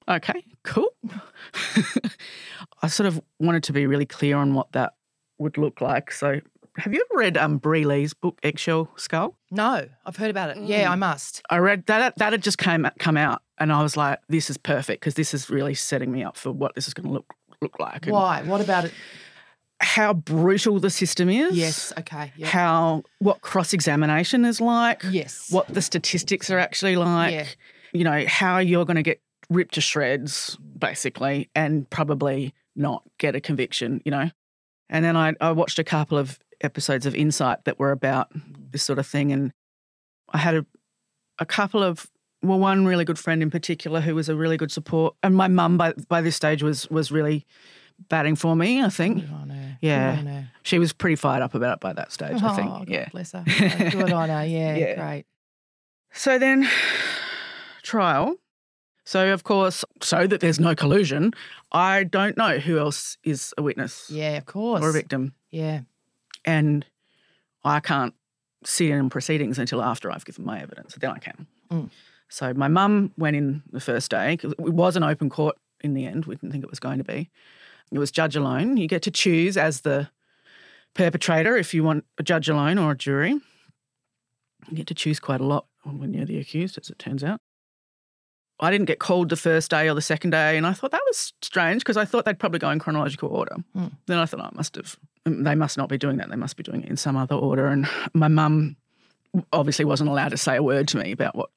okay, 0.08 0.44
cool. 0.64 0.88
I 2.82 2.88
sort 2.88 3.06
of 3.06 3.22
wanted 3.38 3.62
to 3.64 3.72
be 3.72 3.86
really 3.86 4.04
clear 4.06 4.36
on 4.36 4.52
what 4.54 4.72
that 4.72 4.94
would 5.38 5.56
look 5.56 5.80
like. 5.80 6.10
So, 6.10 6.40
have 6.76 6.92
you 6.92 7.04
ever 7.08 7.20
read 7.20 7.36
um, 7.36 7.58
Bri 7.58 7.84
Lee's 7.84 8.14
book, 8.14 8.40
Eggshell 8.42 8.90
Skull? 8.96 9.36
No, 9.52 9.86
I've 10.04 10.16
heard 10.16 10.30
about 10.30 10.50
it. 10.56 10.62
Yeah, 10.64 10.90
I 10.90 10.96
must. 10.96 11.40
I 11.50 11.58
read 11.58 11.86
that. 11.86 12.16
That 12.16 12.32
had 12.32 12.42
just 12.42 12.58
came 12.58 12.88
come 12.98 13.16
out, 13.16 13.42
and 13.58 13.72
I 13.72 13.82
was 13.82 13.96
like, 13.96 14.18
"This 14.28 14.50
is 14.50 14.56
perfect 14.56 15.00
because 15.00 15.14
this 15.14 15.34
is 15.34 15.50
really 15.50 15.74
setting 15.74 16.10
me 16.10 16.24
up 16.24 16.36
for 16.36 16.50
what 16.52 16.74
this 16.74 16.88
is 16.88 16.94
going 16.94 17.06
to 17.06 17.12
look 17.12 17.34
look 17.60 17.78
like." 17.78 18.06
Why? 18.06 18.42
What 18.42 18.60
about 18.60 18.84
it? 18.86 18.92
How 19.82 20.12
brutal 20.12 20.78
the 20.78 20.90
system 20.90 21.30
is. 21.30 21.56
Yes. 21.56 21.92
Okay. 21.98 22.32
Yeah. 22.36 22.48
How 22.48 23.02
what 23.18 23.40
cross 23.40 23.72
examination 23.72 24.44
is 24.44 24.60
like. 24.60 25.02
yes. 25.10 25.50
What 25.50 25.68
the 25.68 25.80
statistics 25.80 26.50
are 26.50 26.58
actually 26.58 26.96
like. 26.96 27.32
Yeah. 27.32 27.46
You 27.92 28.04
know 28.04 28.24
how 28.28 28.58
you're 28.58 28.84
going 28.84 28.96
to 28.96 29.02
get 29.02 29.20
ripped 29.48 29.74
to 29.74 29.80
shreds, 29.80 30.56
basically, 30.78 31.50
and 31.54 31.88
probably 31.90 32.54
not 32.76 33.02
get 33.18 33.34
a 33.34 33.40
conviction. 33.40 34.02
You 34.04 34.10
know. 34.10 34.30
And 34.90 35.04
then 35.04 35.16
I, 35.16 35.34
I 35.40 35.52
watched 35.52 35.78
a 35.78 35.84
couple 35.84 36.18
of 36.18 36.38
episodes 36.60 37.06
of 37.06 37.14
Insight 37.14 37.64
that 37.64 37.78
were 37.78 37.92
about 37.92 38.28
this 38.72 38.82
sort 38.82 38.98
of 38.98 39.06
thing, 39.06 39.32
and 39.32 39.52
I 40.28 40.38
had 40.38 40.56
a, 40.56 40.66
a 41.38 41.46
couple 41.46 41.82
of 41.82 42.10
well, 42.42 42.58
one 42.58 42.86
really 42.86 43.04
good 43.04 43.18
friend 43.18 43.42
in 43.42 43.50
particular 43.50 44.00
who 44.00 44.14
was 44.14 44.28
a 44.28 44.34
really 44.36 44.56
good 44.56 44.72
support, 44.72 45.14
and 45.22 45.34
my 45.36 45.48
mum 45.48 45.76
by 45.76 45.92
by 46.08 46.20
this 46.20 46.36
stage 46.36 46.62
was 46.62 46.88
was 46.90 47.10
really 47.12 47.46
batting 48.08 48.34
for 48.36 48.56
me. 48.56 48.82
I 48.82 48.88
think, 48.88 49.20
Good 49.20 49.30
on 49.32 49.50
her. 49.50 49.78
Yeah. 49.82 50.12
Good 50.16 50.18
on 50.20 50.26
her. 50.26 50.50
she 50.62 50.78
was 50.78 50.92
pretty 50.92 51.16
fired 51.16 51.42
up 51.42 51.54
about 51.54 51.74
it 51.74 51.80
by 51.80 51.92
that 51.92 52.12
stage. 52.12 52.42
I 52.42 52.52
Oh, 52.52 52.56
think, 52.56 52.68
God 52.68 52.88
yeah. 52.88 53.08
bless 53.10 53.32
her. 53.32 53.44
Good 53.90 54.12
on 54.12 54.28
her. 54.30 54.44
Yeah, 54.46 54.76
Yeah. 54.76 54.94
great. 54.94 55.24
So 56.12 56.38
then, 56.38 56.66
trial. 57.82 58.36
So 59.04 59.32
of 59.32 59.42
course, 59.44 59.84
so 60.02 60.26
that 60.26 60.40
there's 60.40 60.60
no 60.60 60.74
collusion, 60.74 61.32
I 61.72 62.04
don't 62.04 62.36
know 62.36 62.58
who 62.58 62.78
else 62.78 63.16
is 63.24 63.52
a 63.58 63.62
witness 63.62 64.08
Yeah, 64.10 64.36
of 64.36 64.46
course. 64.46 64.82
or 64.82 64.90
a 64.90 64.92
victim, 64.92 65.34
Yeah. 65.50 65.80
and 66.44 66.86
I 67.64 67.80
can't 67.80 68.14
sit 68.64 68.90
in 68.90 69.10
proceedings 69.10 69.58
until 69.58 69.82
after 69.82 70.10
I've 70.12 70.24
given 70.24 70.44
my 70.44 70.60
evidence. 70.62 70.94
Then 70.94 71.10
I 71.10 71.18
can. 71.18 71.46
Mm. 71.70 71.90
So 72.30 72.54
my 72.54 72.68
mum 72.68 73.12
went 73.18 73.36
in 73.36 73.62
the 73.72 73.80
first 73.80 74.10
day. 74.10 74.38
It 74.42 74.58
was 74.58 74.96
an 74.96 75.02
open 75.02 75.28
court 75.28 75.56
in 75.82 75.94
the 75.94 76.06
end. 76.06 76.26
We 76.26 76.36
didn't 76.36 76.52
think 76.52 76.64
it 76.64 76.70
was 76.70 76.80
going 76.80 76.98
to 76.98 77.04
be. 77.04 77.28
It 77.90 77.98
was 77.98 78.10
judge 78.10 78.36
alone. 78.36 78.76
You 78.76 78.86
get 78.86 79.02
to 79.02 79.10
choose 79.10 79.56
as 79.56 79.80
the 79.80 80.08
perpetrator 80.94 81.56
if 81.56 81.74
you 81.74 81.82
want 81.82 82.04
a 82.18 82.22
judge 82.22 82.48
alone 82.48 82.78
or 82.78 82.92
a 82.92 82.96
jury. 82.96 83.32
You 84.68 84.76
get 84.76 84.86
to 84.86 84.94
choose 84.94 85.18
quite 85.18 85.40
a 85.40 85.44
lot 85.44 85.66
when 85.84 86.14
you're 86.14 86.24
the 86.24 86.38
accused, 86.38 86.78
as 86.78 86.88
it 86.88 86.98
turns 86.98 87.24
out. 87.24 87.40
I 88.60 88.70
didn't 88.70 88.86
get 88.86 88.98
called 88.98 89.30
the 89.30 89.36
first 89.36 89.70
day 89.70 89.88
or 89.88 89.94
the 89.94 90.02
second 90.02 90.30
day, 90.30 90.56
and 90.56 90.66
I 90.66 90.74
thought 90.74 90.90
that 90.90 91.02
was 91.06 91.32
strange 91.40 91.82
because 91.82 91.96
I 91.96 92.04
thought 92.04 92.26
they'd 92.26 92.38
probably 92.38 92.58
go 92.58 92.70
in 92.70 92.78
chronological 92.78 93.30
order. 93.30 93.56
Hmm. 93.74 93.86
Then 94.06 94.18
I 94.18 94.26
thought, 94.26 94.40
oh, 94.40 94.50
I 94.52 94.54
must 94.54 94.76
have, 94.76 94.96
they 95.24 95.54
must 95.54 95.78
not 95.78 95.88
be 95.88 95.96
doing 95.96 96.18
that. 96.18 96.28
They 96.28 96.36
must 96.36 96.56
be 96.56 96.62
doing 96.62 96.82
it 96.82 96.90
in 96.90 96.98
some 96.98 97.16
other 97.16 97.34
order. 97.34 97.66
And 97.66 97.88
my 98.12 98.28
mum 98.28 98.76
obviously 99.52 99.86
wasn't 99.86 100.10
allowed 100.10 100.28
to 100.28 100.36
say 100.36 100.56
a 100.56 100.62
word 100.62 100.88
to 100.88 100.98
me 100.98 101.10
about 101.10 101.34
what 101.34 101.50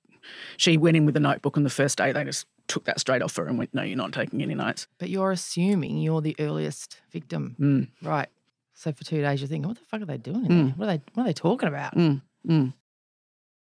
she 0.58 0.78
went 0.78 0.98
in 0.98 1.06
with 1.06 1.16
a 1.18 1.20
notebook 1.20 1.58
on 1.58 1.64
the 1.64 1.70
first 1.70 1.98
day. 1.98 2.12
They 2.12 2.24
just 2.24 2.48
took 2.68 2.86
that 2.86 3.00
straight 3.00 3.22
off 3.22 3.36
her 3.36 3.46
and 3.46 3.58
went, 3.58 3.74
no, 3.74 3.84
you're 3.84 3.98
not 3.98 4.14
taking 4.14 4.42
any 4.42 4.56
notes. 4.56 4.88
But 4.98 5.10
you're 5.10 5.32
assuming 5.32 5.98
you're 5.98 6.22
the 6.22 6.36
earliest 6.40 7.02
victim. 7.12 7.56
Mm. 7.60 7.88
Right. 8.02 8.30
So 8.74 8.92
for 8.92 9.04
two 9.04 9.22
days 9.22 9.42
you're 9.42 9.48
thinking, 9.48 9.68
what 9.68 9.78
the 9.78 9.86
fuck 9.86 10.02
are 10.02 10.06
they 10.06 10.18
doing 10.18 10.46
in 10.46 10.66
there? 10.66 10.74
What 10.76 10.90
are 10.90 10.98
they 10.98 11.04
what 11.14 11.24
are 11.24 11.28
they 11.28 11.34
talking 11.34 11.68
about? 11.68 11.96
Mm, 11.96 12.22
mm. 12.48 12.74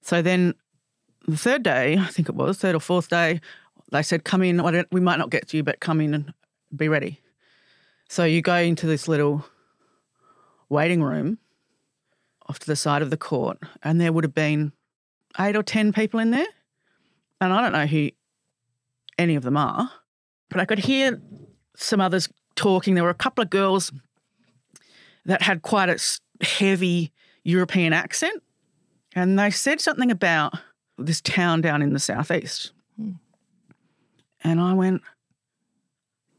So 0.02 0.22
then 0.22 0.56
the 1.28 1.38
third 1.38 1.64
day, 1.64 1.98
I 1.98 2.06
think 2.08 2.30
it 2.30 2.36
was, 2.36 2.58
third 2.58 2.76
or 2.76 2.80
fourth 2.80 3.10
day, 3.10 3.42
they 3.92 4.04
said, 4.04 4.24
come 4.24 4.42
in. 4.42 4.86
We 4.92 5.00
might 5.00 5.20
not 5.20 5.30
get 5.30 5.48
to 5.50 5.58
you, 5.58 5.64
but 5.64 5.80
come 5.80 6.02
in 6.02 6.14
and 6.14 6.34
be 6.76 6.88
ready. 6.88 7.22
So 8.10 8.24
you 8.24 8.42
go 8.42 8.58
into 8.58 8.88
this 8.88 9.08
little 9.08 9.46
waiting 10.70 11.02
room 11.02 11.40
off 12.48 12.60
to 12.60 12.68
the 12.68 12.76
side 12.76 13.02
of 13.02 13.10
the 13.10 13.18
court, 13.18 13.58
and 13.84 14.00
there 14.00 14.12
would 14.12 14.24
have 14.24 14.36
been 14.36 14.72
eight 15.40 15.56
or 15.56 15.64
10 15.64 15.94
people 15.94 16.20
in 16.20 16.32
there. 16.32 16.48
And 17.42 17.54
I 17.54 17.62
don't 17.62 17.74
know 17.74 17.86
who 17.86 18.10
any 19.18 19.36
of 19.36 19.44
them 19.44 19.58
are, 19.58 19.92
but 20.50 20.60
I 20.60 20.66
could 20.66 20.80
hear 20.80 21.22
some 21.76 22.02
others 22.02 22.30
talking. 22.56 22.96
There 22.96 23.04
were 23.04 23.10
a 23.10 23.14
couple 23.14 23.42
of 23.42 23.50
girls 23.50 23.92
that 25.26 25.42
had 25.42 25.62
quite 25.62 25.90
a 25.90 26.00
heavy 26.44 27.12
European 27.44 27.94
accent, 27.94 28.42
and 29.14 29.38
they 29.38 29.50
said 29.50 29.82
something 29.82 30.12
about 30.12 30.54
this 30.98 31.22
town 31.22 31.62
down 31.62 31.82
in 31.82 31.94
the 31.94 32.00
southeast. 32.00 32.72
Hmm. 32.98 33.12
And 34.44 34.62
I 34.62 34.74
went 34.74 35.02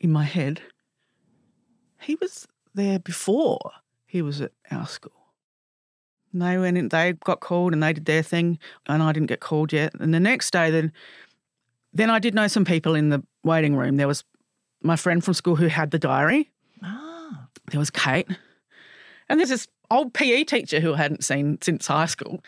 in 0.00 0.12
my 0.12 0.24
head, 0.24 0.60
he 2.00 2.14
was 2.16 2.46
there 2.74 2.98
before 2.98 3.72
he 4.06 4.22
was 4.22 4.40
at 4.40 4.52
our 4.70 4.86
school. 4.86 5.15
And 6.36 6.42
they 6.42 6.58
went 6.58 6.76
in, 6.76 6.90
they 6.90 7.14
got 7.24 7.40
called 7.40 7.72
and 7.72 7.82
they 7.82 7.94
did 7.94 8.04
their 8.04 8.22
thing, 8.22 8.58
and 8.86 9.02
I 9.02 9.12
didn't 9.12 9.28
get 9.28 9.40
called 9.40 9.72
yet. 9.72 9.94
And 9.98 10.12
the 10.12 10.20
next 10.20 10.50
day, 10.50 10.70
then, 10.70 10.92
then 11.94 12.10
I 12.10 12.18
did 12.18 12.34
know 12.34 12.46
some 12.46 12.66
people 12.66 12.94
in 12.94 13.08
the 13.08 13.22
waiting 13.42 13.74
room. 13.74 13.96
There 13.96 14.06
was 14.06 14.22
my 14.82 14.96
friend 14.96 15.24
from 15.24 15.32
school 15.32 15.56
who 15.56 15.68
had 15.68 15.92
the 15.92 15.98
diary. 15.98 16.50
Ah. 16.82 17.48
There 17.70 17.80
was 17.80 17.88
Kate. 17.88 18.28
And 19.30 19.40
there's 19.40 19.48
this 19.48 19.66
old 19.90 20.12
PE 20.12 20.44
teacher 20.44 20.78
who 20.78 20.92
I 20.92 20.98
hadn't 20.98 21.24
seen 21.24 21.56
since 21.62 21.86
high 21.86 22.04
school. 22.04 22.44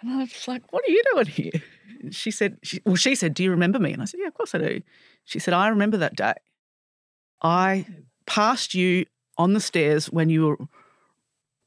And 0.00 0.10
I 0.10 0.16
was 0.18 0.48
like, 0.48 0.64
what 0.72 0.82
are 0.82 0.90
you 0.90 1.00
doing 1.12 1.26
here? 1.26 1.62
And 2.00 2.12
she 2.12 2.32
said, 2.32 2.58
she, 2.64 2.80
well, 2.84 2.96
she 2.96 3.14
said, 3.14 3.34
do 3.34 3.44
you 3.44 3.52
remember 3.52 3.78
me? 3.78 3.92
And 3.92 4.02
I 4.02 4.06
said, 4.06 4.18
yeah, 4.20 4.26
of 4.26 4.34
course 4.34 4.52
I 4.52 4.58
do. 4.58 4.82
She 5.24 5.38
said, 5.38 5.54
I 5.54 5.68
remember 5.68 5.96
that 5.98 6.16
day. 6.16 6.34
I 7.40 7.86
passed 8.26 8.74
you 8.74 9.06
on 9.38 9.52
the 9.52 9.60
stairs 9.60 10.10
when 10.10 10.28
you 10.28 10.46
were 10.46 10.58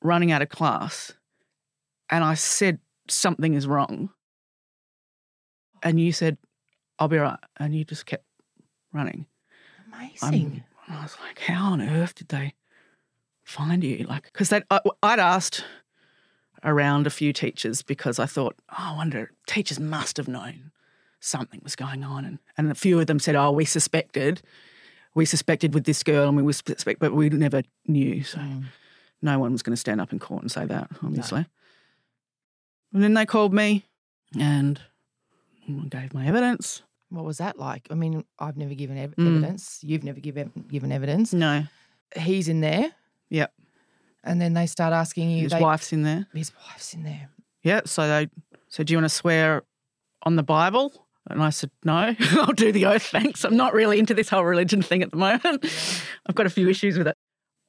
running 0.01 0.33
out 0.33 0.41
of 0.41 0.49
class. 0.49 1.13
And 2.10 2.24
I 2.24 2.34
said 2.34 2.80
something 3.07 3.53
is 3.53 3.68
wrong. 3.68 4.10
And 5.82 5.99
you 5.99 6.12
said, 6.12 6.38
I'll 6.97 7.07
be 7.07 7.18
right. 7.18 7.39
And 7.57 7.74
you 7.76 7.86
just 7.86 8.05
kept 8.05 8.26
running. 8.91 9.26
Amazing. 9.93 10.64
I 10.88 11.03
was 11.03 11.16
like, 11.26 11.39
how 11.39 11.72
on 11.72 11.82
earth 11.82 12.16
did 12.16 12.30
they 12.30 12.53
find 13.43 13.84
you? 13.84 14.05
Like, 14.07 14.24
because 14.24 14.51
I'd 14.51 15.20
asked 15.20 15.64
around 16.64 17.07
a 17.07 17.12
few 17.12 17.32
teachers 17.32 17.82
because 17.82 18.20
I 18.20 18.26
thought, 18.26 18.55
oh, 18.72 18.76
I 18.78 18.95
wonder, 18.95 19.32
teachers 19.47 19.80
must 19.80 20.18
have 20.18 20.28
known 20.28 20.72
something 21.20 21.62
was 21.64 21.76
going 21.76 22.03
on. 22.03 22.26
And, 22.26 22.39
and 22.57 22.72
a 22.72 22.76
few 22.76 22.99
of 22.99 23.07
them 23.07 23.20
said, 23.20 23.36
oh, 23.36 23.51
we 23.51 23.66
suspected. 23.66 24.41
We 25.16 25.26
suspected 25.26 25.74
with 25.74 25.86
this 25.86 26.03
girl 26.03 26.28
and 26.28 26.38
we 26.38 26.43
were 26.43 26.53
suspect, 26.53 26.99
but 26.99 27.14
we 27.14 27.30
never 27.30 27.62
knew. 27.88 28.24
So 28.24 28.39
mm. 28.39 28.66
no 29.22 29.39
one 29.39 29.51
was 29.51 29.62
going 29.62 29.74
to 29.74 29.80
stand 29.80 30.01
up 30.01 30.12
in 30.12 30.20
court 30.20 30.41
and 30.41 30.51
say 30.51 30.66
that, 30.66 30.89
obviously. 31.03 31.45
And 32.93 33.03
then 33.03 33.13
they 33.13 33.25
called 33.25 33.53
me 33.53 33.85
and 34.39 34.79
gave 35.89 36.13
my 36.13 36.25
evidence. 36.27 36.81
What 37.09 37.25
was 37.25 37.37
that 37.39 37.57
like? 37.57 37.87
I 37.89 37.95
mean, 37.95 38.23
I've 38.37 38.57
never 38.57 38.73
given 38.75 38.97
ev- 38.97 39.15
Mm. 39.15 39.37
evidence. 39.37 39.79
You've 39.83 40.03
never 40.03 40.19
given 40.19 40.51
given 40.67 40.91
evidence. 40.91 41.33
No. 41.33 41.63
He's 42.15 42.47
in 42.47 42.61
there, 42.61 42.91
Yep. 43.29 43.53
and 44.23 44.41
then 44.41 44.53
they 44.53 44.65
start 44.67 44.93
asking 44.93 45.29
you. 45.31 45.43
His 45.43 45.51
they- 45.51 45.59
wife's 45.61 45.91
in 45.93 46.03
there. 46.03 46.27
His 46.33 46.51
wife's 46.67 46.93
in 46.93 47.03
there. 47.03 47.29
Yeah. 47.63 47.81
So 47.85 48.07
they 48.07 48.29
said, 48.67 48.87
Do 48.87 48.93
you 48.93 48.97
want 48.97 49.05
to 49.05 49.09
swear 49.15 49.63
on 50.23 50.35
the 50.35 50.43
Bible? 50.43 51.07
And 51.29 51.43
I 51.43 51.49
said, 51.51 51.69
No, 51.83 52.15
I'll 52.31 52.53
do 52.53 52.71
the 52.71 52.85
oath, 52.87 53.03
thanks. 53.03 53.43
I'm 53.43 53.57
not 53.57 53.73
really 53.73 53.99
into 53.99 54.13
this 54.15 54.29
whole 54.29 54.43
religion 54.45 54.81
thing 54.81 55.03
at 55.03 55.11
the 55.11 55.17
moment. 55.17 55.65
I've 56.27 56.35
got 56.35 56.45
a 56.47 56.49
few 56.49 56.67
issues 56.69 56.97
with 56.97 57.07
it. 57.07 57.15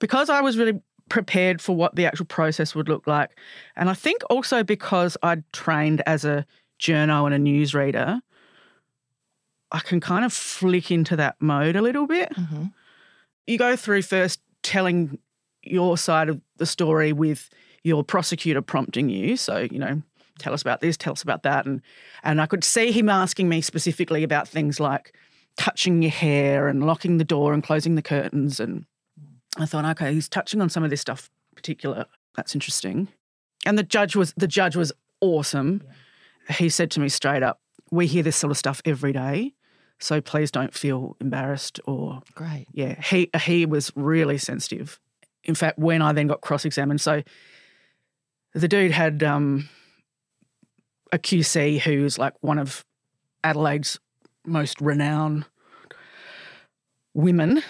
Because 0.01 0.31
I 0.31 0.41
was 0.41 0.57
really 0.57 0.81
prepared 1.11 1.61
for 1.61 1.77
what 1.77 1.95
the 1.97 2.07
actual 2.07 2.25
process 2.25 2.75
would 2.75 2.89
look 2.89 3.07
like. 3.07 3.37
And 3.77 3.91
I 3.91 3.95
think 3.95 4.23
also 4.31 4.65
because 4.65 5.19
I'd 5.23 5.45
trained 5.53 6.03
as 6.07 6.25
a 6.25 6.47
journo 6.81 7.27
and 7.27 7.35
a 7.35 7.39
newsreader, 7.39 8.21
I 9.71 9.81
can 9.81 10.01
kind 10.01 10.25
of 10.25 10.33
flick 10.33 10.91
into 10.91 11.17
that 11.17 11.37
mode 11.41 11.77
a 11.77 11.83
little 11.83 12.07
bit. 12.07 12.35
Mm-hmm. 12.35 12.65
You 13.47 13.59
go 13.59 13.77
through 13.77 14.03
first 14.03 14.41
telling 14.63 15.19
your 15.63 15.99
side 15.99 16.31
of 16.31 16.41
the 16.57 16.67
story 16.67 17.13
with 17.13 17.51
your 17.83 18.03
prosecutor 18.03 18.63
prompting 18.63 19.11
you. 19.11 19.37
So, 19.37 19.69
you 19.71 19.79
know, 19.79 20.03
tell 20.39 20.55
us 20.55 20.63
about 20.63 20.81
this, 20.81 20.97
tell 20.97 21.13
us 21.13 21.23
about 21.23 21.43
that. 21.43 21.67
And 21.67 21.83
and 22.23 22.41
I 22.41 22.47
could 22.47 22.65
see 22.65 22.93
him 22.93 23.09
asking 23.09 23.49
me 23.49 23.61
specifically 23.61 24.23
about 24.23 24.49
things 24.49 24.81
like 24.81 25.15
touching 25.57 26.03
your 26.03 26.11
hair 26.11 26.69
and 26.69 26.87
locking 26.87 27.19
the 27.19 27.25
door 27.25 27.53
and 27.53 27.63
closing 27.63 27.95
the 27.95 28.03
curtains. 28.03 28.61
And 28.61 28.87
I 29.57 29.67
thought, 29.67 29.85
okay, 29.85 30.13
he's 30.15 30.29
touching 30.29 30.61
on 30.61 30.69
some 30.69 30.85
of 30.85 30.91
this 30.91 31.01
stuff 31.01 31.31
particular. 31.55 32.07
That's 32.37 32.55
interesting. 32.55 33.09
And 33.67 33.79
the 33.79 33.83
judge 33.83 34.17
was 34.17 34.33
the 34.37 34.47
judge 34.47 34.77
was 34.77 34.93
awesome. 35.21 35.83
He 36.49 36.69
said 36.69 36.91
to 36.93 37.01
me 37.01 37.09
straight 37.09 37.43
up, 37.43 37.61
we 37.91 38.07
hear 38.07 38.23
this 38.23 38.37
sort 38.37 38.51
of 38.51 38.57
stuff 38.57 38.81
every 38.85 39.13
day. 39.13 39.55
So 39.99 40.21
please 40.21 40.51
don't 40.51 40.73
feel 40.73 41.17
embarrassed 41.21 41.79
or 41.85 42.23
Great. 42.35 42.67
yeah, 42.73 43.01
he 43.03 43.29
he 43.43 43.67
was 43.67 43.93
really 43.95 44.39
sensitive. 44.39 44.99
In 45.45 45.55
fact, 45.55 45.79
when 45.79 46.01
I 46.01 46.13
then 46.13 46.27
got 46.27 46.41
cross-examined, 46.41 47.01
so 47.01 47.23
the 48.55 48.69
dude 48.69 48.93
had 48.93 49.23
um, 49.23 49.69
a 51.13 51.19
QC 51.19 51.81
who's 51.81 52.19
like 52.19 52.35
one 52.41 52.59
of 52.59 52.85
Adelaide's 53.45 53.99
most 54.47 54.81
renowned 54.81 55.45
women. 57.15 57.63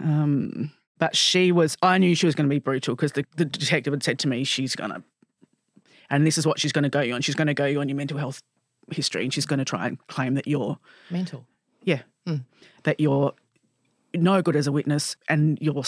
Um, 0.00 0.72
but 1.02 1.16
she 1.16 1.50
was, 1.50 1.76
I 1.82 1.98
knew 1.98 2.14
she 2.14 2.26
was 2.26 2.34
going 2.36 2.48
to 2.48 2.54
be 2.54 2.60
brutal 2.60 2.94
because 2.94 3.12
the, 3.12 3.24
the 3.36 3.44
detective 3.44 3.92
had 3.92 4.02
said 4.04 4.18
to 4.20 4.28
me, 4.28 4.44
she's 4.44 4.76
going 4.76 4.90
to, 4.90 5.02
and 6.10 6.24
this 6.24 6.38
is 6.38 6.46
what 6.46 6.60
she's 6.60 6.70
going 6.72 6.84
to 6.84 6.88
go 6.88 7.00
you 7.00 7.12
on. 7.14 7.22
She's 7.22 7.34
going 7.34 7.48
to 7.48 7.54
go 7.54 7.66
you 7.66 7.80
on 7.80 7.88
your 7.88 7.96
mental 7.96 8.18
health 8.18 8.40
history 8.92 9.24
and 9.24 9.34
she's 9.34 9.46
going 9.46 9.58
to 9.58 9.64
try 9.64 9.86
and 9.88 9.98
claim 10.06 10.34
that 10.34 10.46
you're 10.46 10.78
Mental. 11.10 11.44
yeah. 11.82 12.02
Hmm. 12.26 12.36
That 12.84 13.00
you're 13.00 13.32
no 14.14 14.42
good 14.42 14.54
as 14.54 14.66
a 14.68 14.72
witness 14.72 15.16
and 15.28 15.58
you're 15.60 15.82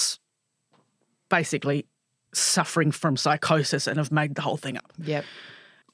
basically 1.29 1.87
suffering 2.33 2.91
from 2.91 3.17
psychosis 3.17 3.87
and 3.87 3.99
have 3.99 4.11
made 4.11 4.35
the 4.35 4.43
whole 4.43 4.57
thing 4.57 4.77
up, 4.77 4.93
Yep. 4.99 5.25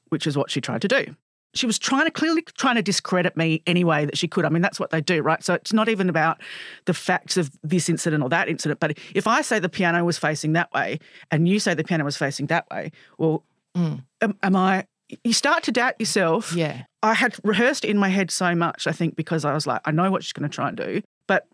which 0.09 0.27
is 0.27 0.37
what 0.37 0.51
she 0.51 0.61
tried 0.61 0.83
to 0.83 0.89
do. 0.89 1.14
She 1.55 1.67
was 1.67 1.79
trying 1.79 2.05
to 2.05 2.11
clearly 2.11 2.43
trying 2.43 2.77
to 2.77 2.83
discredit 2.83 3.37
me 3.37 3.63
any 3.67 3.83
way 3.83 4.05
that 4.05 4.17
she 4.17 4.29
could. 4.29 4.45
I 4.45 4.49
mean, 4.51 4.63
that's 4.63 4.79
what 4.79 4.91
they 4.91 5.01
do, 5.01 5.21
right? 5.21 5.43
So 5.43 5.55
it's 5.55 5.73
not 5.73 5.89
even 5.89 6.09
about 6.09 6.41
the 6.85 6.95
facts 6.95 7.37
of 7.37 7.51
this 7.63 7.89
incident 7.89 8.23
or 8.23 8.29
that 8.29 8.49
incident. 8.49 8.79
But 8.79 8.99
if 9.15 9.27
I 9.27 9.43
say 9.43 9.59
the 9.59 9.69
piano 9.69 10.05
was 10.05 10.17
facing 10.17 10.53
that 10.53 10.73
way 10.73 11.01
and 11.31 11.49
you 11.49 11.59
say 11.59 11.75
the 11.75 11.85
piano 11.85 12.05
was 12.05 12.17
facing 12.17 12.47
that 12.47 12.71
way, 12.71 12.93
well, 13.19 13.45
am, 13.75 14.05
am 14.43 14.57
I? 14.57 14.87
You 15.25 15.33
start 15.33 15.65
to 15.65 15.73
doubt 15.73 15.95
yourself. 15.99 16.53
Yeah. 16.55 16.83
I 17.03 17.15
had 17.15 17.37
rehearsed 17.43 17.85
in 17.85 17.99
my 17.99 18.09
head 18.09 18.31
so 18.31 18.55
much, 18.55 18.87
I 18.87 18.93
think, 18.93 19.17
because 19.17 19.45
I 19.45 19.53
was 19.53 19.67
like, 19.67 19.81
I 19.85 19.91
know 19.91 20.11
what 20.11 20.23
she's 20.23 20.33
going 20.33 20.49
to 20.49 20.55
try 20.55 20.69
and 20.69 20.77
do. 20.77 21.03
But 21.27 21.49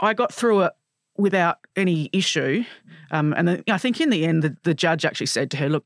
I 0.00 0.14
got 0.14 0.32
through 0.32 0.62
it 0.62 0.72
without 1.16 1.58
any 1.76 2.08
issue. 2.12 2.64
Um, 3.10 3.34
and 3.36 3.46
then 3.46 3.64
I 3.68 3.78
think 3.78 4.00
in 4.00 4.10
the 4.10 4.24
end, 4.24 4.42
the, 4.42 4.56
the 4.62 4.74
judge 4.74 5.04
actually 5.04 5.26
said 5.26 5.50
to 5.50 5.56
her, 5.58 5.68
look, 5.68 5.84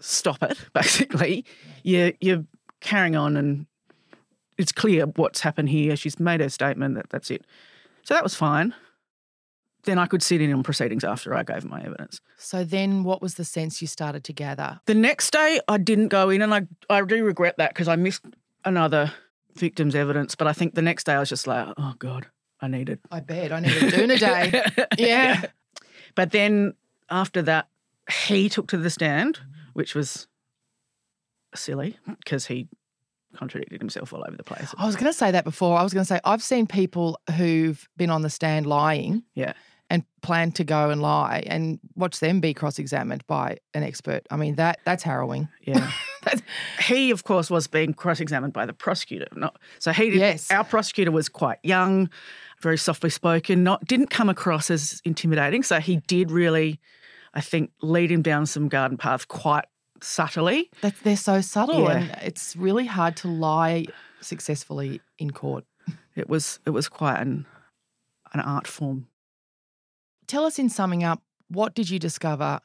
stop 0.00 0.42
it, 0.42 0.58
basically. 0.72 1.44
You're, 1.82 2.12
you're 2.20 2.44
carrying 2.80 3.16
on 3.16 3.36
and 3.36 3.66
it's 4.56 4.72
clear 4.72 5.06
what's 5.06 5.40
happened 5.40 5.68
here. 5.68 5.96
She's 5.96 6.18
made 6.18 6.40
her 6.40 6.48
statement, 6.48 6.96
that 6.96 7.10
that's 7.10 7.30
it. 7.30 7.44
So 8.02 8.14
that 8.14 8.22
was 8.22 8.34
fine. 8.34 8.74
Then 9.84 9.98
I 9.98 10.06
could 10.06 10.22
sit 10.22 10.40
in 10.40 10.52
on 10.52 10.62
proceedings 10.62 11.04
after 11.04 11.34
I 11.34 11.44
gave 11.44 11.64
my 11.64 11.80
evidence. 11.80 12.20
So 12.36 12.64
then, 12.64 13.04
what 13.04 13.22
was 13.22 13.34
the 13.34 13.44
sense 13.44 13.80
you 13.80 13.86
started 13.86 14.24
to 14.24 14.32
gather? 14.32 14.80
The 14.86 14.94
next 14.94 15.30
day, 15.30 15.60
I 15.68 15.78
didn't 15.78 16.08
go 16.08 16.30
in, 16.30 16.42
and 16.42 16.52
I 16.52 16.66
I 16.90 17.00
do 17.02 17.24
regret 17.24 17.56
that 17.58 17.70
because 17.70 17.86
I 17.86 17.94
missed 17.94 18.24
another 18.64 19.12
victim's 19.54 19.94
evidence. 19.94 20.34
But 20.34 20.48
I 20.48 20.52
think 20.52 20.74
the 20.74 20.82
next 20.82 21.04
day 21.04 21.14
I 21.14 21.20
was 21.20 21.28
just 21.28 21.46
like, 21.46 21.68
oh 21.78 21.94
god, 21.98 22.26
I 22.60 22.68
needed. 22.68 22.98
I 23.10 23.20
bet 23.20 23.52
I 23.52 23.60
needed 23.60 23.92
doing 23.92 24.10
a 24.10 24.18
day. 24.18 24.62
Yeah. 24.98 25.42
But 26.14 26.32
then 26.32 26.74
after 27.08 27.42
that, 27.42 27.68
he 28.26 28.48
took 28.48 28.66
to 28.68 28.76
the 28.76 28.90
stand, 28.90 29.38
which 29.78 29.94
was 29.94 30.26
silly 31.54 31.96
because 32.18 32.46
he 32.46 32.68
contradicted 33.36 33.80
himself 33.80 34.12
all 34.12 34.24
over 34.26 34.36
the 34.36 34.42
place. 34.42 34.74
I 34.76 34.86
was 34.86 34.96
going 34.96 35.06
to 35.12 35.16
say 35.16 35.30
that 35.30 35.44
before. 35.44 35.78
I 35.78 35.82
was 35.82 35.94
going 35.94 36.02
to 36.04 36.08
say 36.08 36.20
I've 36.24 36.42
seen 36.42 36.66
people 36.66 37.18
who've 37.36 37.88
been 37.96 38.10
on 38.10 38.22
the 38.22 38.30
stand 38.30 38.66
lying 38.66 39.22
Yeah. 39.34 39.52
and 39.90 40.02
planned 40.22 40.56
to 40.56 40.64
go 40.64 40.90
and 40.90 41.00
lie 41.00 41.44
and 41.46 41.78
watch 41.94 42.20
them 42.20 42.40
be 42.40 42.52
cross-examined 42.54 43.26
by 43.26 43.58
an 43.74 43.82
expert. 43.84 44.26
I 44.30 44.36
mean 44.36 44.56
that 44.56 44.80
that's 44.84 45.02
harrowing. 45.04 45.48
Yeah. 45.62 45.90
he, 46.86 47.10
of 47.10 47.24
course, 47.24 47.50
was 47.50 47.66
being 47.68 47.94
cross-examined 47.94 48.52
by 48.52 48.66
the 48.66 48.72
prosecutor. 48.72 49.28
Not 49.36 49.58
so 49.78 49.92
he. 49.92 50.10
Did, 50.10 50.18
Yes. 50.18 50.50
Our 50.50 50.64
prosecutor 50.64 51.10
was 51.12 51.28
quite 51.28 51.58
young, 51.62 52.10
very 52.60 52.78
softly 52.78 53.10
spoken. 53.10 53.62
Not 53.62 53.84
didn't 53.86 54.08
come 54.10 54.28
across 54.28 54.70
as 54.70 55.00
intimidating. 55.04 55.62
So 55.62 55.78
he 55.80 55.96
did 56.08 56.30
really, 56.30 56.80
I 57.34 57.40
think, 57.40 57.70
lead 57.82 58.10
him 58.10 58.22
down 58.22 58.46
some 58.46 58.68
garden 58.68 58.96
path 58.96 59.28
quite 59.28 59.64
subtly. 60.00 60.70
That 60.80 60.94
they're 61.02 61.16
so 61.16 61.40
subtle 61.40 61.82
Yeah. 61.84 61.98
and 61.98 62.10
it's 62.22 62.56
really 62.56 62.86
hard 62.86 63.16
to 63.18 63.28
lie 63.28 63.86
successfully 64.20 65.00
in 65.18 65.30
court. 65.30 65.64
It 66.14 66.28
was 66.28 66.60
it 66.66 66.70
was 66.70 66.88
quite 66.88 67.20
an 67.20 67.46
an 68.32 68.40
art 68.40 68.66
form. 68.66 69.08
Tell 70.26 70.44
us 70.44 70.58
in 70.58 70.68
summing 70.68 71.02
up, 71.02 71.22
what 71.48 71.74
did 71.74 71.88
you 71.90 71.98
discover 71.98 72.60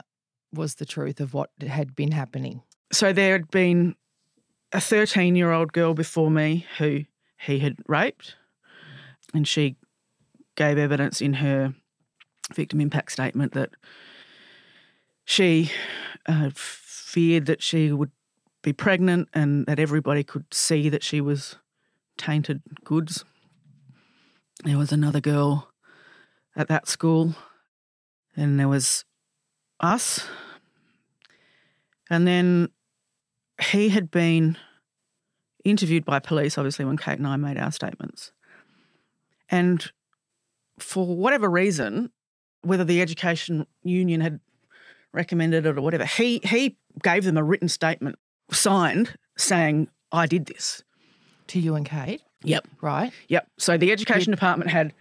was 0.53 0.75
the 0.75 0.85
truth 0.85 1.19
of 1.21 1.33
what 1.33 1.49
had 1.65 1.95
been 1.95 2.11
happening? 2.11 2.61
So 2.91 3.13
there 3.13 3.31
had 3.33 3.49
been 3.49 3.95
a 4.71 4.81
13 4.81 5.35
year 5.35 5.51
old 5.51 5.71
girl 5.73 5.93
before 5.93 6.29
me 6.29 6.65
who 6.77 7.05
he 7.39 7.59
had 7.59 7.77
raped, 7.87 8.35
and 9.33 9.47
she 9.47 9.75
gave 10.55 10.77
evidence 10.77 11.21
in 11.21 11.33
her 11.35 11.73
victim 12.53 12.81
impact 12.81 13.11
statement 13.11 13.53
that 13.53 13.71
she 15.25 15.71
uh, 16.25 16.49
feared 16.53 17.45
that 17.45 17.61
she 17.61 17.91
would 17.91 18.11
be 18.61 18.73
pregnant 18.73 19.29
and 19.33 19.65
that 19.65 19.79
everybody 19.79 20.23
could 20.23 20.53
see 20.53 20.89
that 20.89 21.03
she 21.03 21.21
was 21.21 21.57
tainted 22.17 22.61
goods. 22.83 23.25
There 24.63 24.77
was 24.77 24.91
another 24.91 25.19
girl 25.19 25.69
at 26.55 26.67
that 26.69 26.87
school, 26.87 27.35
and 28.35 28.59
there 28.59 28.67
was 28.67 29.05
us. 29.79 30.25
And 32.09 32.27
then 32.27 32.69
he 33.61 33.89
had 33.89 34.11
been 34.11 34.57
interviewed 35.63 36.05
by 36.05 36.19
police, 36.19 36.57
obviously, 36.57 36.85
when 36.85 36.97
Kate 36.97 37.17
and 37.17 37.27
I 37.27 37.35
made 37.35 37.57
our 37.57 37.71
statements. 37.71 38.31
And 39.49 39.91
for 40.79 41.05
whatever 41.05 41.49
reason, 41.49 42.11
whether 42.61 42.83
the 42.83 43.01
education 43.01 43.65
union 43.83 44.21
had 44.21 44.39
recommended 45.13 45.65
it 45.65 45.77
or 45.77 45.81
whatever, 45.81 46.05
he 46.05 46.41
he 46.43 46.77
gave 47.01 47.23
them 47.23 47.37
a 47.37 47.43
written 47.43 47.69
statement 47.69 48.17
signed 48.51 49.15
saying, 49.37 49.87
I 50.11 50.25
did 50.25 50.45
this. 50.45 50.83
To 51.47 51.59
you 51.59 51.75
and 51.75 51.85
Kate? 51.85 52.21
Yep. 52.43 52.67
Right. 52.81 53.11
Yep. 53.29 53.47
So 53.57 53.77
the 53.77 53.91
education 53.91 54.31
department 54.31 54.69
had 54.69 54.93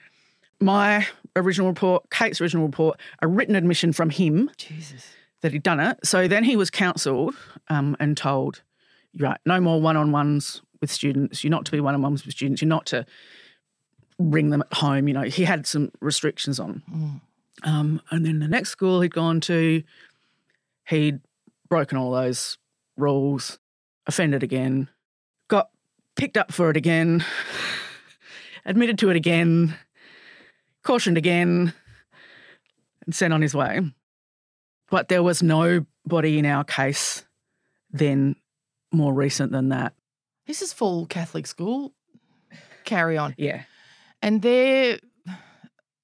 my 0.61 1.07
original 1.35 1.69
report, 1.69 2.09
Kate's 2.11 2.41
original 2.41 2.67
report, 2.67 2.99
a 3.21 3.27
written 3.27 3.57
admission 3.57 3.93
from 3.93 4.11
him 4.11 4.51
Jesus. 4.57 5.07
that 5.41 5.53
he'd 5.53 5.63
done 5.63 5.81
it. 5.81 5.99
So 6.05 6.29
then 6.29 6.45
he 6.45 6.57
was 6.57 6.71
counselled 6.71 7.35
um, 7.69 7.97
and 7.99 8.17
told, 8.17 8.63
right, 9.19 9.39
no 9.45 9.61
more 9.61 9.81
one 9.81 9.97
on 9.97 10.13
ones 10.13 10.63
with 10.81 10.91
students. 10.91 11.43
You're 11.43 11.51
not 11.51 11.65
to 11.67 11.73
be 11.73 11.81
one 11.81 11.95
on 11.95 12.03
ones 12.03 12.25
with 12.25 12.35
students. 12.35 12.63
You're 12.63 12.69
not 12.69 12.87
to 12.87 13.05
bring 14.19 14.51
them 14.51 14.63
at 14.63 14.79
home. 14.79 15.09
You 15.09 15.15
know, 15.15 15.23
he 15.23 15.45
had 15.45 15.67
some 15.67 15.91
restrictions 16.01 16.61
on. 16.61 16.83
Mm. 16.93 17.21
Um, 17.63 18.01
and 18.11 18.25
then 18.25 18.39
the 18.39 18.49
next 18.49 18.71
school 18.71 19.01
he'd 19.01 19.15
gone 19.15 19.41
to, 19.43 19.83
he'd 20.89 21.21
broken 21.69 21.97
all 21.99 22.13
those 22.13 22.59
rules, 22.97 23.59
offended 24.07 24.43
again, 24.43 24.89
got 25.49 25.71
picked 26.17 26.37
up 26.37 26.53
for 26.53 26.71
it 26.71 26.77
again, 26.77 27.25
admitted 28.65 28.99
to 28.99 29.11
it 29.11 29.17
again, 29.17 29.77
cautioned 30.83 31.19
again, 31.19 31.73
and 33.05 33.15
sent 33.15 33.33
on 33.33 33.43
his 33.43 33.55
way. 33.55 33.81
But 34.91 35.09
there 35.09 35.23
was 35.23 35.43
nobody 35.43 36.39
in 36.39 36.47
our 36.47 36.65
case 36.65 37.25
then 37.91 38.37
more 38.93 39.13
recent 39.13 39.53
than 39.53 39.69
that. 39.71 39.95
This 40.47 40.63
is 40.63 40.73
full 40.73 41.07
Catholic 41.07 41.47
school. 41.47 41.93
Carry 42.85 43.17
on. 43.17 43.35
Yeah. 43.39 43.63
And 44.21 44.43
their 44.43 44.99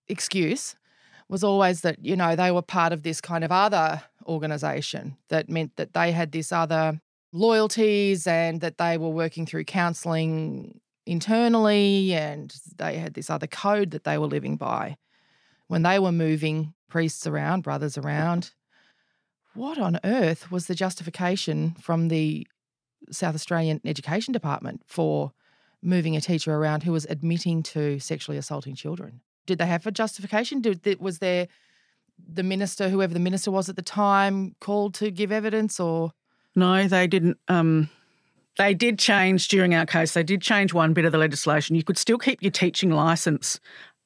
excuse 0.08 0.76
was 1.28 1.44
always 1.44 1.82
that, 1.82 2.04
you 2.04 2.16
know, 2.16 2.34
they 2.34 2.50
were 2.50 2.62
part 2.62 2.92
of 2.92 3.02
this 3.02 3.20
kind 3.20 3.44
of 3.44 3.52
other 3.52 4.02
organization 4.26 5.16
that 5.28 5.48
meant 5.48 5.76
that 5.76 5.92
they 5.94 6.12
had 6.12 6.32
this 6.32 6.52
other 6.52 7.00
loyalties 7.32 8.26
and 8.26 8.60
that 8.60 8.78
they 8.78 8.96
were 8.96 9.10
working 9.10 9.44
through 9.46 9.64
counseling 9.64 10.80
internally 11.06 12.12
and 12.14 12.54
they 12.76 12.96
had 12.96 13.14
this 13.14 13.30
other 13.30 13.46
code 13.46 13.90
that 13.90 14.04
they 14.04 14.18
were 14.18 14.26
living 14.26 14.56
by. 14.56 14.96
When 15.66 15.82
they 15.82 15.98
were 15.98 16.12
moving 16.12 16.74
priests 16.88 17.26
around, 17.26 17.62
brothers 17.62 17.98
around, 17.98 18.52
what 19.54 19.78
on 19.78 19.98
earth 20.04 20.50
was 20.50 20.66
the 20.66 20.74
justification 20.74 21.74
from 21.80 22.08
the 22.08 22.46
South 23.10 23.34
Australian 23.34 23.80
Education 23.84 24.32
Department 24.32 24.82
for 24.86 25.32
moving 25.82 26.16
a 26.16 26.20
teacher 26.20 26.54
around 26.54 26.82
who 26.82 26.92
was 26.92 27.06
admitting 27.10 27.62
to 27.62 27.98
sexually 27.98 28.38
assaulting 28.38 28.74
children? 28.74 29.20
Did 29.48 29.58
they 29.58 29.66
have 29.66 29.86
a 29.86 29.90
justification? 29.90 30.60
Did, 30.60 31.00
was 31.00 31.18
there 31.20 31.48
the 32.32 32.42
minister, 32.42 32.88
whoever 32.90 33.14
the 33.14 33.20
minister 33.20 33.50
was 33.50 33.68
at 33.70 33.76
the 33.76 33.82
time, 33.82 34.54
called 34.60 34.92
to 34.94 35.10
give 35.10 35.32
evidence 35.32 35.80
or? 35.80 36.12
No, 36.54 36.86
they 36.86 37.06
didn't. 37.06 37.38
Um, 37.48 37.88
they 38.58 38.74
did 38.74 38.98
change 38.98 39.48
during 39.48 39.74
our 39.74 39.86
case. 39.86 40.12
They 40.12 40.22
did 40.22 40.42
change 40.42 40.74
one 40.74 40.92
bit 40.92 41.04
of 41.06 41.12
the 41.12 41.18
legislation. 41.18 41.76
You 41.76 41.82
could 41.82 41.96
still 41.96 42.18
keep 42.18 42.42
your 42.42 42.50
teaching 42.50 42.90
license 42.90 43.58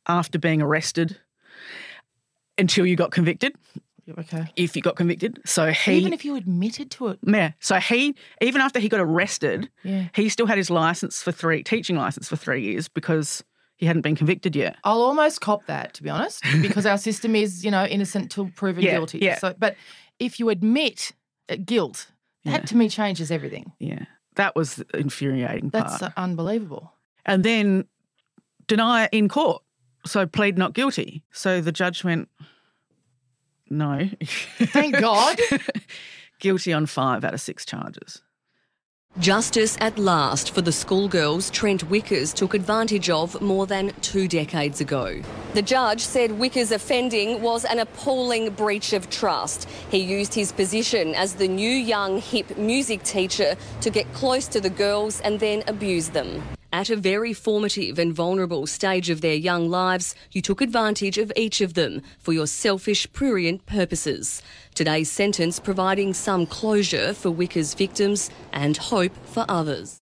after 0.06 0.38
being 0.38 0.62
arrested 0.62 1.18
until 2.56 2.86
you 2.86 2.94
got 2.94 3.10
convicted. 3.10 3.54
Okay. 4.18 4.44
If 4.56 4.76
you 4.76 4.82
got 4.82 4.96
convicted, 4.96 5.40
so 5.46 5.70
he 5.70 5.94
even 5.98 6.12
if 6.12 6.24
you 6.24 6.34
admitted 6.36 6.90
to 6.92 7.08
it, 7.08 7.18
yeah. 7.26 7.52
So 7.60 7.76
he 7.76 8.14
even 8.40 8.60
after 8.60 8.78
he 8.80 8.88
got 8.88 9.00
arrested, 9.00 9.70
Yeah. 9.84 10.08
he 10.14 10.28
still 10.28 10.46
had 10.46 10.58
his 10.58 10.70
license 10.70 11.22
for 11.22 11.30
three 11.32 11.62
teaching 11.62 11.96
license 11.96 12.28
for 12.28 12.36
three 12.36 12.62
years 12.62 12.88
because 12.88 13.44
he 13.82 13.86
hadn't 13.86 14.02
been 14.02 14.14
convicted 14.14 14.54
yet. 14.54 14.76
I'll 14.84 15.02
almost 15.02 15.40
cop 15.40 15.66
that 15.66 15.92
to 15.94 16.04
be 16.04 16.08
honest, 16.08 16.44
because 16.62 16.86
our 16.86 16.96
system 16.98 17.34
is 17.34 17.64
you 17.64 17.70
know 17.72 17.84
innocent 17.84 18.30
till 18.30 18.48
proven 18.54 18.84
Yeah, 18.84 18.92
guilty. 18.92 19.18
yeah. 19.18 19.38
So, 19.40 19.54
but 19.58 19.74
if 20.20 20.38
you 20.38 20.50
admit 20.50 21.10
uh, 21.48 21.56
guilt, 21.64 22.06
that 22.44 22.60
Yeah. 22.60 22.66
to 22.66 22.76
me 22.76 22.88
changes 22.88 23.32
everything. 23.32 23.72
Yeah, 23.80 24.04
that 24.36 24.54
was 24.54 24.82
infuriating 24.94 25.70
That's 25.70 25.98
part. 25.98 26.12
uh, 26.16 26.20
unbelievable. 26.20 26.92
and 27.26 27.42
then 27.44 27.86
deny 28.68 29.04
it 29.04 29.10
in 29.12 29.28
court. 29.28 29.62
So 30.06 30.26
plead 30.26 30.56
not 30.56 30.74
guilty. 30.74 31.24
So 31.32 31.60
the 31.60 31.72
judge 31.72 32.04
went, 32.04 32.28
no. 33.70 34.08
Thank 34.22 34.96
God. 35.00 35.38
guilty 36.40 36.72
on 36.72 36.86
five 36.86 37.24
out 37.24 37.34
of 37.34 37.40
six 37.40 37.64
charges. 37.64 38.22
Justice 39.18 39.76
at 39.78 39.98
last 39.98 40.54
for 40.54 40.62
the 40.62 40.72
schoolgirls 40.72 41.50
Trent 41.50 41.86
Wickers 41.90 42.32
took 42.32 42.54
advantage 42.54 43.10
of 43.10 43.38
more 43.42 43.66
than 43.66 43.92
two 44.00 44.26
decades 44.26 44.80
ago. 44.80 45.20
The 45.52 45.60
judge 45.60 46.00
said 46.00 46.30
Wickers' 46.30 46.72
offending 46.72 47.42
was 47.42 47.66
an 47.66 47.78
appalling 47.78 48.48
breach 48.50 48.94
of 48.94 49.10
trust. 49.10 49.68
He 49.90 49.98
used 49.98 50.32
his 50.32 50.50
position 50.50 51.14
as 51.14 51.34
the 51.34 51.46
new 51.46 51.70
young 51.70 52.22
hip 52.22 52.56
music 52.56 53.02
teacher 53.02 53.54
to 53.82 53.90
get 53.90 54.10
close 54.14 54.48
to 54.48 54.62
the 54.62 54.70
girls 54.70 55.20
and 55.20 55.38
then 55.38 55.62
abuse 55.66 56.08
them. 56.08 56.42
At 56.74 56.88
a 56.88 56.96
very 56.96 57.34
formative 57.34 57.98
and 57.98 58.14
vulnerable 58.14 58.66
stage 58.66 59.10
of 59.10 59.20
their 59.20 59.34
young 59.34 59.68
lives, 59.68 60.14
you 60.30 60.40
took 60.40 60.62
advantage 60.62 61.18
of 61.18 61.30
each 61.36 61.60
of 61.60 61.74
them 61.74 62.00
for 62.18 62.32
your 62.32 62.46
selfish, 62.46 63.12
prurient 63.12 63.66
purposes. 63.66 64.42
Today's 64.74 65.10
sentence 65.10 65.60
providing 65.60 66.14
some 66.14 66.46
closure 66.46 67.12
for 67.12 67.30
Wickers 67.30 67.76
victims 67.76 68.30
and 68.52 68.76
hope 68.76 69.12
for 69.26 69.44
others. 69.46 69.98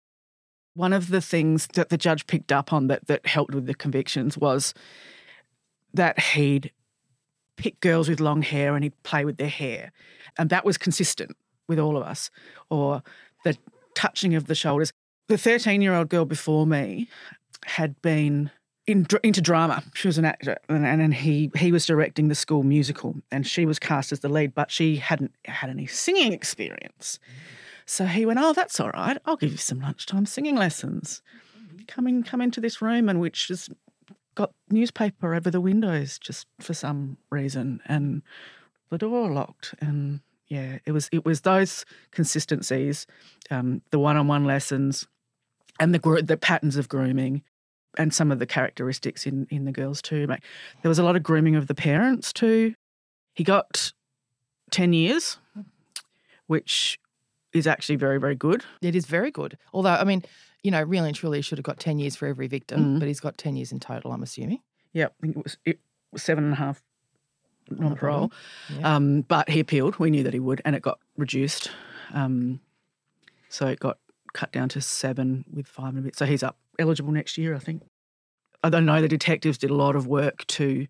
One 0.74 0.91
of 0.91 1.07
the 1.07 1.22
things 1.22 1.68
that 1.76 1.88
the 1.88 1.97
judge 1.97 2.28
picked 2.28 2.51
up 2.51 2.74
on 2.74 2.88
that, 2.88 3.07
that 3.07 3.26
helped 3.26 3.55
with 3.55 3.65
the 3.65 3.74
convictions 3.74 4.38
was 4.38 4.74
that 5.93 6.20
he'd 6.20 6.72
pick 7.55 7.80
girls 7.80 8.09
with 8.09 8.20
long 8.20 8.41
hair 8.41 8.76
and 8.76 8.84
he'd 8.84 9.03
play 9.03 9.24
with 9.24 9.38
their 9.38 9.47
hair. 9.47 9.93
And 10.38 10.49
that 10.49 10.65
was 10.65 10.78
consistent 10.78 11.38
with 11.70 11.80
all 11.80 11.95
of 11.95 12.03
us. 12.03 12.30
Or 12.70 13.03
the 13.45 13.57
touching 13.95 14.36
of 14.36 14.47
the 14.47 14.55
shoulders. 14.55 14.91
The 15.30 15.38
13 15.38 15.82
year 15.82 15.93
old 15.93 16.09
girl 16.09 16.26
before 16.26 16.68
me 16.68 17.07
had 17.65 18.01
been 18.01 18.51
in, 18.88 19.06
into 19.22 19.42
drama. 19.42 19.84
She 19.94 20.08
was 20.08 20.18
an 20.18 20.26
actor, 20.26 20.58
and, 20.70 20.86
and 20.86 21.14
he 21.14 21.52
he 21.56 21.72
was 21.72 21.86
directing 21.86 22.30
the 22.30 22.36
school 22.36 22.64
musical, 22.64 23.16
and 23.32 23.46
she 23.46 23.66
was 23.66 23.78
cast 23.78 24.12
as 24.12 24.22
the 24.22 24.30
lead, 24.30 24.56
but 24.56 24.72
she 24.72 24.96
hadn't 24.96 25.34
had 25.46 25.70
any 25.70 25.86
singing 25.86 26.34
experience. 26.34 27.20
So 27.86 28.06
he 28.06 28.26
went, 28.26 28.40
"Oh, 28.42 28.54
that's 28.54 28.80
all 28.80 28.90
right. 28.92 29.18
I'll 29.26 29.38
give 29.38 29.52
you 29.52 29.58
some 29.58 29.82
lunchtime 29.82 30.26
singing 30.26 30.56
lessons. 30.56 31.22
Come 31.88 32.08
in, 32.08 32.24
come 32.24 32.42
into 32.42 32.60
this 32.60 32.82
room, 32.82 33.08
and 33.10 33.20
which 33.20 33.50
has 33.50 33.70
got 34.36 34.54
newspaper 34.70 35.34
over 35.34 35.50
the 35.52 35.62
windows 35.62 36.18
just 36.18 36.48
for 36.60 36.74
some 36.74 37.18
reason, 37.30 37.82
and 37.86 38.22
the 38.90 38.98
door 38.98 39.30
locked, 39.30 39.76
and 39.82 40.22
yeah, 40.48 40.80
it 40.86 40.94
was 40.94 41.10
it 41.12 41.26
was 41.26 41.42
those 41.42 41.86
consistencies, 42.12 43.06
um, 43.52 43.82
the 43.92 44.00
one-on-one 44.00 44.46
lessons, 44.46 45.08
and 45.78 45.94
the 45.94 46.24
the 46.26 46.38
patterns 46.38 46.78
of 46.78 46.88
grooming, 46.88 47.44
and 47.98 48.14
some 48.14 48.32
of 48.32 48.39
the 48.39 48.45
characteristics 48.45 49.26
in 49.26 49.48
in 49.50 49.66
the 49.66 49.72
girls 49.72 50.02
too. 50.02 50.26
Like, 50.28 50.43
there 50.82 50.89
was 50.89 51.00
a 51.00 51.04
lot 51.04 51.16
of 51.16 51.24
grooming 51.24 51.56
of 51.56 51.68
the 51.68 51.76
parents 51.76 52.32
too. 52.34 52.74
He 53.34 53.43
got 53.43 53.91
ten 54.72 54.93
years, 54.93 55.38
which 56.48 57.00
is 57.54 57.68
actually 57.68 57.95
very 57.95 58.20
very 58.20 58.36
good. 58.36 58.64
It 58.82 58.95
is 58.95 59.06
very 59.06 59.32
good. 59.32 59.58
Although, 59.74 59.91
I 59.95 60.04
mean, 60.04 60.24
you 60.64 60.72
know, 60.72 60.82
really 60.84 61.08
and 61.10 61.16
truly 61.16 61.38
he 61.39 61.41
should 61.41 61.58
have 61.58 61.64
got 61.66 61.80
10 61.80 62.00
years 62.00 62.16
for 62.16 62.28
every 62.28 62.48
victim, 62.48 62.95
Mhm. 62.95 63.00
but 63.00 63.08
he's 63.08 63.20
got 63.20 63.38
10 63.38 63.56
years 63.56 63.72
in 63.72 63.80
total, 63.80 64.12
I'm 64.12 64.24
assuming. 64.24 64.60
Yeah, 64.91 65.06
I 65.06 65.22
think 65.22 65.38
it 65.38 65.43
was 65.43 65.58
it 65.66 65.80
was 66.12 66.24
seven 66.24 66.43
and 66.45 66.54
a 66.54 66.58
half 66.58 66.82
non 67.70 67.95
parole. 67.95 68.32
Yeah. 68.78 68.95
Um, 68.95 69.22
but 69.22 69.50
he 69.50 69.60
appealed. 69.60 69.98
We 70.00 70.10
knew 70.10 70.24
that 70.24 70.34
he 70.34 70.39
would, 70.39 70.62
and 70.66 70.76
it 70.76 70.82
got 70.82 71.00
reduced. 71.18 71.72
Um, 72.14 72.60
so 73.50 73.68
it 73.68 73.80
got 73.80 74.00
cut 74.34 74.52
down 74.52 74.70
to 74.70 74.82
seven 74.82 75.45
with 75.54 75.68
five 75.68 75.89
and 75.89 76.00
a 76.00 76.02
bit. 76.02 76.16
So 76.16 76.26
he's 76.26 76.43
up 76.43 76.58
eligible 76.80 77.12
next 77.12 77.38
year, 77.38 77.56
I 77.56 77.60
think. 77.60 77.84
I 78.64 78.70
don't 78.70 78.86
know. 78.86 79.02
The 79.02 79.08
detectives 79.08 79.58
did 79.58 79.70
a 79.70 79.76
lot 79.76 79.96
of 79.96 80.08
work 80.08 80.46
to 80.48 80.88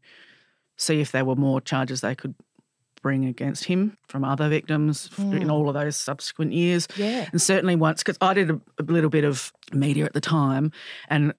see 0.77 1.01
if 1.01 1.11
there 1.11 1.25
were 1.25 1.35
more 1.35 1.59
charges 1.61 2.01
they 2.01 2.15
could 2.15 2.35
bring 3.01 3.25
against 3.25 3.65
him 3.65 3.97
from 4.07 4.23
other 4.23 4.49
victims 4.49 5.09
f- 5.11 5.19
in 5.19 5.31
Mm. 5.47 5.51
all 5.51 5.67
of 5.69 5.73
those 5.75 5.95
subsequent 5.95 6.53
years. 6.53 6.87
Yeah. 6.95 7.27
And 7.31 7.41
certainly 7.41 7.75
once, 7.75 8.01
because 8.01 8.17
I 8.21 8.33
did 8.33 8.49
a, 8.49 8.59
a 8.79 8.83
little 8.83 9.09
bit 9.09 9.23
of 9.23 9.51
media 9.71 10.05
at 10.05 10.13
the 10.13 10.21
time, 10.21 10.71
and 11.09 11.33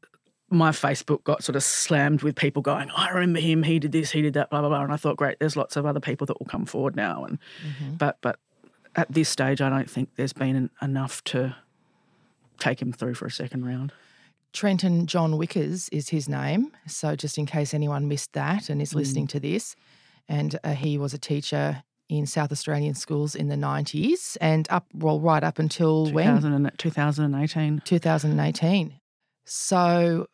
my 0.51 0.71
Facebook 0.71 1.25
got 1.25 1.43
sort 1.43 1.57
of 1.57 1.63
slammed 1.63 2.23
with 2.23 2.37
people 2.37 2.63
going, 2.63 2.91
I 2.97 3.11
remember 3.11 3.41
him, 3.41 3.65
he 3.65 3.79
did 3.79 3.93
this, 3.93 4.11
he 4.13 4.23
did 4.23 4.35
that, 4.35 4.51
blah, 4.51 4.61
blah, 4.61 4.69
blah. 4.71 4.83
And 4.83 4.93
I 4.93 4.97
thought, 4.97 5.17
great, 5.17 5.39
there's 5.41 5.57
lots 5.57 5.77
of 5.77 5.85
other 5.85 6.01
people 6.01 6.27
that 6.27 6.39
will 6.39 6.47
come 6.47 6.65
forward 6.65 6.95
now. 6.97 7.25
And 7.25 7.39
but 7.99 8.19
but 8.23 8.39
at 8.97 9.13
this 9.13 9.29
stage 9.29 9.61
I 9.61 9.69
don't 9.69 9.91
think 9.91 10.11
there's 10.17 10.33
been 10.33 10.57
en- 10.57 10.71
enough 10.81 11.23
to 11.25 11.57
take 12.59 12.81
him 12.81 12.93
through 12.93 13.15
for 13.15 13.27
a 13.27 13.31
second 13.31 13.67
round. 13.67 13.93
Trenton 14.53 15.07
John 15.07 15.33
Wickers 15.33 15.89
is 15.93 16.09
his 16.09 16.29
name. 16.29 16.73
So, 16.87 17.17
just 17.17 17.39
in 17.39 17.47
case 17.47 17.75
anyone 17.75 18.09
missed 18.09 18.33
that 18.33 18.69
and 18.71 18.81
is 18.81 18.95
listening 18.95 19.27
to 19.29 19.41
this, 19.41 19.77
and 20.29 20.59
uh, 20.65 20.73
he 20.73 20.99
was 20.99 21.15
a 21.15 21.19
teacher 21.19 21.83
in 22.09 22.27
South 22.27 22.51
Australian 22.51 22.95
schools 22.95 23.35
in 23.35 23.49
the 23.49 23.55
90s 23.55 24.39
and 24.41 24.67
up, 24.71 24.87
well, 24.95 25.21
right 25.21 25.45
up 25.45 25.59
until 25.59 26.11
when? 26.11 26.27
2000 26.27 26.53
and, 26.55 26.79
2018. 26.79 27.83
2018. 27.85 28.95
So, 29.45 30.27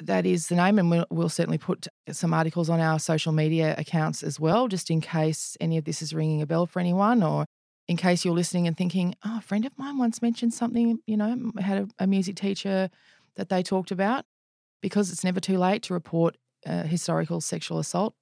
that 0.00 0.26
is 0.26 0.48
the 0.48 0.56
name, 0.56 0.78
and 0.78 0.90
we'll, 0.90 1.06
we'll 1.10 1.28
certainly 1.28 1.58
put 1.58 1.88
some 2.10 2.34
articles 2.34 2.68
on 2.68 2.80
our 2.80 2.98
social 2.98 3.32
media 3.32 3.74
accounts 3.78 4.22
as 4.22 4.38
well, 4.38 4.68
just 4.68 4.90
in 4.90 5.00
case 5.00 5.56
any 5.60 5.78
of 5.78 5.84
this 5.84 6.02
is 6.02 6.12
ringing 6.12 6.42
a 6.42 6.46
bell 6.46 6.66
for 6.66 6.80
anyone, 6.80 7.22
or 7.22 7.46
in 7.88 7.96
case 7.96 8.24
you're 8.24 8.34
listening 8.34 8.66
and 8.66 8.76
thinking, 8.76 9.14
oh, 9.24 9.38
a 9.38 9.40
friend 9.40 9.64
of 9.64 9.76
mine 9.78 9.98
once 9.98 10.20
mentioned 10.20 10.52
something, 10.52 10.98
you 11.06 11.16
know, 11.16 11.52
had 11.60 11.78
a, 11.78 11.88
a 12.00 12.06
music 12.06 12.36
teacher 12.36 12.90
that 13.36 13.48
they 13.48 13.62
talked 13.62 13.90
about, 13.90 14.24
because 14.80 15.12
it's 15.12 15.24
never 15.24 15.40
too 15.40 15.58
late 15.58 15.82
to 15.84 15.94
report 15.94 16.36
uh, 16.66 16.82
historical 16.82 17.40
sexual 17.40 17.78
assault 17.78 18.14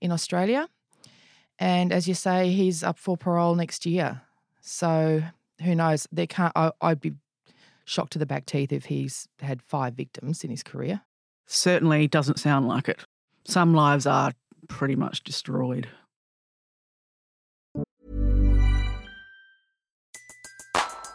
in 0.00 0.10
Australia. 0.10 0.68
And 1.58 1.92
as 1.92 2.08
you 2.08 2.14
say, 2.14 2.50
he's 2.50 2.82
up 2.82 2.98
for 2.98 3.16
parole 3.16 3.54
next 3.54 3.86
year. 3.86 4.22
So 4.60 5.22
who 5.62 5.74
knows? 5.74 6.08
There 6.10 6.26
can't. 6.26 6.52
I, 6.56 6.72
I'd 6.80 7.00
be 7.00 7.12
shocked 7.84 8.12
to 8.12 8.18
the 8.18 8.26
back 8.26 8.46
teeth 8.46 8.72
if 8.72 8.86
he's 8.86 9.28
had 9.40 9.62
five 9.62 9.94
victims 9.94 10.44
in 10.44 10.50
his 10.50 10.62
career. 10.62 11.02
Certainly 11.46 12.08
doesn't 12.08 12.38
sound 12.38 12.68
like 12.68 12.88
it. 12.88 13.04
Some 13.44 13.74
lives 13.74 14.06
are 14.06 14.32
pretty 14.68 14.96
much 14.96 15.22
destroyed. 15.24 15.88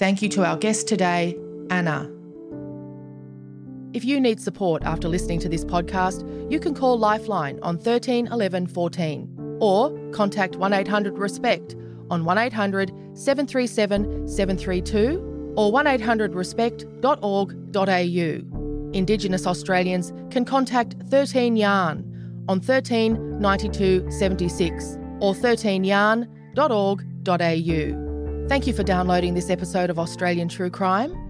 Thank 0.00 0.22
you 0.22 0.28
to 0.30 0.46
our 0.46 0.56
guest 0.56 0.88
today, 0.88 1.36
Anna. 1.68 2.10
If 3.92 4.02
you 4.02 4.18
need 4.18 4.40
support 4.40 4.82
after 4.82 5.08
listening 5.08 5.40
to 5.40 5.48
this 5.50 5.62
podcast, 5.62 6.24
you 6.50 6.58
can 6.58 6.74
call 6.74 6.98
Lifeline 6.98 7.58
on 7.60 7.76
13 7.76 8.28
11 8.28 8.68
14 8.68 9.58
or 9.60 9.90
contact 10.12 10.56
1800 10.56 11.18
RESPECT 11.18 11.74
on 12.10 12.24
1800 12.24 12.94
737 13.12 14.26
732 14.26 15.52
or 15.58 15.70
1800 15.70 16.34
respect.org.au. 16.34 18.92
Indigenous 18.94 19.46
Australians 19.46 20.14
can 20.30 20.46
contact 20.46 20.94
13 21.10 21.56
Yarn 21.56 22.42
on 22.48 22.58
13 22.58 23.38
92 23.38 24.10
76 24.10 24.96
or 25.20 25.34
13yarn.org.au. 25.34 28.09
Thank 28.50 28.66
you 28.66 28.72
for 28.72 28.82
downloading 28.82 29.34
this 29.34 29.48
episode 29.48 29.90
of 29.90 29.98
Australian 30.00 30.48
True 30.48 30.70
Crime. 30.70 31.29